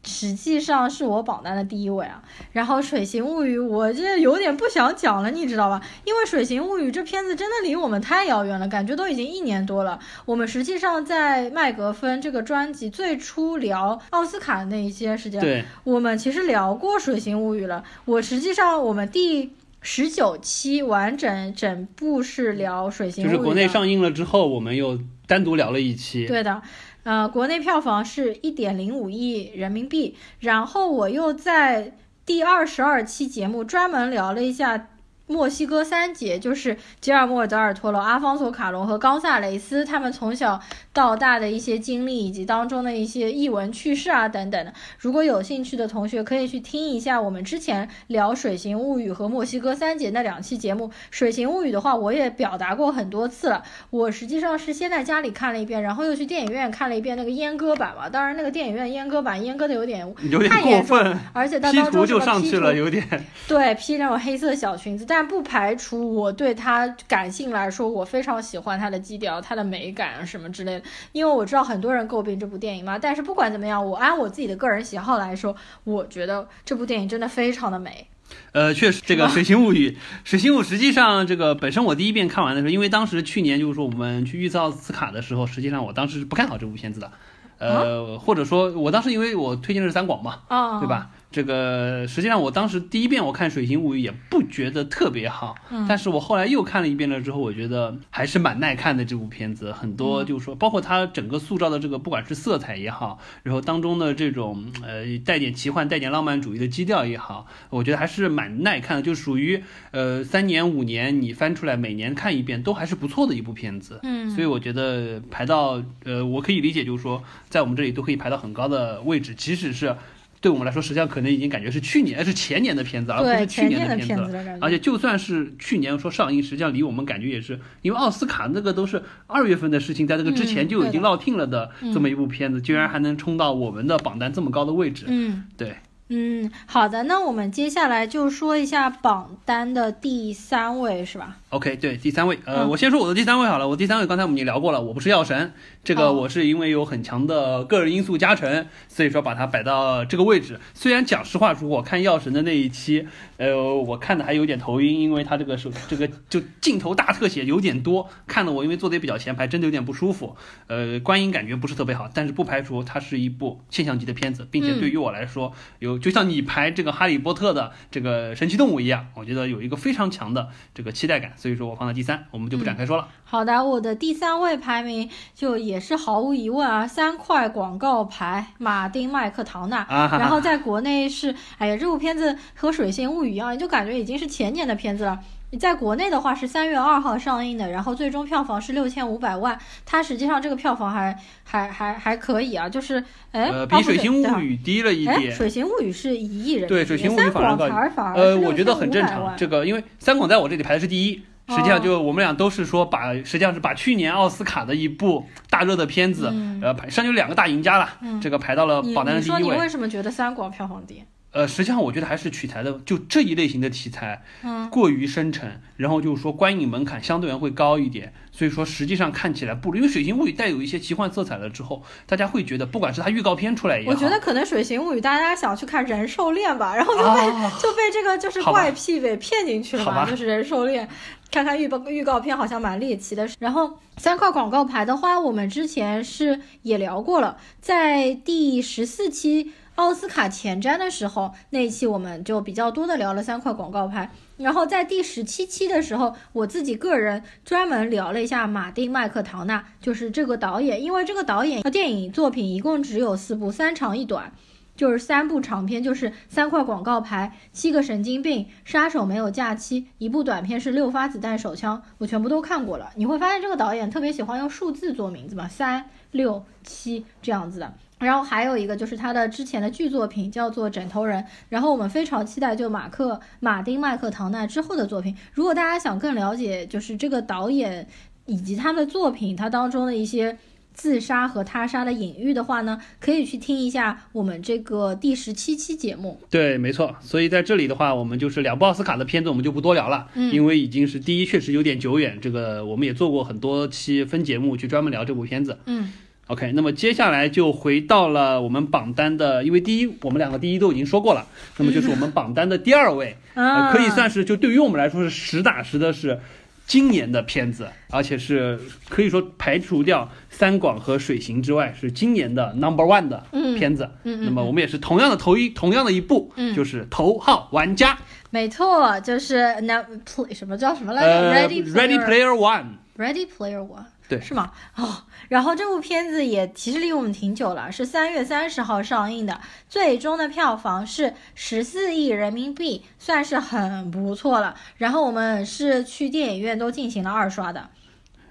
[0.03, 2.23] 实际上是我榜单的第一位啊，
[2.53, 5.81] 然后《水形物语》我这有点不想讲了，你知道吧？
[6.05, 9.99] 因为《水形物语》这片子真的离我们太遥远了，感觉都已经一年多了。
[10.25, 17.85] 我们实际上在麦格芬这个专辑最初聊奥斯卡的那一些时间，对，我们其实聊过《水形物语》了。
[18.07, 26.27] 我实际上我们第十九期完整整部是聊《水形物语》，就是国内上映了之后，我们又单独聊了一期。
[26.27, 26.63] 对的。
[27.03, 30.17] 呃，国内票房是一点零五亿人民币。
[30.41, 31.97] 然后我又在
[32.27, 34.89] 第二十二期节目专门聊了一下
[35.31, 40.61] 墨西哥三杰，就是吉尔莫·德尔托罗、阿方索·卡隆和冈萨雷斯，他们从小
[40.93, 44.75] 到大的一些经历以及当中的一些译文趣事啊等等的。
[44.99, 50.89] 如果有兴趣的同学，可以去听一下我们之前聊《水形物语》和墨西哥三杰那两期节目。
[51.13, 53.63] 《水形物语》的话，我也表达过很多次了。
[53.91, 58.09] 我实际上是先在家里看了一遍，然后又去电影院看了一遍那个阉割版嘛。
[58.09, 63.07] 当然，那个电影院阉割版阉割的有点有点过分，而且它当中就上去了，有点
[63.47, 65.20] 对 P 那种黑色小裙子，但。
[65.21, 70.83] 但不排除我对他感性来说，我非常喜欢他的基调、他的美感什么之类的。
[71.13, 78.07] 因为我知道很多人诟病这部电影嘛，但是不管怎么样，我按我自己的个人喜好来说，我觉得这部电影真的非常的美。
[78.53, 79.91] 呃，确实，这个《水形物语》
[80.25, 87.13] 《水形物》实际上这个本身我第一遍看完的时候，因为当时去年就是说我们去预测奥斯卡的时候，实际上我当时是不看好这部片子的。
[87.59, 90.39] 呃，或者说我当时因为我推荐的是三广嘛，
[90.81, 91.11] 对吧？
[91.31, 99.05] 这个实际上，我当时第一遍我看《水形物语》也不觉得特别好，嗯但是我后来又看了一遍了之后，我觉得还是蛮耐看的。
[99.05, 109.63] 这部片子很多就是说，包括它整个塑造的这个，不管是色彩也好，然后当中的这种呃带点奇幻、带点浪漫主义的基调也好，我觉得还是蛮耐看的，就属于
[109.93, 114.01] 呃三年五年你翻出来每年看一遍都还是不错的一部片子。
[114.03, 119.95] 嗯，所以我觉得排到呃，我可以理解，就是说在我们这里都可以排到很高的位置，即使是。
[120.41, 124.59] 对我们来说，实际上可能已经感觉是去年，是前年的片子，而不是去年的片子了。
[124.61, 135.05] 而且就算是去年说上映，实际上离我们感觉也是，因为奥斯卡那个都是二月份的事情，在这个之前就已经落听了的这么一部片子，居然还能冲到我们的榜单这么高的位置。
[135.09, 135.77] 嗯，对。
[136.13, 143.69] 嗯，好的，那我们接下来就说一下榜单的第三位，是吧？OK，对，第三位，呃，我先说我的第三位好了。
[143.69, 145.53] 我第三位刚才我们已经聊过了，我不是药神，
[145.85, 150.59] 这个我是因为有很强的个人因素加成，所以说把它摆到这个位置。
[150.75, 153.07] 虽然讲实话，如果看药神的那一期，
[153.37, 160.37] 呃，我看的还有点头晕，因为他这个手这个就镜头大特写有点多，看的我因为坐的也比较前排，真的有点不舒服。
[160.67, 166.00] 呃，观影感觉不是特别好，但是不排除它是一部现象级的片子，并且对于我来说有。
[166.01, 173.09] 就像你排这个《哈利波特》的这个神奇动物一样，我觉得有一个非常强的这个期待感，所以说我放在第三，我们就不展开说了。
[173.25, 179.87] 好的，我的第三位排名就也是毫无疑问啊，三块广告牌，马丁麦克唐纳。
[179.89, 185.21] 然后在国内是，哎呀，这部片子和《水星物语》一样，就感觉已经是前年的片子了。
[185.53, 193.03] 你在国内的话是三月二号上映的，然后最终票房是六千五百万，它实际上这个票房还还还还可以啊，就是
[193.33, 195.33] 哎，比《水形物语》低了一点。
[195.35, 198.13] 《水形物语》是一亿人，对，《水形物语》反而高。
[198.15, 199.37] 呃，我觉得很正常。
[199.37, 206.33] 这个因为三广在我这里排的是第一，实际上就我们俩都是说把，实际上是把去年奥斯卡的一部大热的片子，
[206.63, 207.89] 呃，排上有两个大赢家了，
[208.23, 209.39] 这个排到了榜单的第一位。
[209.39, 211.03] 你说你为什么觉得三广票房低？
[211.33, 227.21] 呃，实际上我觉得还是取材的，就这一类型的题材，嗯，过于深沉，然后就是说观影门槛相对而言会高一点，所以说实际上看起来不，因为《水形物语》带有一些奇幻色彩了之后，大家会觉得，不管是它预告片出来也好，我觉得可能《水形物语》大家想去看人兽恋吧，然后就被
[227.63, 230.89] 就被这个就是怪癖给骗进去了嘛，就是人兽恋，
[231.31, 239.53] 看看预告预告片好像蛮猎奇的，然后三块广告牌的话，我们之前是也聊过了，在第十四期。
[239.81, 244.11] 奥斯卡前瞻的时候，那一期我们就比较多的聊了三块广告牌。
[244.37, 254.31] 然后在第十七期的时候，我自己个人专门聊了一下马丁麦克唐纳，就是这个导演，因为这个导演的电影作品一共只有四部，三长一短，
[254.77, 262.91] 就是三部长片，就是三块广告牌、七个神经病、杀手没有假期，一部短片是六发子弹手枪，我全部都看过了。
[262.97, 267.73] 你会发现这个导演特别喜欢用数字做名字嘛，三六七这样子的。
[268.01, 275.15] 然后还有一个就是他的之前的剧作品叫做《枕头人》，然后我们非常期待就马克马丁麦克唐纳之后的作品。
[275.35, 277.87] 如果大家想更了解就是这个导演
[278.27, 280.39] 以及他的作品，他当中的一些
[280.73, 286.19] 自杀和他杀的隐喻的话呢，可以去听一下我们这个第十七期节目。
[286.31, 286.97] 对，没错。
[287.01, 292.19] 所以在这里的话，我们就是两部奥斯卡的片子，我们就不多聊了，因为已经是第一，确实有点久远。
[292.19, 295.59] 这个我们也做过很多期分节目去专门聊这部片子。
[295.67, 295.93] 嗯。
[296.31, 301.27] OK，那么接下来就回到了我们榜单的，因为第一我们两个第一都已经说过了，
[301.57, 303.17] 那么就是我们榜单的第二位，
[303.73, 306.21] 可以算是就对于我们来说是实打实的是
[306.69, 313.25] 今年的片子，而且是可以说排除掉三广和水行之外，是今年的 Number One 的
[313.59, 313.91] 片子。
[314.05, 317.99] 嗯，那么我们也是同样的头一同样的一部，就是头号玩家。
[318.31, 319.85] 没错，就是那
[320.33, 322.67] 什么叫什么来着？Ready Ready Player One。
[322.97, 323.87] Ready Player One。
[324.11, 324.51] 对，是吗？
[324.75, 334.57] 哦，然后这部片子也其实离我们挺久了，是三月三十号上映的，最终的票房是十四亿人民币，算是很不错了。
[334.79, 337.71] 然后我们是去电影院都进行了二刷的。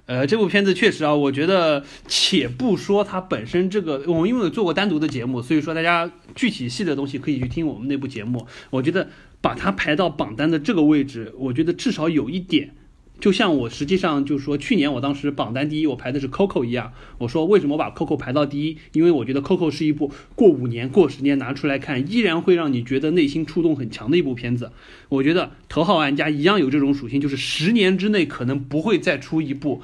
[0.06, 8.46] 呃，这部片子确实啊，我觉得，且不说它本身这个，我们因为有做过单独的节目，所以说大家具体细的东西可以去听我们那部节目。
[8.72, 9.08] 我觉得
[9.40, 12.72] 把它排到榜单的这个位置，我觉得至少有一点。
[13.20, 16.94] 就像我实际上就是说，去年我当时榜单第一，我排的是 Coco 一样。
[17.18, 18.78] 我说为什么把 Coco 排到第一？
[18.94, 24.72] 因为我觉得 Coco 是一部过五年、过十年拿出来看，依然会让你觉得内心触动很强的一部片子。
[25.10, 29.82] 我觉得头号玩家一样有这种属性，就是十年之内可能不会再出一部。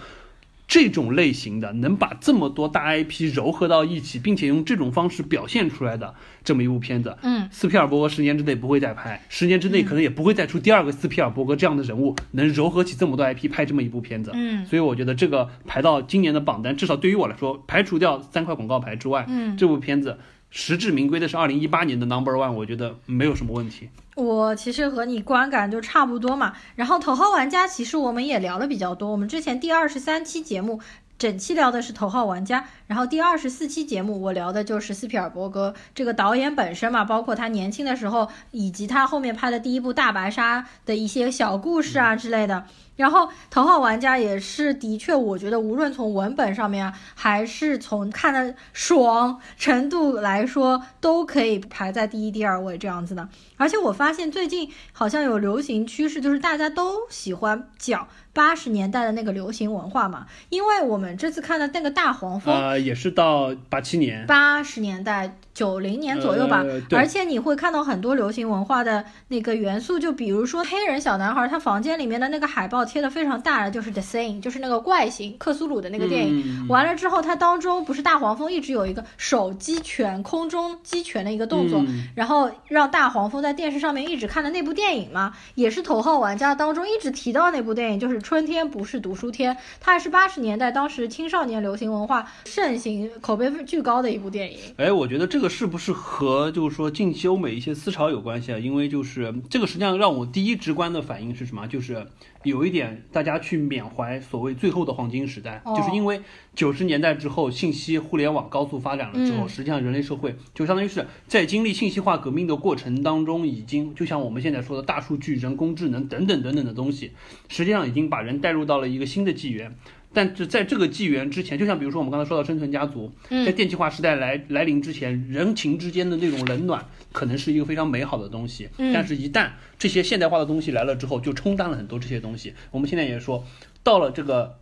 [0.67, 20.17] 这种类型的能把这么多大 IP 糅合到一起，并且用这种方式表现出来的这么一部片子，嗯，斯皮尔伯格十年之内不会再拍，十年之内可能也不会再出第二个斯皮尔伯格这样的人物，能糅合起这么多 IP 拍这么一部片子，嗯，所以我觉得这个排到今年的榜单，至少对于我来说，排除掉三块广告牌之外，嗯，这部片子
[20.49, 23.89] 实至名归的是二零一八年的 Number One，我觉得没有什么问题。
[24.15, 26.53] 我其实和你观感就差不多嘛。
[26.75, 30.79] 然后头号玩家其实我们也聊了比较多，我们之前第二十三期节目。
[31.17, 42.65] 整期聊的是头号玩家，然后第二十四期节目我聊的就是斯皮尔伯格这个导演本身嘛，包括他年轻的时候，以及他后面拍的第一部大白鲨的一些小故事啊之类的。
[42.95, 53.27] 然后头号玩家也是的确，我觉得无论从文本上面啊，还是从看的爽程度来说，都可以排在第一、第二位这样子的。
[53.57, 58.07] 而且我发现最近好像有流行趋势，就是大家都喜欢讲。
[58.33, 66.65] 八十年代的那个流行文化嘛，因为我们这次看的那个大黄蜂，呃，也是到八七年，八十年代九零年左右吧。
[66.91, 76.67] 而且你会看到很多流行文化的那个元素，就比如说黑人小男孩，他房间里面的那个海报贴的非常大的，就是 The Thing，就是那个怪形克苏鲁的那个电影。
[76.67, 81.81] 完了之后，它当中不是大黄蜂一直有一个手击拳、空中击拳的一个动作，
[82.15, 88.15] 然后让大黄蜂在电视上面一直看的那部电影嘛，也是头号玩家当中一直提到那部电影，就是。
[88.25, 94.57] 春天不是读书天，它还是八十年代当时青少年流行文化盛行、口碑巨高的一部电影。
[94.77, 98.57] 哎，我觉得这个是不是和就是说近期欧美一些思潮有关系啊？
[98.57, 101.67] 因为就是这个实际上让我第一直观的反应是什么？
[101.67, 102.07] 就是。
[102.45, 106.21] 有一点，大家去缅怀所谓最后的黄金时代，就是因为
[106.53, 117.11] 九十年代之后，信息互联网高速发展了之后，实际上人类社会就相当于是在经历信息化革命的过程当中，已经就像我们现在说的大数据、人工智能等等等等的东西，
[117.49, 119.75] 实际上已经把人带入到了一个新的纪元。
[120.13, 126.85] 但是在这个纪元之前，就像比如说我们刚才说到生存家族，在电气化时代来来临之前，人情之间的那种冷暖
[127.15, 128.69] 可能是一个非常美好的东西。
[128.93, 132.53] 但是，一旦这些现代化的东西来了之后，就冲淡了很多这些东西。
[132.71, 133.45] 我们现在也说
[133.81, 134.57] 到了这个。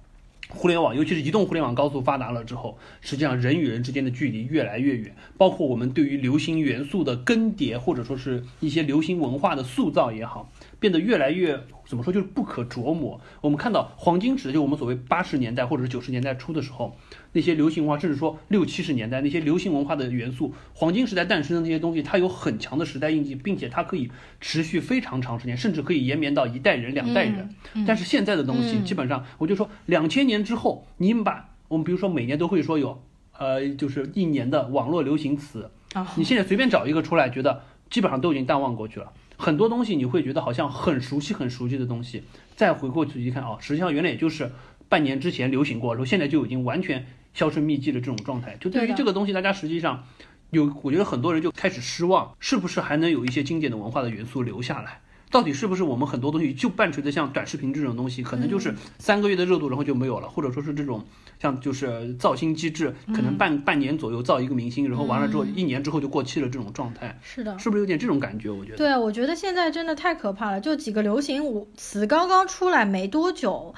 [0.50, 5.16] 互联网，尤其是移动互联网高速发达了之后，实际上人与人之间的距离越来越远。
[5.38, 10.52] 包括我们对于流行元素的更迭，或者说是一些流行文化的塑造也好，
[10.82, 13.20] 变得越来越怎么说，就是不可琢磨。
[13.40, 16.96] 我们看到黄金时，就我们所谓八十年代或者是九十年代初的时候。
[17.34, 27.50] 那些流行文化，甚至说六七十年代那些流行文化的元素，黄金时代诞生的那些东西，它有很强的时代印记，并且它可以持续非常长时间，甚至可以延绵到一代人、两代人。
[27.86, 33.02] 但是现在的东西，基本上我就说，两千年之后，你把我们比如说每年都会说有，
[33.38, 35.72] 呃，就是一年的网络流行词，
[36.16, 39.12] 你现在随便找一个出来，觉得基本上都已经淡忘过去了。
[39.36, 42.24] 很多东西你会觉得好像很熟悉、很熟悉的东西，
[42.56, 44.52] 再回过去一看，哦，实际上原来也就是
[44.88, 47.08] 半年之前流行过，然后现在就已经完全。
[47.34, 50.04] 销声匿迹的这种状态，就对于这个东西，大家实际上
[50.52, 55.02] 有，我觉得很多人就开始失望，是不是还能有一些经典的文化的元素留下来？
[55.32, 61.04] 到底是不是我们很多东西就伴随着像短视频这种东西，可能就是三个月的热度，然后就没有了，或者说是这种
[61.42, 67.20] 像就是造星机制，可能半半年左右造一个明星，然后完了之后一年之后就过期了这种状态？
[67.24, 68.52] 是的，是不是有点这种感觉？
[68.52, 73.74] 我觉得，对，我觉得现在真的太可怕了，就几个流行词刚刚出来没多久。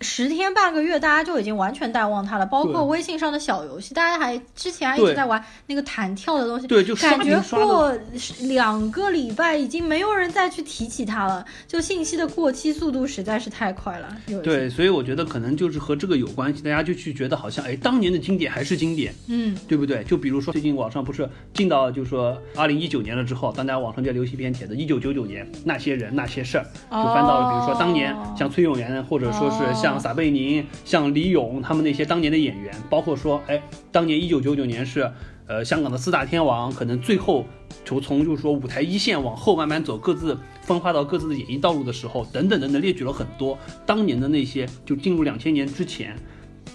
[0.00, 2.44] 十天半个月，大家就已经完全淡忘它了。
[2.46, 6.66] 包括微信上的小游戏，大家还之前还一直在玩那个弹跳的东西。
[6.66, 7.92] 对，就感觉过
[8.40, 11.44] 两个礼拜，已经没有人再去提起它了。
[11.66, 14.16] 就信息的过期速度实在是太快了。
[14.42, 20.04] 对，所以我觉得可能就是和这个有关系，大家就去觉得好像哎，当年的经典还是经典，嗯，对不对？
[20.04, 29.85] 就比如说最近网上不是进到就是说二零一九年了之后，大家网上就流行一篇帖子，一九九九年那些人那些事儿，就翻到了比如说当年像崔永元或者说是像。
[29.86, 35.10] 像撒贝宁、像李咏他们那些当年的演员，包括说，哎，当年一九九九年是，
[35.46, 37.46] 呃，香港的四大天王，可能最后
[37.84, 43.56] 就从就是说舞台一线往后慢慢走，各自分化到各自的演艺道路的时候，等等等等，列举了很多
[43.86, 46.16] 当年的那些，就进入两千年之前，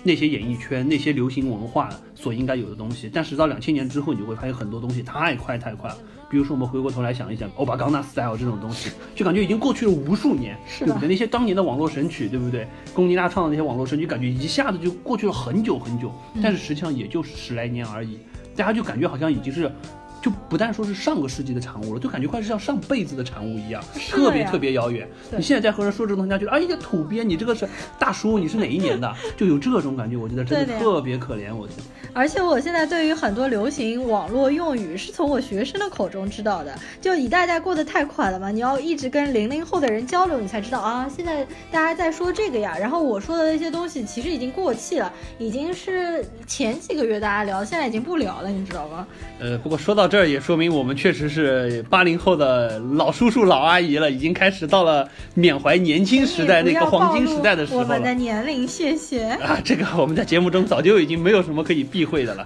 [0.04, 3.10] 那些演艺圈、那些流行文化所应该有的东西。
[3.14, 5.98] 但是到两千年之后，你就会发现很多东西太快太快了。
[6.32, 11.10] 比如说，我们回过头来想一想，欧巴刚纳 style 这种东西，就感觉已经过去了无数年，对不对？
[11.10, 12.66] 那些当年的网络神曲，对不对？
[12.94, 16.10] 龚妮娜唱的那些网络神曲，感觉一下子就过去了很久很久。
[16.42, 18.18] 但是实际上也就是十来年而已，
[18.56, 19.70] 大家就感觉好像已经是。
[20.22, 25.08] 就不但说是上个世纪的产物了，就感觉快是像上辈子的产物一样，特别特别遥远。
[25.36, 27.68] 你现在在和人说这个东西，他觉得哎呀土鳖，你这个是
[27.98, 29.12] 大叔，你是哪一年的？
[29.36, 31.54] 就有这种感觉，我觉得真的特别可怜。
[31.56, 31.84] 我觉得。
[32.14, 42.78] 而且我现在对于很多流行网络用语是从我学生的口中知道的，就一代代过得太快了嘛，你要一直跟零零后的人交流，你才知道啊，现在大家在说这个呀。
[42.78, 49.08] 然后我说的那些东西其实已经过气了，已经是前几个月大家聊，现在已经不聊了，你知道吗？
[49.40, 57.86] 呃，不过说到这儿也说明我们确实是八零后的老叔叔老阿姨了，已经开始到了缅怀年轻时代那个黄金时代的时候了。
[57.86, 62.46] 我们的年龄，谢谢啊，这个我们在节目中早就已经没有什么可以避讳的了。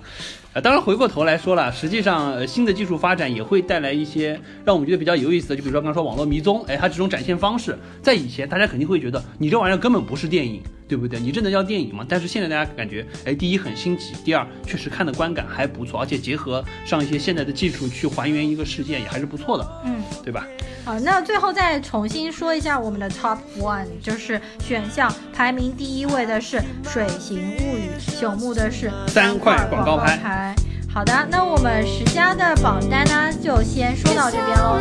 [0.56, 11.20] 啊，当然回过头来说了，实际上新的技术发展也会带来一些让我们觉得比较有意思的，就比如说刚刚说网络迷踪，哎，它这种展现方式，在以前大家肯定会觉得你这玩意儿根本不是电影，对不对？
[11.20, 12.06] 你这能叫电影吗？
[12.08, 20.48] 但是现在大家感觉，哎，第一很新奇，第二确实看的观感还不错，而且结合上一些现在的技术去还原一个事件也还是不错的，嗯，对吧？
[20.86, 26.58] 好，那最后再重新说一下我们的 top one，就是选项排名第一位的是
[26.88, 27.90] 《水形物语》，
[28.22, 30.45] 朽木的是三块广告牌。
[30.94, 34.80] 好的，那我们十佳的榜单呢，就先说到这边喽。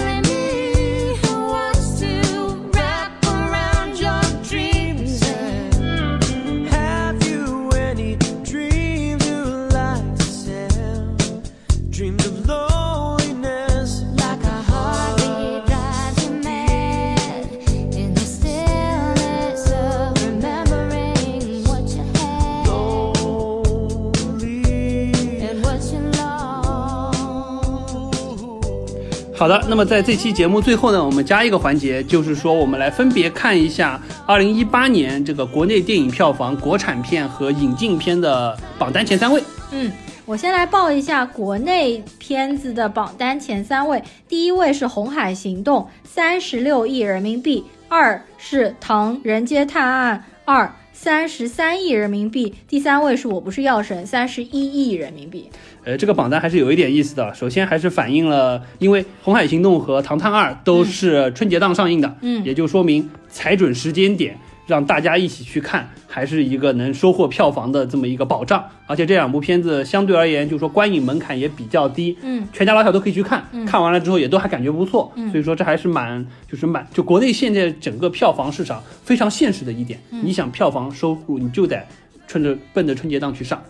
[29.45, 39.45] 好的，那么在这期节目最后呢，我们加一个环节，就是说我们来分别看一下二零一八年这个国内电影票房、国产片和引进片的榜单前三位。
[39.71, 39.93] 嗯，
[40.25, 50.65] 我先来报一下国内片子的榜单前三位，第一位是《红海行动》，三十六亿人民币；二是《唐人街探案二》。
[51.05, 55.51] 三十三亿人民币，第三位是我不是药神，三十一亿人民币。
[55.85, 57.35] 呃，这个榜单还是有一点意思的。
[57.35, 64.39] 首先还是反映了，因为《红海行动》和《唐探二》都是春节档上映的，嗯，也就说明踩准时间点。
[64.67, 68.65] 让大家一起去看，还是一个能收获票房的这么一个保障。
[68.87, 75.13] 而且这两部片子相对而言，就是说观影门槛也比较低，嗯，全家老小都可以去看，看完了之后也都还感觉不错。
[75.31, 79.99] 所以说这还是蛮，就是蛮，就国内现在整个票房市场非常现实的一点。
[80.11, 81.83] 你想票房收入，你就得
[82.27, 83.63] 趁着奔着春节档去上。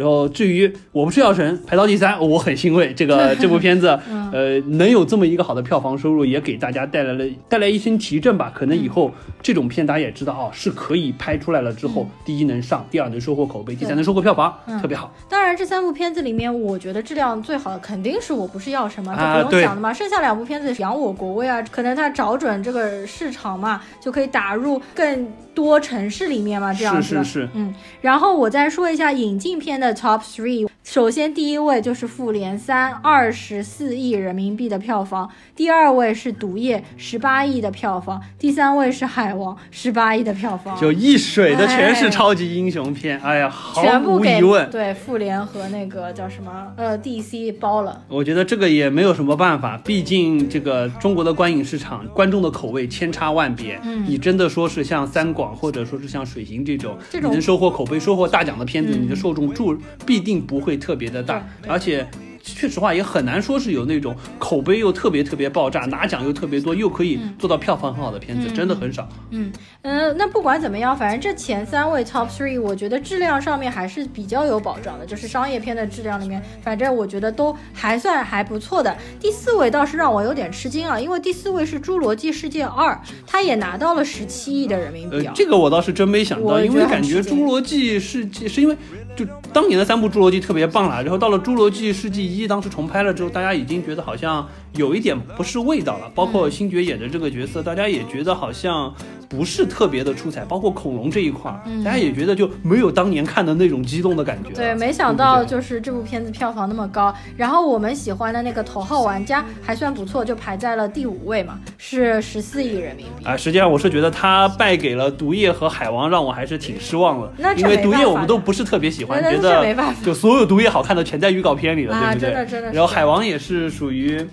[0.00, 2.90] 然后至于我不是药神排到第三，我很欣慰。
[2.94, 3.88] 这个 这部片子，
[4.32, 8.50] 呃，能有这么一个好的票房收入，也给大家带来了带来一些提振吧。
[8.54, 9.12] 可能以后
[9.42, 15.12] 这种片大家也知道哦，是可以拍出来了之后，第一能上，第二能收获口碑，第三能收获票房，特别好。
[15.28, 19.92] 当然，这三部片子里面，我觉得质量最好的肯定是我不是药神嘛，这不用讲的嘛。
[19.92, 27.02] 剩下两部片子扬我国威啊，可能他找准这个市场嘛，就可以打入更多城市里面嘛，这样子。
[27.02, 27.48] 是是是。
[27.52, 29.89] 嗯，然后我再说一下引进片的。
[29.94, 40.78] Top three，首先第一位就是《复联三》，二十四亿人民币的票房；第二位是《毒液》，十八亿的票房；第三位是《海王》，十八亿的票房。
[40.80, 48.02] 就一水的全是超级英雄片，哎呀，毫无疑问，对复联和那个叫什么呃 DC 包了。
[48.08, 53.80] 我觉得这个也没有什么办法，毕竟这个中国的观影市场，观众的口味千差万别。
[53.84, 59.70] 嗯，你真的说是像三广或者说是像水行这种，这种能收获口碑、收获大奖的片子，你的受众注。
[60.06, 62.06] 必定不会特别的大，而且。
[62.42, 69.06] 确实话也很难说是有那种口碑又特别特别爆炸，拿奖又特别多，又可以做到票房很好的片子，真的很少。
[69.30, 69.52] 嗯
[69.82, 78.96] 嗯，那不管怎么样，反正这前三位 top three，我觉得质量上面还是比较有保障的，就是商业片的质量里面，反正我觉得都还算还不错的。
[79.20, 82.90] 第四位倒是让我有点吃惊啊，因为第四位是《侏罗纪世界二》，
[83.26, 85.32] 它也拿到了十七亿的人民币啊。
[85.36, 88.76] 这个我倒是真没想到，因为感觉《侏罗纪世界》是因为
[89.20, 92.22] 就当年的三部《侏罗纪》特别棒了，然后到了《侏罗纪世纪》。
[92.30, 96.10] 一当时重拍了之后，大家已经觉得好像有一点不是味道了。
[96.14, 98.94] 包括星爵演的这个角色，大家也觉得好像
[99.30, 104.50] 不是特别的出彩，包括恐龙这一块儿，大家也觉得就没有当年看的那种激动的感觉。
[104.50, 113.24] 对，没想到就是这部片子票房那么高，然后我们喜欢的那个头号玩家还算不错，就排在了第五位嘛，是十四亿人民币。
[113.24, 117.32] 啊，实际上我是觉得他败给了毒液和海王，让我还是挺失望的。
[117.38, 122.30] 那因为毒液我们都不是特别喜欢，觉得就所有毒液好看的全在预告片里了，对不对？
[122.30, 122.72] 真的真的。
[122.72, 124.26] 然后海王也是属于，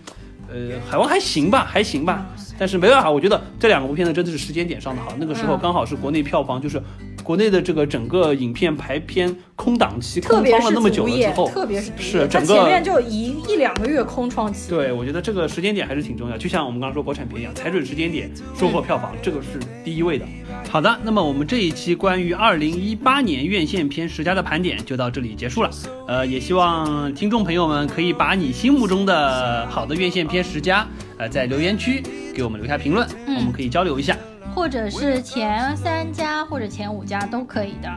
[0.50, 2.26] 呃，海王还行吧，还行吧。
[2.60, 6.82] 但是没办法，我觉得这两部片子真的是时间点上的好，那个时候刚好是国内票房就是。
[7.24, 14.70] 国内的这个整个影片排片空档期空窗了那么久了之后，特别是是整个前面就一一两个月空窗期。
[14.70, 20.26] 对，我觉得这个时间点还是挺重要，就像我们刚刚说国产片一样，踩准时间点收获票房，这个是第一位的。
[20.70, 25.72] 好的，那么我们这一期关于二零一八年院线片十佳的盘点就到这里结束了。
[26.08, 30.86] 呃，也希望听众朋友们可以把你心目中的好的院线片十佳，
[31.18, 32.04] 呃，在留言区
[32.36, 34.16] 给我们留下评论，我们可以交流一下。
[34.54, 37.90] 或者是前三家或者前五家都可以的。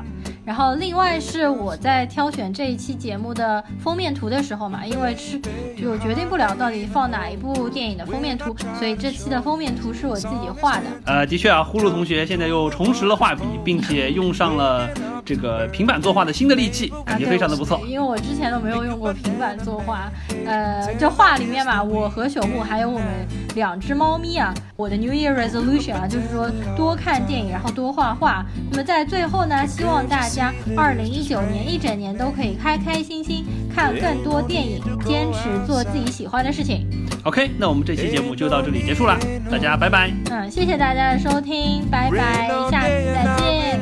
[0.51, 5.39] 然后另外是我在挑选这一期节目的封面图的时候嘛，因为是
[5.81, 10.83] 就决定不了到底放哪一部电影的封面图，所以这期的封面图是我自己画的。
[11.07, 14.89] 呃，的确啊，呼噜同学现在又重拾了画笔，并且用上了
[15.25, 17.81] 这个平板作画的新的利器，感觉非常的不错。
[17.87, 20.11] 因为我之前都没有用过平板作画。
[20.45, 23.07] 呃，这画里面嘛，我和朽木还有我们
[23.55, 26.51] 两只猫咪啊，我的 New Year Resolution 啊，就是说。
[26.77, 28.43] 多看电影，然后多画画。
[28.71, 30.40] 那么在最后呢，希望大家
[30.77, 33.45] 二零一九年一整年都可以开开心心
[33.75, 36.87] 看更多电影坚持做自己喜欢的事情。
[37.25, 39.19] Ok 那我们这期节目就到这里结束了
[39.51, 40.11] 大家拜拜。
[40.31, 43.81] 嗯谢谢大家的收听拜拜下次再见。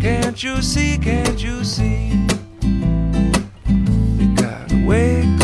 [0.00, 2.12] Can't you see can't you see?
[4.18, 5.43] We gotta wait